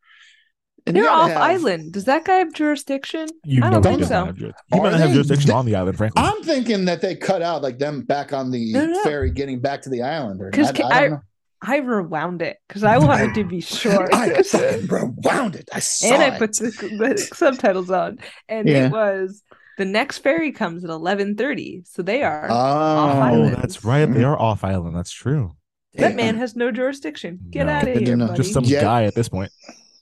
[0.87, 1.93] And you They're off have- island.
[1.93, 3.27] Does that guy have jurisdiction?
[3.45, 4.09] You I don't think so.
[4.09, 6.23] not have juris- He might not have jurisdiction They- on the island, frankly.
[6.23, 9.03] I'm thinking that they cut out like them back on the No, no, no.
[9.03, 10.39] ferry getting back to the island.
[10.39, 11.17] Because I, 'Cause I I-
[11.63, 14.09] I rewound it because I wanted to be sure.
[14.11, 14.41] I
[14.89, 15.69] rewound it.
[15.71, 18.17] I saw and I put the, the subtitles on,
[18.49, 18.87] and Yeah.
[18.87, 19.43] it was
[19.81, 22.45] the next ferry comes at eleven thirty, so they are.
[22.51, 24.05] Oh, oh, that's right.
[24.05, 24.95] They are off island.
[24.95, 25.53] That's true.
[25.95, 26.15] that yeah.
[26.15, 27.39] man has no jurisdiction.
[27.49, 27.71] Get No.
[27.73, 28.37] out of Good here, buddy.
[28.37, 28.81] Just some Yeah.
[28.81, 29.51] guy at this point.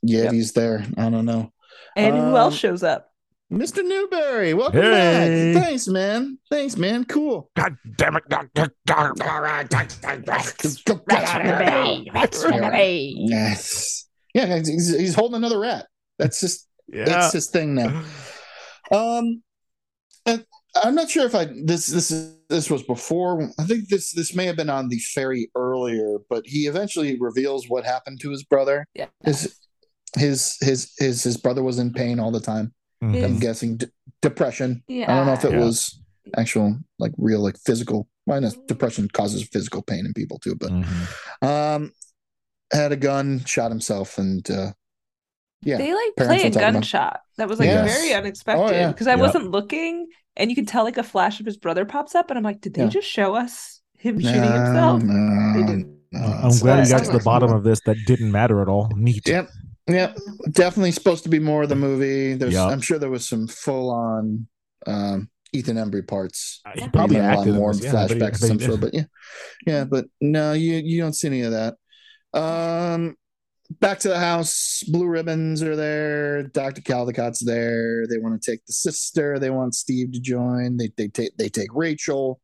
[0.04, 0.86] Yeah, he's there.
[0.98, 1.52] I don't know.
[1.96, 3.06] and who Um, else shows up?
[3.52, 3.84] Mr.
[3.84, 5.54] Newberry, welcome Hey.
[5.54, 5.64] back.
[5.64, 6.38] Thanks, man.
[6.52, 7.06] Thanks, man.
[7.06, 7.50] Cool.
[7.56, 8.24] God damn it!
[13.18, 14.06] Yes.
[14.36, 15.88] Yeah, he's, he's holding another rat.
[16.20, 17.06] That's just Yeah.
[17.06, 18.04] that's his thing now.
[18.92, 19.42] Um, and
[20.84, 22.10] I'm not sure if I this this
[22.50, 23.50] this was before.
[23.60, 27.68] I think this this may have been on the ferry earlier, but he eventually reveals
[27.68, 28.86] what happened to his brother.
[28.94, 29.08] Yeah.
[29.24, 29.56] His
[30.16, 32.74] his his his his brother was in pain all the time.
[33.04, 33.24] Mhm.
[33.24, 33.88] I'm guessing d-
[34.22, 34.84] depression.
[34.88, 35.12] Yeah.
[35.12, 35.60] I don't know if it Yeah.
[35.66, 36.02] was
[36.38, 38.08] actual like real like physical.
[38.26, 41.08] Well, no, depression causes physical pain in people too, but Mhm.
[41.48, 41.92] um,
[42.72, 44.74] had a gun, shot himself, and uh,
[45.62, 47.20] yeah, They like play a gunshot.
[47.38, 47.98] That was like Yes.
[47.98, 48.88] very unexpected Oh, yeah.
[48.92, 49.20] because I Yep.
[49.20, 50.08] wasn't looking,
[50.38, 52.62] and you could tell like a flash of his brother pops up, and I'm like,
[52.62, 52.90] did they Yeah.
[52.90, 55.04] just show us him shooting himself?
[55.04, 55.98] no, They didn't.
[56.12, 57.82] no, I'm glad we got to the bottom of this.
[57.86, 58.90] That didn't matter at all.
[58.96, 59.28] Neat.
[59.28, 59.50] Yep,
[59.90, 60.18] yep,
[60.52, 62.36] definitely supposed to be more of the movie.
[62.36, 62.70] There's, Yep.
[62.72, 64.48] I'm sure there was some full on
[64.88, 66.62] um, Ethan Embry parts.
[66.66, 68.40] Uh, He probably Even a lot acted in more yeah, I bet he- I flashbacks,
[68.42, 68.82] bet he I'm sure, did.
[68.82, 69.04] but yeah,
[69.68, 71.76] yeah, but no, you you don't see any of that.
[72.34, 73.16] Um,
[73.70, 74.84] back to the house.
[74.88, 76.44] Blue ribbons are there.
[76.44, 78.06] Doctor Caldicott's there.
[78.08, 79.40] They want to take the sister.
[79.40, 80.78] They want Steve to join.
[80.78, 82.40] They they take they take Rachel,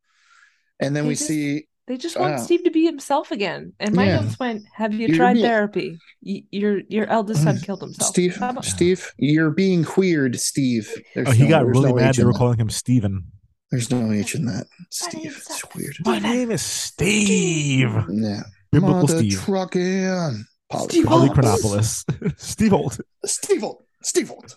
[0.80, 2.42] and then They we just- see They just want Wow.
[2.42, 3.72] Steve to be himself again.
[3.78, 4.20] And my Yeah.
[4.20, 5.98] notes went, "Have you You're tried being- therapy?
[6.20, 7.62] Y- your your eldest son mm.
[7.62, 8.36] killed himself." Steve.
[8.38, 10.92] About- Steve, you're being weird, Steve.
[10.96, 12.16] Oh, there's Oh, he no- got really no mad.
[12.16, 12.38] They were that.
[12.38, 13.26] calling him Steven.
[13.70, 14.66] There's no H in that.
[14.90, 15.36] Steve.
[15.48, 15.96] It's weird.
[16.04, 17.90] My name is Steve.
[18.10, 18.42] Yeah.
[18.72, 19.40] Biblical Mother Steve.
[19.40, 20.44] trucking.
[20.70, 21.34] Poly- Steve Polly Holt.
[21.34, 22.04] Chronopolis.
[22.36, 23.00] Steve Holt.
[23.24, 23.84] Steve Holt.
[24.02, 24.56] Steve Holt.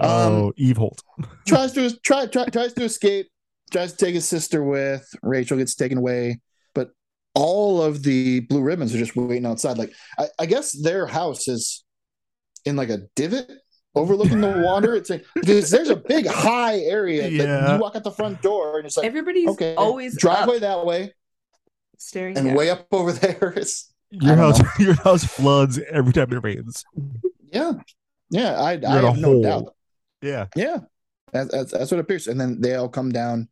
[0.00, 1.02] Um, Oh, Eve Holt.
[1.46, 3.28] tries to try, try tries to escape.
[3.70, 5.06] Tries to take his sister with.
[5.22, 6.40] Rachel gets taken away,
[6.74, 6.90] but
[7.34, 9.78] all of the blue ribbons are just waiting outside.
[9.78, 11.84] Like I, I guess their house is
[12.64, 13.50] in like a divot
[13.94, 14.94] overlooking the water.
[14.94, 17.22] It's like because there's a big high area.
[17.22, 17.74] that Yeah.
[17.74, 20.84] you walk out the front door and it's like Everybody's okay, always driveway up, that
[20.86, 21.12] way
[21.98, 22.56] staring and down.
[22.56, 23.52] way up over there.
[23.56, 26.84] It's Your I don't house, your house floods every time it rains.
[27.52, 27.72] yeah,
[28.30, 28.60] yeah.
[28.60, 29.42] I, I in a have no hole.
[29.42, 29.74] doubt.
[30.20, 30.46] Yeah.
[30.54, 30.78] Yeah,
[31.32, 32.26] that's, that's that's what it appears.
[32.28, 33.48] And then they all come down,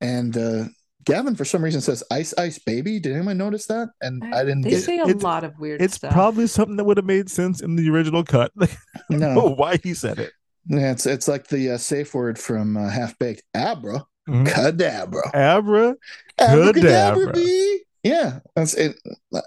[0.00, 0.64] and uh
[1.04, 3.90] Gavin for some reason says "Ice Ice Baby." Did anyone notice that?
[4.00, 6.12] And I, didn't They get say a It's- lot of weird It's stuff.
[6.12, 8.50] probably something that would have made sense in the original cut.
[9.10, 9.54] no.
[9.56, 10.32] why he said it.
[10.66, 13.42] Yeah, it's it's like the uh, safe word from uh, Half Baked.
[13.54, 14.04] Abra.
[14.28, 14.48] Mhm.
[14.48, 15.32] cadabra.
[15.32, 15.94] Abra.
[16.40, 17.76] Abracadabra, Cadabra.
[18.06, 18.14] B.
[18.14, 18.96] Yeah, that's it.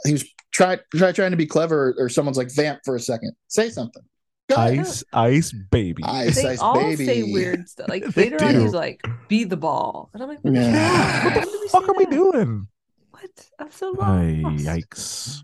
[0.06, 3.34] He was try, try trying to be clever, or someone's like vamp for a second.
[3.48, 4.04] Say something.
[4.50, 4.80] Go ahead.
[4.80, 6.02] Ice, ice, baby.
[6.04, 7.06] Ice, they ice, all baby.
[7.06, 7.88] say weird stuff.
[7.88, 11.26] Like They later on, he's like, "Be the ball," and I'm like, Yeah.
[11.26, 12.68] what the fuck are we doing?
[13.12, 13.30] What?
[13.60, 14.66] I'm so Ay, lost.
[14.66, 15.42] yikes.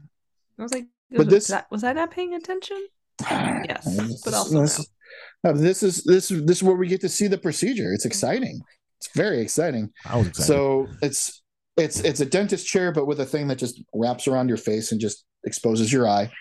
[0.58, 2.84] I was like, But was, this- that, was I not paying attention?
[3.30, 4.80] Yes, This but also this,
[5.44, 7.94] uh, this is this is this is where we get to see the procedure.
[7.94, 8.60] It's exciting.
[9.00, 9.92] It's very exciting.
[10.06, 10.46] I was.
[10.46, 11.42] So it's
[11.77, 14.91] it's it's a dentist chair, but with a thing that just wraps around your face
[14.91, 16.31] and just exposes your eye.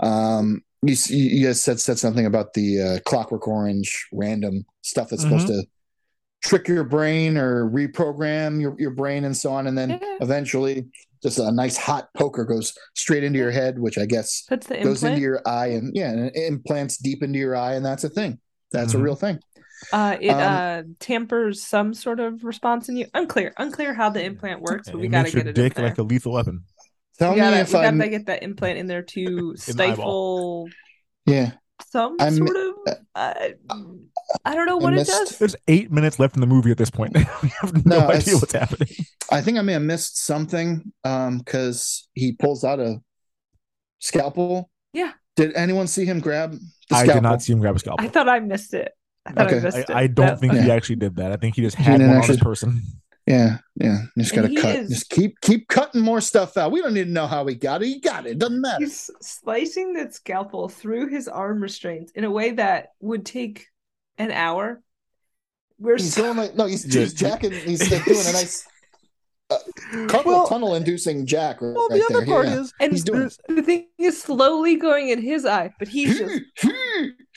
[0.00, 5.22] Um, you you guys said said something about the uh, Clockwork Orange random stuff that's
[5.22, 5.60] supposed Mm-hmm.
[5.60, 5.66] to
[6.42, 9.98] trick your brain or reprogram your, your brain and so on, and then Yeah.
[10.22, 10.86] eventually
[11.22, 14.46] just a nice hot poker goes straight into your head, which I guess
[14.82, 18.08] goes into your eye and yeah, and implants deep into your eye, and that's a
[18.08, 18.38] thing.
[18.72, 19.00] That's Mhm.
[19.00, 19.38] a real thing.
[19.92, 23.06] Uh, it Um, uh tampers some sort of response in you.
[23.14, 25.74] Unclear, unclear how the implant works, but we gotta makes your get it in dick
[25.74, 25.86] there.
[25.86, 26.64] like a lethal weapon.
[27.18, 30.68] Tell we me gotta, if I'm gotta get that implant in there to stifle
[31.26, 31.52] yeah.
[31.90, 32.96] some I'm- sort of.
[33.14, 33.34] Uh,
[34.44, 35.38] I don't know what it missed- does.
[35.38, 37.14] There's eight minutes left in the movie at this point.
[37.42, 38.88] we have no, No, idea what's happening.
[39.30, 43.00] I think I may have missed something um because he pulls out a
[43.98, 44.70] scalpel.
[44.92, 45.12] Yeah.
[45.36, 46.52] Did anyone see him grab
[46.88, 48.04] the I did not see him grab a scalpel.
[48.04, 48.92] I thought I missed it.
[49.36, 49.56] I Okay.
[49.56, 50.00] I missed I.
[50.02, 51.32] I don't That- think he actually did that.
[51.32, 52.82] I think he just He had didn't one on his person.
[53.26, 53.98] Yeah, yeah.
[54.18, 54.76] Just gotta cut.
[54.76, 56.72] is- Just keep keep cutting more stuff out.
[56.72, 57.86] We don't need to know how he got it.
[57.86, 58.38] He got it.
[58.38, 58.84] Doesn't matter.
[58.84, 63.66] He's slicing that scalpel through his arm restraints in a way that would take
[64.18, 64.82] an hour.
[65.78, 66.66] We're He's so going like no.
[66.66, 67.02] He's, Yeah.
[67.02, 67.52] he's jacking.
[67.52, 68.66] He's like, doing a nice
[69.50, 69.58] uh,
[70.08, 71.60] carpal Well- tunnel inducing jack.
[71.62, 72.34] Right Well, the right other there.
[72.34, 72.60] part yeah.
[72.60, 76.18] is and he's doing there's- the thing is slowly going in his eye, but he's
[76.18, 76.42] just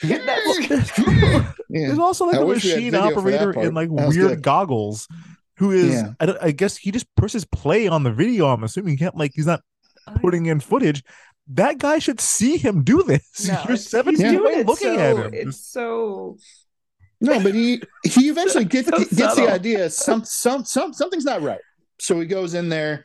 [0.00, 1.88] Get that- yeah.
[1.88, 3.90] There's also like I a wish we had machine video for that operator in like
[3.90, 4.42] weird good.
[4.42, 5.08] goggles
[5.56, 6.12] who is Yeah.
[6.20, 8.46] I, I guess he just presses play on the video.
[8.46, 9.60] I'm assuming he can't like he's not
[10.06, 11.02] oh, putting in footage.
[11.48, 13.48] That guy should see him do this.
[13.48, 15.34] No, You're it's- seven he's feet doing away it looking so, at him.
[15.34, 16.36] It's so
[17.20, 21.42] No, but he he eventually gets So gets the idea some some some something's not
[21.42, 21.60] right.
[21.98, 23.04] So he goes in there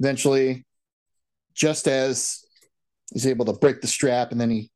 [0.00, 0.66] eventually,
[1.54, 2.44] just as
[3.10, 4.70] he's able to break the strap, and then he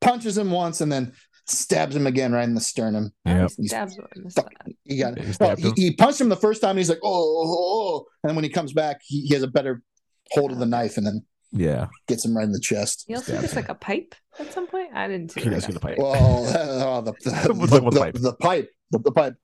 [0.00, 1.12] punches him once, and then
[1.50, 3.12] stabs him again right in the sternum.
[3.24, 3.48] Yeah.
[3.56, 4.44] he stabs him the
[4.84, 7.08] He got He well, he, he punched him the first time, and he's like, oh,
[7.12, 9.82] oh, oh, oh," and then when he comes back, he, he has a better
[10.32, 11.86] hold of the knife, and then Yeah.
[12.08, 13.04] gets him right in the chest.
[13.08, 14.90] He also gets like a pipe at some point.
[14.94, 15.56] I didn't see He that.
[15.56, 15.98] does get a pipe.
[15.98, 18.14] Well, oh, the, the, the, the the- pipe.
[18.14, 19.34] the pipe, the, the pipe.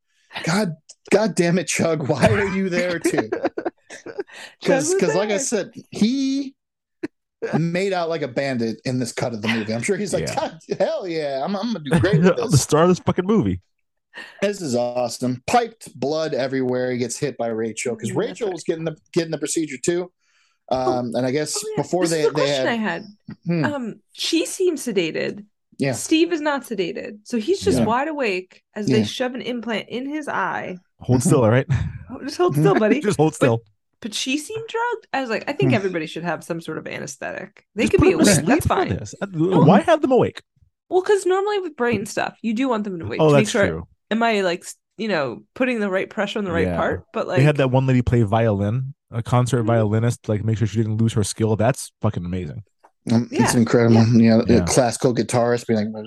[0.45, 0.75] God,
[1.11, 2.09] God damn it, Chug!
[2.09, 3.31] Why are you there too?
[4.61, 6.55] Because, because, like I said, he
[7.59, 9.73] made out like a bandit in this cut of the movie.
[9.75, 10.53] I'm sure he's like, Yeah.
[10.79, 13.61] Hell yeah, I'm, I'm gonna do great with I'm the star of this fucking movie.
[14.41, 15.43] This is awesome.
[15.47, 16.91] Piped blood everywhere.
[16.91, 18.55] He gets hit by Rachel because Rachel right.
[18.55, 20.11] was getting the getting the procedure too.
[20.71, 21.83] Um, and I guess Oh, yeah.
[21.83, 23.05] before This they is the they question had, I had.
[23.45, 25.45] Hmm, Um, she seems sedated.
[25.79, 27.85] yeah, Steve is not sedated, so he's just Yeah.
[27.85, 28.97] wide awake as Yeah.
[28.97, 30.79] they shove an implant in his eye.
[31.01, 31.67] Hold still, all right?
[32.11, 33.01] Oh, just hold still, buddy.
[33.01, 33.59] Just hold still.
[33.59, 33.67] But
[34.15, 35.07] she seemed drugged.
[35.13, 35.77] I was like, I think Hmm.
[35.77, 37.65] everybody should have some sort of anesthetic.
[37.75, 38.45] They Just could be awake.
[38.45, 38.89] That's fine.
[38.91, 39.15] this.
[39.21, 40.43] Uh, Why have them awake?
[40.89, 43.49] Well, because normally with brain stuff, you do want them to wake Oh, to make
[43.49, 43.67] sure.
[43.67, 43.89] true.
[44.11, 44.65] Am I like,
[44.99, 46.77] you know, putting the right pressure on the right Yeah.
[46.77, 47.05] part?
[47.13, 49.67] But like, they had that one lady play violin, a concert Mhm.
[49.67, 51.57] violinist, like make sure she didn't lose her skill.
[51.57, 52.63] That's fucking amazing.
[53.13, 53.45] Um, Yeah.
[53.45, 54.05] it's incredible.
[54.21, 54.57] Yeah, Yeah.
[54.57, 56.05] a classical guitarist being like,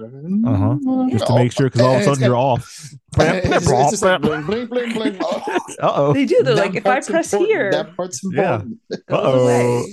[0.53, 1.07] Uh-huh.
[1.09, 2.89] Just to make sure, because all of a sudden it's you're off.
[3.17, 3.23] Oh,
[5.79, 6.13] Uh oh.
[6.13, 6.43] they do.
[6.43, 7.47] They're that like, if I press important.
[7.49, 8.55] here, that part's Yeah.
[8.55, 8.79] important.
[8.89, 9.85] it Uh oh.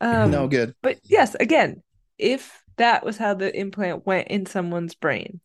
[0.00, 0.74] Um, no good.
[0.82, 1.82] But yes, again,
[2.18, 5.40] if that was how the implant went in someone's brain,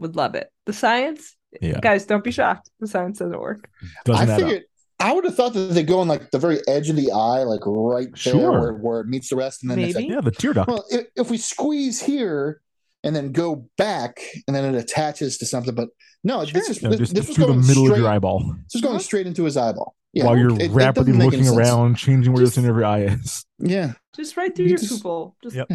[0.00, 0.50] would love it.
[0.66, 1.78] The science, Yeah.
[1.80, 2.68] guys, don't be shocked.
[2.80, 3.70] The science doesn't work.
[4.04, 4.62] Doesn't I add up.
[4.98, 7.10] Figured I would have thought that they go on like the very edge of the
[7.12, 8.50] eye, like right there Sure.
[8.60, 10.14] where, where it meets the rest, and then it's like, Maybe.
[10.14, 10.68] Yeah, the tear duct.
[10.68, 12.60] well, if, if we squeeze here
[13.04, 15.88] and then go back, and then it attaches to something, but
[16.24, 18.08] no, this is No, this, just this was through the going middle straight, of your
[18.08, 19.02] eyeball This was going uh-huh.
[19.02, 19.94] straight into his eyeball.
[20.12, 22.54] Yeah, while you're it- it rapidly doesn't make any looking around, changing where the Just-
[22.56, 23.44] center of your eye is.
[23.58, 25.36] Yeah, Just right through You your just- pupil.
[25.42, 25.68] Just Yep.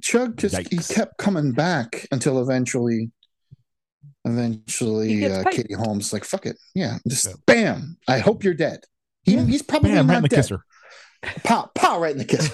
[0.00, 3.23] Chug just he kept coming back until eventually, He
[4.24, 5.44] eventually, uh.
[5.50, 7.32] Katie Holmes like, "Fuck it, yeah, just Yeah.
[7.46, 7.96] bam.
[8.08, 8.80] I hope you're dead."
[9.22, 9.44] He, Yeah.
[9.44, 10.36] He's probably Bam, right in the dead.
[10.36, 10.64] kisser.
[11.44, 12.50] Pow, pow, right in the kiss.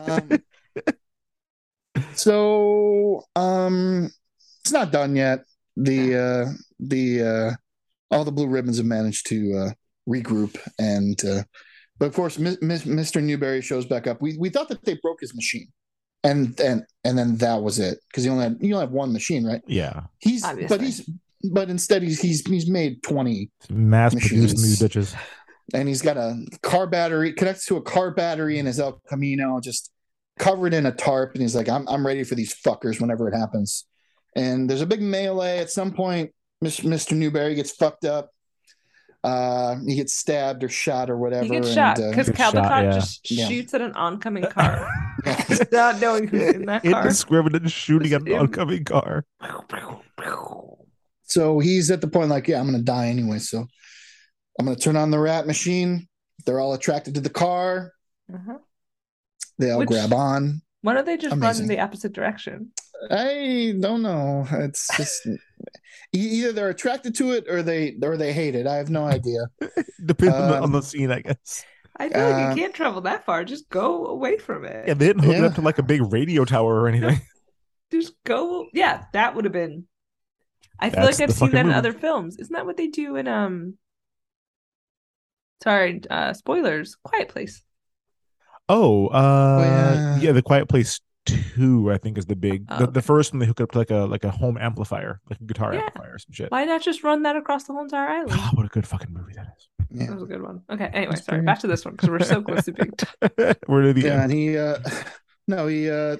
[0.06, 0.42] um,
[2.14, 4.10] so um
[4.62, 5.44] it's not done yet
[5.76, 7.50] the uh the uh
[8.10, 9.70] all the blue ribbons have managed to uh
[10.08, 11.42] regroup and uh
[11.98, 14.98] but of course Mi- Mi- mr newberry shows back up we we thought that they
[15.02, 15.68] broke his machine
[16.24, 19.12] and and and then that was it because you only had you only have one
[19.12, 20.04] machine right yeah.
[20.18, 20.76] he's Obviously.
[20.76, 21.10] but he's
[21.52, 24.80] but instead he's he's he's made twenty, Mass produced Machines.
[24.80, 25.14] bitches.
[25.74, 29.60] and he's got a car battery connects to a car battery in his El Camino,
[29.60, 29.90] just
[30.38, 33.36] covered in a tarp, and he's like, "I'm I'm ready for these fuckers whenever it
[33.36, 33.84] happens."
[34.34, 36.32] And there's a big melee at some point.
[36.64, 37.12] Mr.
[37.12, 38.30] Newberry gets fucked up.
[39.24, 41.44] Uh, he gets stabbed or shot or whatever.
[41.44, 42.92] He gets and, shot uh, because Gets shot, Caldicott yeah.
[42.92, 43.48] just Yeah.
[43.48, 44.86] shoots at an oncoming car,
[45.72, 47.00] not knowing who's in that car.
[47.02, 49.24] Indiscriminate shooting at an Just- oncoming car.
[51.26, 53.38] So he's at the point like, yeah, I'm gonna die anyway.
[53.38, 53.66] So
[54.58, 56.06] I'm gonna turn on the rat machine.
[56.44, 57.92] They're all attracted to the car.
[58.32, 58.58] Uh-huh.
[59.58, 60.60] They all Which- grab on.
[60.82, 62.72] Why don't they just run in the opposite direction?
[63.10, 64.46] I don't know.
[64.50, 65.26] It's just
[66.12, 68.66] either they're attracted to it or they or they hate it.
[68.66, 69.46] I have no idea.
[70.04, 71.64] Depending on the- on Um, the scene, I guess.
[71.96, 73.44] I feel like Uh, you can't travel that far.
[73.44, 74.88] Just go away from it.
[74.88, 77.20] Yeah, they didn't hook it up to like a big radio tower or anything.
[77.92, 78.66] Just go.
[78.72, 79.86] Yeah, that would have been.
[80.80, 82.36] I feel That's like I've seen that fucking in other films.
[82.38, 83.78] Isn't that what they do in um?
[85.62, 86.96] Sorry, uh spoilers.
[87.04, 87.62] Quiet Place.
[88.68, 90.18] Oh, uh, yeah.
[90.18, 90.32] yeah.
[90.32, 92.66] The Quiet Place Two, I think, is the big.
[92.68, 92.92] Oh, the, okay.
[92.92, 95.44] the first one they hook up to like a like a home amplifier, like a
[95.44, 95.80] guitar Yeah.
[95.84, 96.50] amplifier or some shit.
[96.50, 98.32] Why not just run that across the whole entire island?
[98.34, 99.68] Oh, what a good fucking movie that is.
[99.90, 100.06] Yeah.
[100.06, 100.62] That was a good one.
[100.70, 100.86] Okay.
[100.92, 101.38] Anyway, That's sorry.
[101.38, 103.30] pretty- Back to this one because we're so close to being done.
[103.38, 103.54] is.
[103.68, 104.22] We're to the Yeah, end.
[104.24, 104.78] and he uh
[105.48, 106.16] no, he uh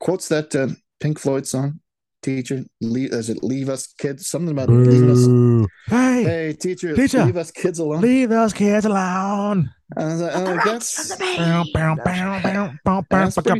[0.00, 0.68] quotes that uh,
[1.00, 1.80] Pink Floyd song.
[2.22, 4.26] Teacher, leave is it leave us kids?
[4.26, 5.68] Something about leaving us.
[5.88, 8.00] Hey, Hey, teacher, Teacher, leave us kids alone.
[8.00, 9.70] leave us kids alone.
[9.96, 11.34] I was like, oh, like, that's That's pretty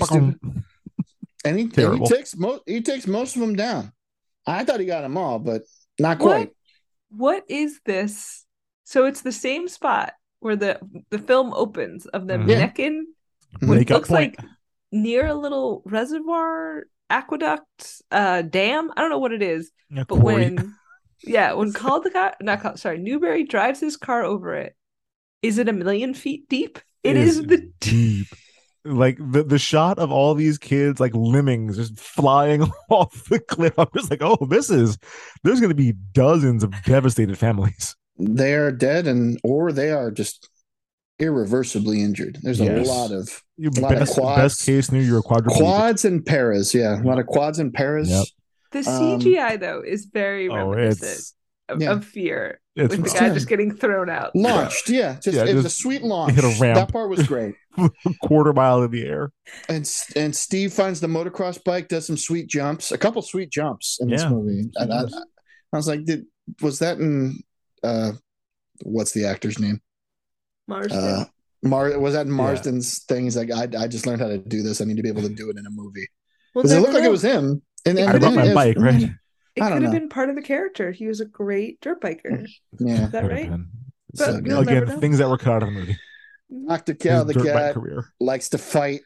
[0.04, 0.64] stupid.
[1.44, 1.50] Bow.
[1.50, 3.92] and he, and he takes most he takes most of them down.
[4.46, 5.62] I thought he got them all, but
[5.98, 6.26] not What?
[6.36, 6.50] quite.
[7.10, 8.44] What is this?
[8.84, 10.78] So it's the same spot where the
[11.10, 12.50] the film opens of them Mhm.
[12.50, 12.58] Yeah.
[12.58, 13.06] necking.
[13.60, 14.36] What Make looks point.
[14.38, 14.48] like
[14.92, 18.90] near a little reservoir, aqueduct, uh, dam.
[18.96, 20.34] I don't know what it is, Yeah, but Corey.
[20.34, 20.74] when
[21.22, 24.74] yeah, when called the Caldicott, not Cald, sorry, Newberry drives his car over it,
[25.40, 26.78] is it a million feet deep?
[27.02, 28.26] It is, the deep.
[28.86, 33.72] Like the the shot of all these kids like lemmings just flying off the cliff.
[33.78, 34.98] I'm just like, oh, this is
[35.42, 37.96] there's going to be dozens of devastated families.
[38.18, 40.48] They are dead and or they are just
[41.18, 42.38] irreversibly injured.
[42.42, 42.86] There's Yes.
[42.86, 44.42] a lot of You A lot of best, quads.
[44.42, 45.56] best case scenario, you're a quadriplegic.
[45.56, 46.74] quads and paras.
[46.74, 48.10] Yeah, a lot of quads and paras.
[48.10, 48.24] Yep.
[48.72, 48.84] the Um,
[49.20, 51.34] CGI though is very Oh, reminiscent it's
[51.68, 51.92] of, yeah.
[51.92, 53.34] of fear it's with the guy fun.
[53.34, 54.34] just getting thrown out.
[54.34, 56.34] Launched, yeah, just Yeah, it was a sweet launch.
[56.34, 56.74] hit a ramp.
[56.76, 57.54] That part was great.
[57.76, 57.90] a
[58.22, 59.32] quarter mile in the air.
[59.68, 63.98] and and Steve finds the motocross bike, does some sweet jumps, a couple sweet jumps
[64.00, 64.70] in this movie.
[64.76, 66.24] And I, I was like, did
[66.60, 67.38] was that in
[67.82, 68.12] uh,
[68.82, 69.80] what's the actor's name?
[70.66, 70.98] Marsden.
[70.98, 71.24] Uh,
[71.62, 73.24] Mar was that in Marsden's thing?
[73.24, 74.80] He's like, I, I just learned how to do this.
[74.80, 76.06] I need to be able to do it in a movie.
[76.54, 77.62] Well, it looked like it was him.
[77.86, 79.10] And, It and I could've brought my bike, right?
[79.56, 79.90] It could have know.
[79.90, 80.90] been part of the character.
[80.92, 82.46] He was a great dirt biker.
[82.78, 83.04] Yeah.
[83.04, 83.50] Is that right?
[84.14, 85.96] But So you'll Again, things that were cut out of the movie.
[86.68, 86.94] Dr.
[86.94, 88.04] Cal, the cat, career.
[88.20, 89.00] likes to fight.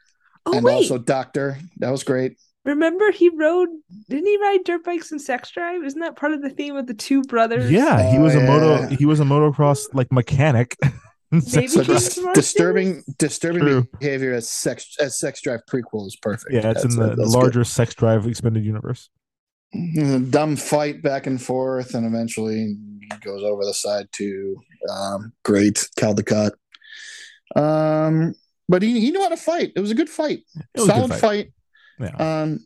[0.46, 1.58] Oh and wait, also Doctor.
[1.78, 2.36] That was great.
[2.64, 3.68] remember he rode?
[4.08, 5.82] Didn't he ride dirt bikes in Sex Drive?
[5.84, 7.70] Isn't that part of the theme of the two brothers?
[7.70, 8.86] Yeah, he Oh, was a moto.
[8.94, 10.76] He was a motocross like mechanic.
[11.30, 13.86] Maybe So he dis- was disturbing disturbing True.
[14.00, 16.52] behavior as sex as sex drive prequel is perfect.
[16.52, 19.10] yeah, it's That's- in the that's larger sex drive expanded universe.
[19.94, 20.30] good.
[20.30, 22.76] dumb fight back and forth, and eventually
[23.10, 24.56] he goes over the side to
[24.90, 26.52] um, great Caldicott.
[27.56, 28.34] Um,
[28.68, 29.72] but he, he knew how to fight.
[29.76, 30.40] It was a good fight,
[30.74, 31.20] It was a good solid fight.
[31.20, 31.52] fight.
[32.00, 32.60] Yeah, Um,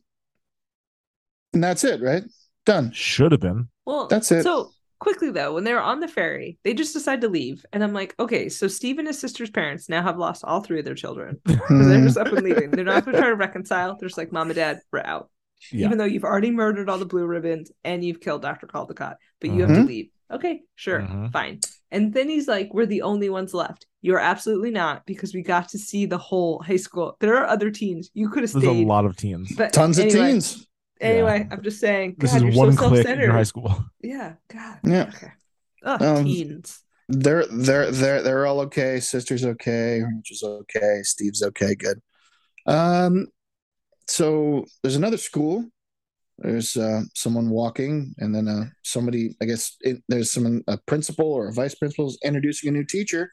[1.54, 2.24] and that's it, right?
[2.66, 2.92] Done.
[2.92, 3.68] should have been.
[3.86, 4.42] Well, That's it.
[4.42, 7.82] So quickly though, when they were on the ferry, they just decide to leave, and
[7.82, 10.84] I'm like, okay, so Steve and his sister's parents now have lost all three of
[10.84, 12.70] their children they're just up and leaving.
[12.70, 13.96] They're not going to try to reconcile.
[13.98, 15.30] They're just like, mom and dad, we're out.
[15.70, 15.86] Yeah.
[15.86, 18.66] Even though you've already murdered all the blue ribbons and you've killed Dr.
[18.66, 19.86] Caldicott, but you have to Mhm.
[19.86, 20.10] leave.
[20.32, 21.32] Okay, sure, Mhm.
[21.32, 21.60] fine.
[21.90, 23.86] And then he's like, we're the only ones left.
[24.00, 27.16] You're absolutely not because we got to see the whole high school.
[27.20, 28.10] There are other teens.
[28.14, 28.62] You could have stayed.
[28.62, 29.52] There's a lot of teens.
[29.56, 30.66] But Tons of anyway, teens.
[31.00, 32.16] Anyway, I'm just saying.
[32.18, 33.84] This is you're one so click in your high school.
[34.02, 34.78] Yeah, God.
[34.84, 35.10] Yeah.
[35.14, 35.32] Okay.
[35.84, 36.82] Ugh, Um, teens.
[37.08, 39.00] They're they're they're they're all okay.
[39.00, 40.00] Sister's okay.
[40.02, 41.02] Rich is okay.
[41.02, 41.74] Steve's okay.
[41.74, 42.00] Good.
[42.66, 43.26] Um,
[44.08, 45.66] so there's another school.
[46.38, 49.36] There's uh, someone walking, and then uh, somebody.
[49.40, 52.84] I guess it, there's someone, a principal or a vice principal, is introducing a new
[52.84, 53.30] teacher.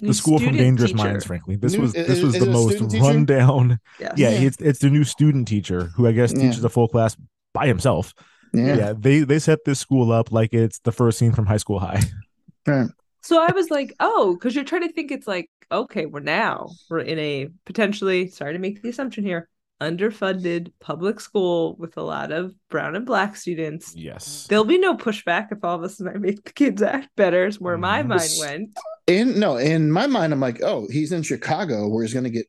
[0.00, 1.04] The school from Dangerous teacher.
[1.04, 1.56] Minds, frankly.
[1.56, 3.04] This New- was is- this was is the most student teacher?
[3.04, 3.78] rundown.
[4.00, 4.30] Yeah, Yeah.
[4.30, 6.42] it's it's the new student teacher who I guess Yeah.
[6.42, 7.16] teaches a full class
[7.54, 8.12] by himself.
[8.52, 8.74] Yeah.
[8.76, 8.92] Yeah.
[8.98, 12.00] they they set this school up like it's the first scene from High School High.
[12.66, 12.88] Right.
[13.22, 16.70] So I was like, oh, because you're trying to think it's like, okay, we're now
[16.90, 19.48] we're in a potentially sorry to make the assumption here,
[19.80, 23.94] underfunded public school with a lot of brown and black students.
[23.96, 24.46] Yes.
[24.48, 27.46] There'll be no pushback if all of a sudden I make the kids act better,
[27.46, 28.70] is where my mind went.
[29.06, 32.30] In no, in my mind, I'm like, oh, he's in Chicago where he's going to
[32.30, 32.46] get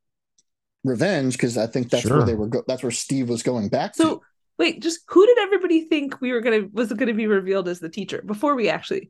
[0.84, 2.18] revenge because I think that's Sure.
[2.18, 2.48] where they were.
[2.48, 4.02] Go- that's where Steve was going back to.
[4.02, 4.22] So
[4.60, 7.90] wait, just who did everybody think we were gonna was gonna be revealed as the
[7.90, 9.10] teacher before we actually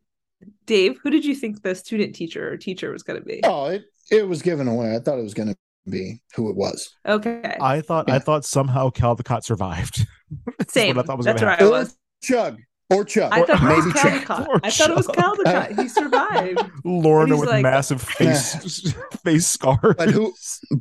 [0.65, 3.41] Dave, who did you think the student teacher or teacher was gonna be?
[3.44, 4.95] Oh, it it was given away.
[4.95, 5.56] I thought it was going to
[5.90, 6.90] be who it was.
[7.06, 7.58] Okay.
[7.60, 10.06] I thought I thought somehow Caldicott survived.
[10.58, 10.96] That's Same.
[10.96, 11.68] what I thought was That's gonna where happen.
[11.68, 11.98] I was.
[12.24, 12.58] Chug
[12.90, 13.32] or Chug.
[13.34, 14.22] I thought it was Chug.
[14.24, 14.60] Caldicott.
[14.64, 15.80] I thought it was Or Caldicott.
[15.82, 16.62] He survived.
[16.86, 18.94] Lorna with like- massive face
[19.24, 19.96] face scars.
[19.98, 20.34] But who?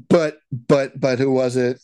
[0.09, 1.81] But but but who was it?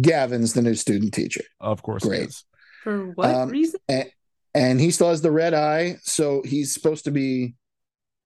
[0.00, 2.22] Gavin's the new student teacher, Of course, Great.
[2.22, 2.44] it is.
[2.84, 3.80] For what Um, reason?
[4.54, 5.96] and he still has the red eye.
[6.02, 7.54] So he's supposed to be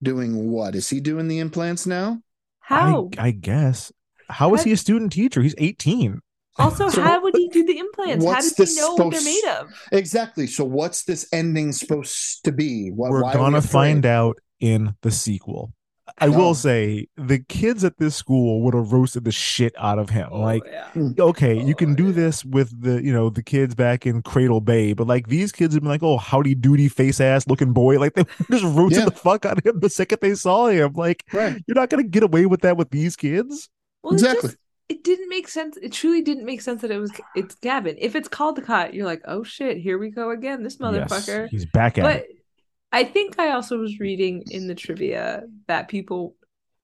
[0.02, 0.74] doing what?
[0.74, 2.20] Is he doing the implants now?
[2.64, 3.10] How?
[3.18, 3.92] I, I guess.
[4.28, 5.42] How is How- he a student teacher?
[5.42, 6.20] He's 18.
[6.58, 8.24] also, So how would he do the implants?
[8.24, 9.72] How what's does he know what they're made of?
[9.92, 10.46] Exactly.
[10.46, 12.88] So what's this ending supposed to be?
[12.90, 13.70] What, We're why are we gonna afraid?
[13.72, 15.72] find out in the sequel.
[16.18, 16.52] I will Oh.
[16.54, 20.28] say the kids at this school would have roasted the shit out of him.
[20.30, 20.88] Oh, like, yeah.
[20.90, 21.10] Hmm.
[21.18, 22.12] okay, you can Oh, do yeah.
[22.12, 25.74] this with the you know the kids back in Cradle Bay, but like these kids
[25.74, 29.04] have been like, oh, howdy doody face ass looking boy, like they just roasted Yeah.
[29.06, 30.92] the fuck out of him the second they saw him.
[30.94, 31.62] Like, Right.
[31.66, 33.68] you're not gonna get away with that with these kids.
[34.02, 34.48] Well, it Exactly.
[34.50, 34.58] just-
[34.90, 35.78] It didn't make sense.
[35.82, 37.96] It truly didn't make sense that it was it's Gavin.
[37.98, 41.44] If it's Caldicott, you're like, oh shit, here we go again, this motherfucker.
[41.44, 42.26] Yes, he's back at but it.
[42.94, 46.36] I think I also was reading in the trivia that people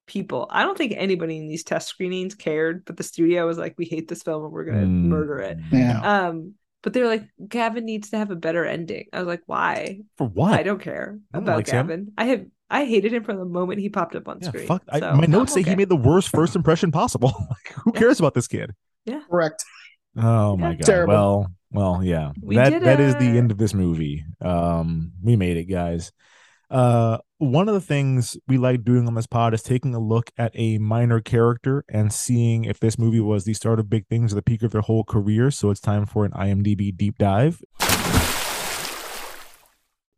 [0.06, 3.76] people I don't think anybody in these test screenings cared, but the studio was like,
[3.78, 5.58] we hate this film and we're gonna Mm, murder it.
[5.70, 6.00] Yeah.
[6.02, 9.06] Um, but they're like, Gavin needs to have a better ending.
[9.12, 10.00] I was like, why?
[10.16, 10.58] For what?
[10.58, 11.86] I don't care No one about likes him.
[11.86, 12.12] Gavin.
[12.18, 14.68] I have I hated him from the moment he popped up on Yeah, screen.
[14.68, 14.82] fuck.
[14.98, 17.32] So, my I'm notes say he made the worst first impression possible.
[17.50, 18.00] like, who Yeah.
[18.00, 18.74] cares about this kid?
[19.04, 19.20] Yeah.
[19.30, 19.64] Correct.
[20.20, 20.84] Oh my god.
[20.84, 21.14] Terrible.
[21.14, 22.32] Well, well, yeah.
[22.42, 24.24] We that did that is the end of this movie.
[24.40, 26.12] Um, we made it, guys.
[26.68, 30.30] Uh, one of the things we like doing on this pod is taking a look
[30.38, 34.32] at a minor character and seeing if this movie was the start of big things
[34.32, 35.50] or the peak of their whole career.
[35.50, 37.60] So it's time for an IMDb deep dive.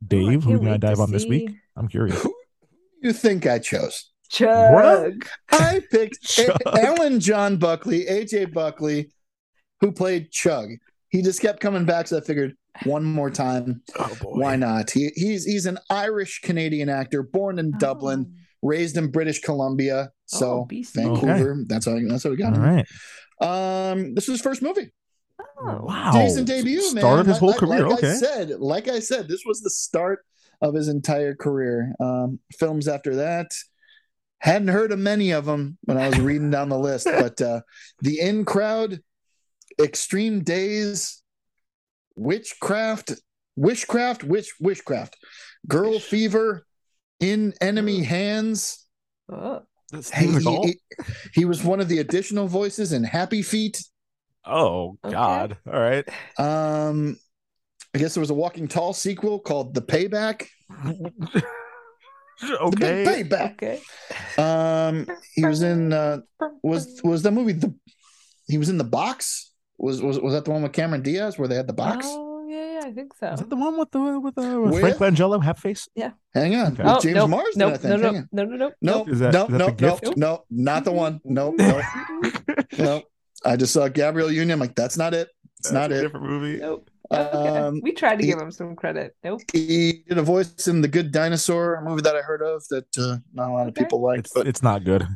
[0.06, 1.50] Dave, who can't we gonna dive on this week?
[1.76, 2.26] I'm curious.
[3.02, 4.10] You think I chose?
[4.30, 5.26] Chug.
[5.50, 6.56] I picked Chug.
[6.66, 9.10] Alan John Buckley, AJ Buckley,
[9.82, 10.70] who played Chug.
[11.10, 12.54] He just kept coming back, so I figured
[12.84, 14.90] one more time, Oh why not?
[14.90, 20.50] He, he's he's an Irish Canadian actor, born in Dublin, raised in British Columbia, so
[20.60, 20.94] Oh, BC.
[20.94, 21.64] Vancouver.
[21.66, 22.76] That's how that's how we got All him.
[22.76, 22.86] right.
[23.42, 24.90] Um, this was his first movie.
[25.60, 25.82] Oh.
[25.84, 26.12] Wow.
[26.12, 27.02] Decent debut, man.
[27.02, 27.88] Start of his whole like- career.
[27.88, 28.14] Like I okay.
[28.14, 30.20] said, like I said, this was the start
[30.62, 31.92] of his entire career.
[32.00, 33.50] Um, films after that,
[34.38, 37.60] hadn't heard of many of them when I was reading down the list, but uh,
[38.00, 39.00] the In Crowd,
[39.80, 41.22] Extreme Days,
[42.16, 43.12] Witchcraft,
[43.58, 45.14] Wishcraft, Witch, Wishcraft,
[45.68, 46.66] Girl Fever,
[47.20, 48.86] In Enemy Hands.
[49.30, 49.62] Oh.
[50.12, 50.80] Hey, he, he-
[51.34, 53.82] he was one of the additional voices in Happy Feet.
[54.46, 55.12] oh Okay.
[55.14, 55.58] God.
[55.66, 56.08] All right.
[56.38, 57.16] Um,
[57.94, 60.46] I guess there was a Walking Tall sequel called The Payback.
[62.42, 63.04] Okay.
[63.04, 63.52] Big Payback.
[63.52, 63.80] Okay.
[64.36, 66.22] Um, he was in uh,
[66.64, 67.72] was was that movie the
[68.48, 69.51] he was in the box?
[69.78, 72.06] Was was was that the one with Cameron Diaz where they had the box?
[72.08, 73.28] Oh yeah, yeah, I think so.
[73.28, 74.96] Is that the one with the with the with With?
[74.98, 75.88] Frank Langella half face?
[75.94, 76.10] Yeah.
[76.34, 76.82] Hang on, Okay.
[76.84, 77.58] Oh, James nope, Marsden.
[77.58, 78.00] nope, I think.
[78.00, 78.28] no, Hang no, on.
[78.32, 80.02] no, no, no, Nope, Is that- nope, is that the gift?
[80.04, 81.20] nope, nope, not the one.
[81.24, 81.82] Nope, nope,
[82.78, 83.04] nope.
[83.44, 84.52] I just saw Gabrielle Union.
[84.52, 85.28] I'm like, that's not it.
[85.58, 86.02] It's That's not a it.
[86.02, 86.58] different movie.
[86.60, 86.88] Nope.
[87.12, 87.48] Okay.
[87.48, 89.14] Um, we tried to he- give him some credit.
[89.24, 89.40] Nope.
[89.52, 92.86] He did a voice in The Good Dinosaur, a movie that I heard of that
[92.98, 93.82] uh, not a lot of Okay.
[93.84, 94.26] people liked.
[94.26, 95.06] It's But it's not good.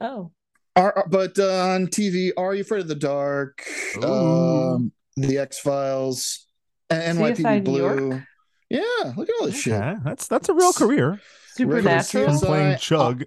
[0.00, 0.32] Oh.
[0.78, 3.62] Are, but uh, on TV, Are You Afraid of the Dark?
[4.02, 6.46] Um, the X Files,
[6.90, 7.96] CSI NYPD New York?
[7.98, 8.22] Blue.
[8.70, 9.72] Yeah, look at all this shit.
[10.04, 11.20] That's that's a real career.
[11.54, 12.38] Supernatural.
[12.40, 13.24] Playing I- Chug.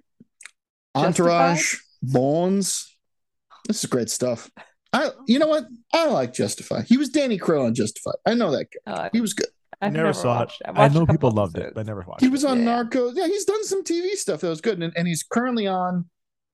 [0.94, 2.94] Entourage, Bones.
[3.66, 4.50] This is great stuff.
[4.92, 5.64] I, you know what?
[5.94, 6.82] I like Justify.
[6.82, 8.10] He was Danny Crowe on Justify.
[8.26, 9.04] I know that guy.
[9.06, 9.46] I, He was good.
[9.80, 10.68] I've never, saw watched it.
[10.68, 12.30] I've I know people loved it, but I never watched He it.
[12.32, 12.82] was on Yeah.
[12.84, 13.12] Narcos.
[13.16, 16.08] Yeah, he's done some TV stuff that was good, and, and he's currently on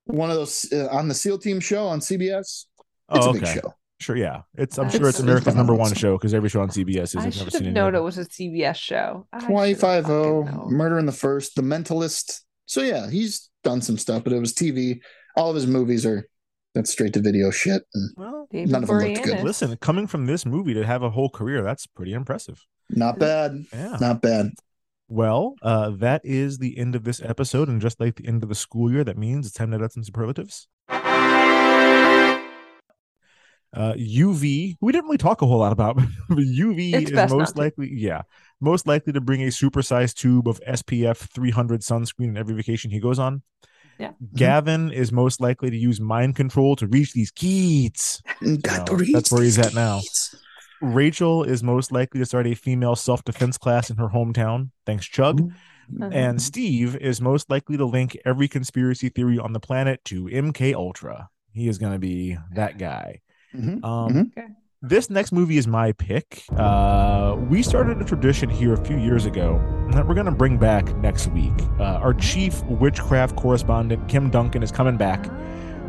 [0.09, 2.41] one of those uh, on the SEAL Team show on CBS.
[2.41, 2.67] It's
[3.11, 3.55] Oh, a big okay.
[3.55, 3.75] show.
[4.01, 4.43] Sure, yeah.
[4.57, 5.57] It's I'm It's- sure it's it's America's fun.
[5.57, 7.17] number one show because every show on CBS is.
[7.17, 8.03] I I've should seen have known it it.
[8.03, 9.27] was a CBS show.
[9.33, 10.73] I should've Twenty five fucking O, known.
[10.73, 12.41] Murder in the First, The Mentalist.
[12.67, 15.01] So yeah, he's done some stuff, but it was TV.
[15.37, 16.29] All of his movies are
[16.75, 17.83] that's straight to video shit.
[17.95, 19.43] And Well, David None of them looked good.
[19.43, 22.65] Listen, coming from this movie to have a whole career, that's pretty impressive.
[22.91, 23.65] not bad.
[23.73, 23.97] Yeah.
[24.01, 24.51] Not bad.
[25.09, 28.51] Well, uh, that is the end of this episode, and just like the end of
[28.51, 30.69] the school year, that means it's time to add some superlatives.
[33.75, 35.97] Uh, UV, we didn't really talk a whole lot about,
[36.29, 38.23] but UV It's is most likely, yeah,
[38.61, 43.01] most likely to bring a supersized tube of SPF 300 sunscreen in every vacation he
[43.01, 43.43] goes on.
[43.99, 44.13] Yeah.
[44.35, 48.23] Gavin is most likely to use mind control to reach these kids.
[48.41, 50.01] Got No, to reach that's where he's these at now.
[50.81, 50.95] Keys.
[50.95, 54.71] Rachel is most likely to start a female self defense class in her hometown.
[54.87, 55.41] Thanks, Chug.
[55.41, 56.11] Uh-huh.
[56.13, 60.75] And Steve is most likely to link every conspiracy theory on the planet to MK
[60.75, 61.31] Ultra.
[61.53, 63.21] He is going to be that guy.
[63.57, 64.27] Mhm, Um, mhm.
[64.37, 64.49] Okay.
[64.81, 66.43] This next movie is my pick.
[66.57, 69.59] Uh, we started a tradition here a few years ago
[69.93, 71.53] that we're going to bring back next week.
[71.81, 75.29] Uh, our chief witchcraft correspondent, Kim Duncan, is coming back.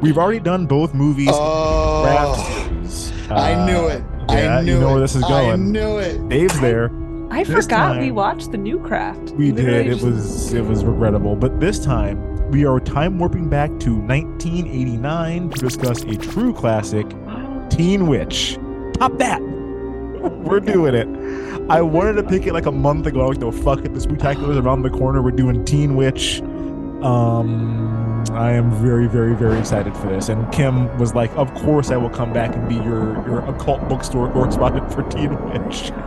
[0.01, 1.29] We've already done both movies.
[1.31, 3.29] Oh, craft series.
[3.29, 4.03] I Uh, knew it.
[4.33, 4.91] Yeah, I knew you know it.
[4.93, 5.51] where this is going.
[5.51, 6.29] I knew it.
[6.29, 6.91] Dave's there.
[7.31, 9.31] I This forgot we watched the new craft.
[9.31, 9.97] We Literally did.
[9.97, 15.49] It was it was regrettable, but this time we are time warping back to 1989
[15.51, 17.05] to discuss a true classic,
[17.69, 18.57] Teen Witch.
[18.97, 19.39] Pop that.
[20.43, 21.07] We're doing it.
[21.69, 23.21] I wanted to pick it like a month ago.
[23.21, 23.93] I was like, no, fuck it.
[23.93, 25.21] The spectacular is around the corner.
[25.21, 26.41] We're doing Teen Witch.
[27.03, 30.29] Um, I am very, very, very excited for this.
[30.29, 33.87] And Kim was like, "Of course, I will come back and be your your occult
[33.89, 35.91] bookstore correspondent for Teen Witch."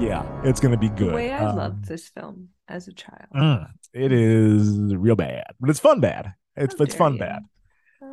[0.00, 1.10] Yeah, it's gonna be good.
[1.10, 3.28] The way I Um, loved this film as a child.
[3.32, 6.34] Mm, it is real bad, but it's fun bad.
[6.56, 7.20] It's How it's fun you.
[7.20, 7.42] bad.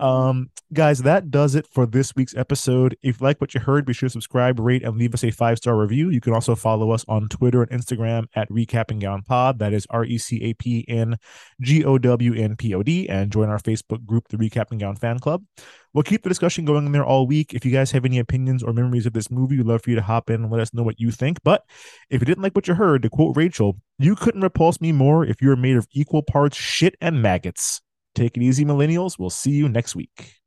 [0.01, 2.97] Um, guys, that does it for this week's episode.
[3.03, 5.29] If you like what you heard, be sure to subscribe, rate, and leave us a
[5.29, 6.09] five star review.
[6.09, 9.59] You can also follow us on Twitter and Instagram at Recapping Gown Pod.
[9.59, 11.19] That is R E C A P N
[11.61, 14.95] G O W N P O D, and join our Facebook group, the Recapping Gown
[14.95, 15.43] Fan Club.
[15.93, 17.53] We'll keep the discussion going in there all week.
[17.53, 19.97] If you guys have any opinions or memories of this movie, we'd love for you
[19.97, 21.43] to hop in and let us know what you think.
[21.43, 21.63] But
[22.09, 25.23] if you didn't like what you heard, to quote Rachel, you couldn't repulse me more
[25.23, 27.81] if you were made of equal parts shit and maggots.
[28.15, 29.17] Take it easy, millennials.
[29.17, 30.40] We'll see you next week.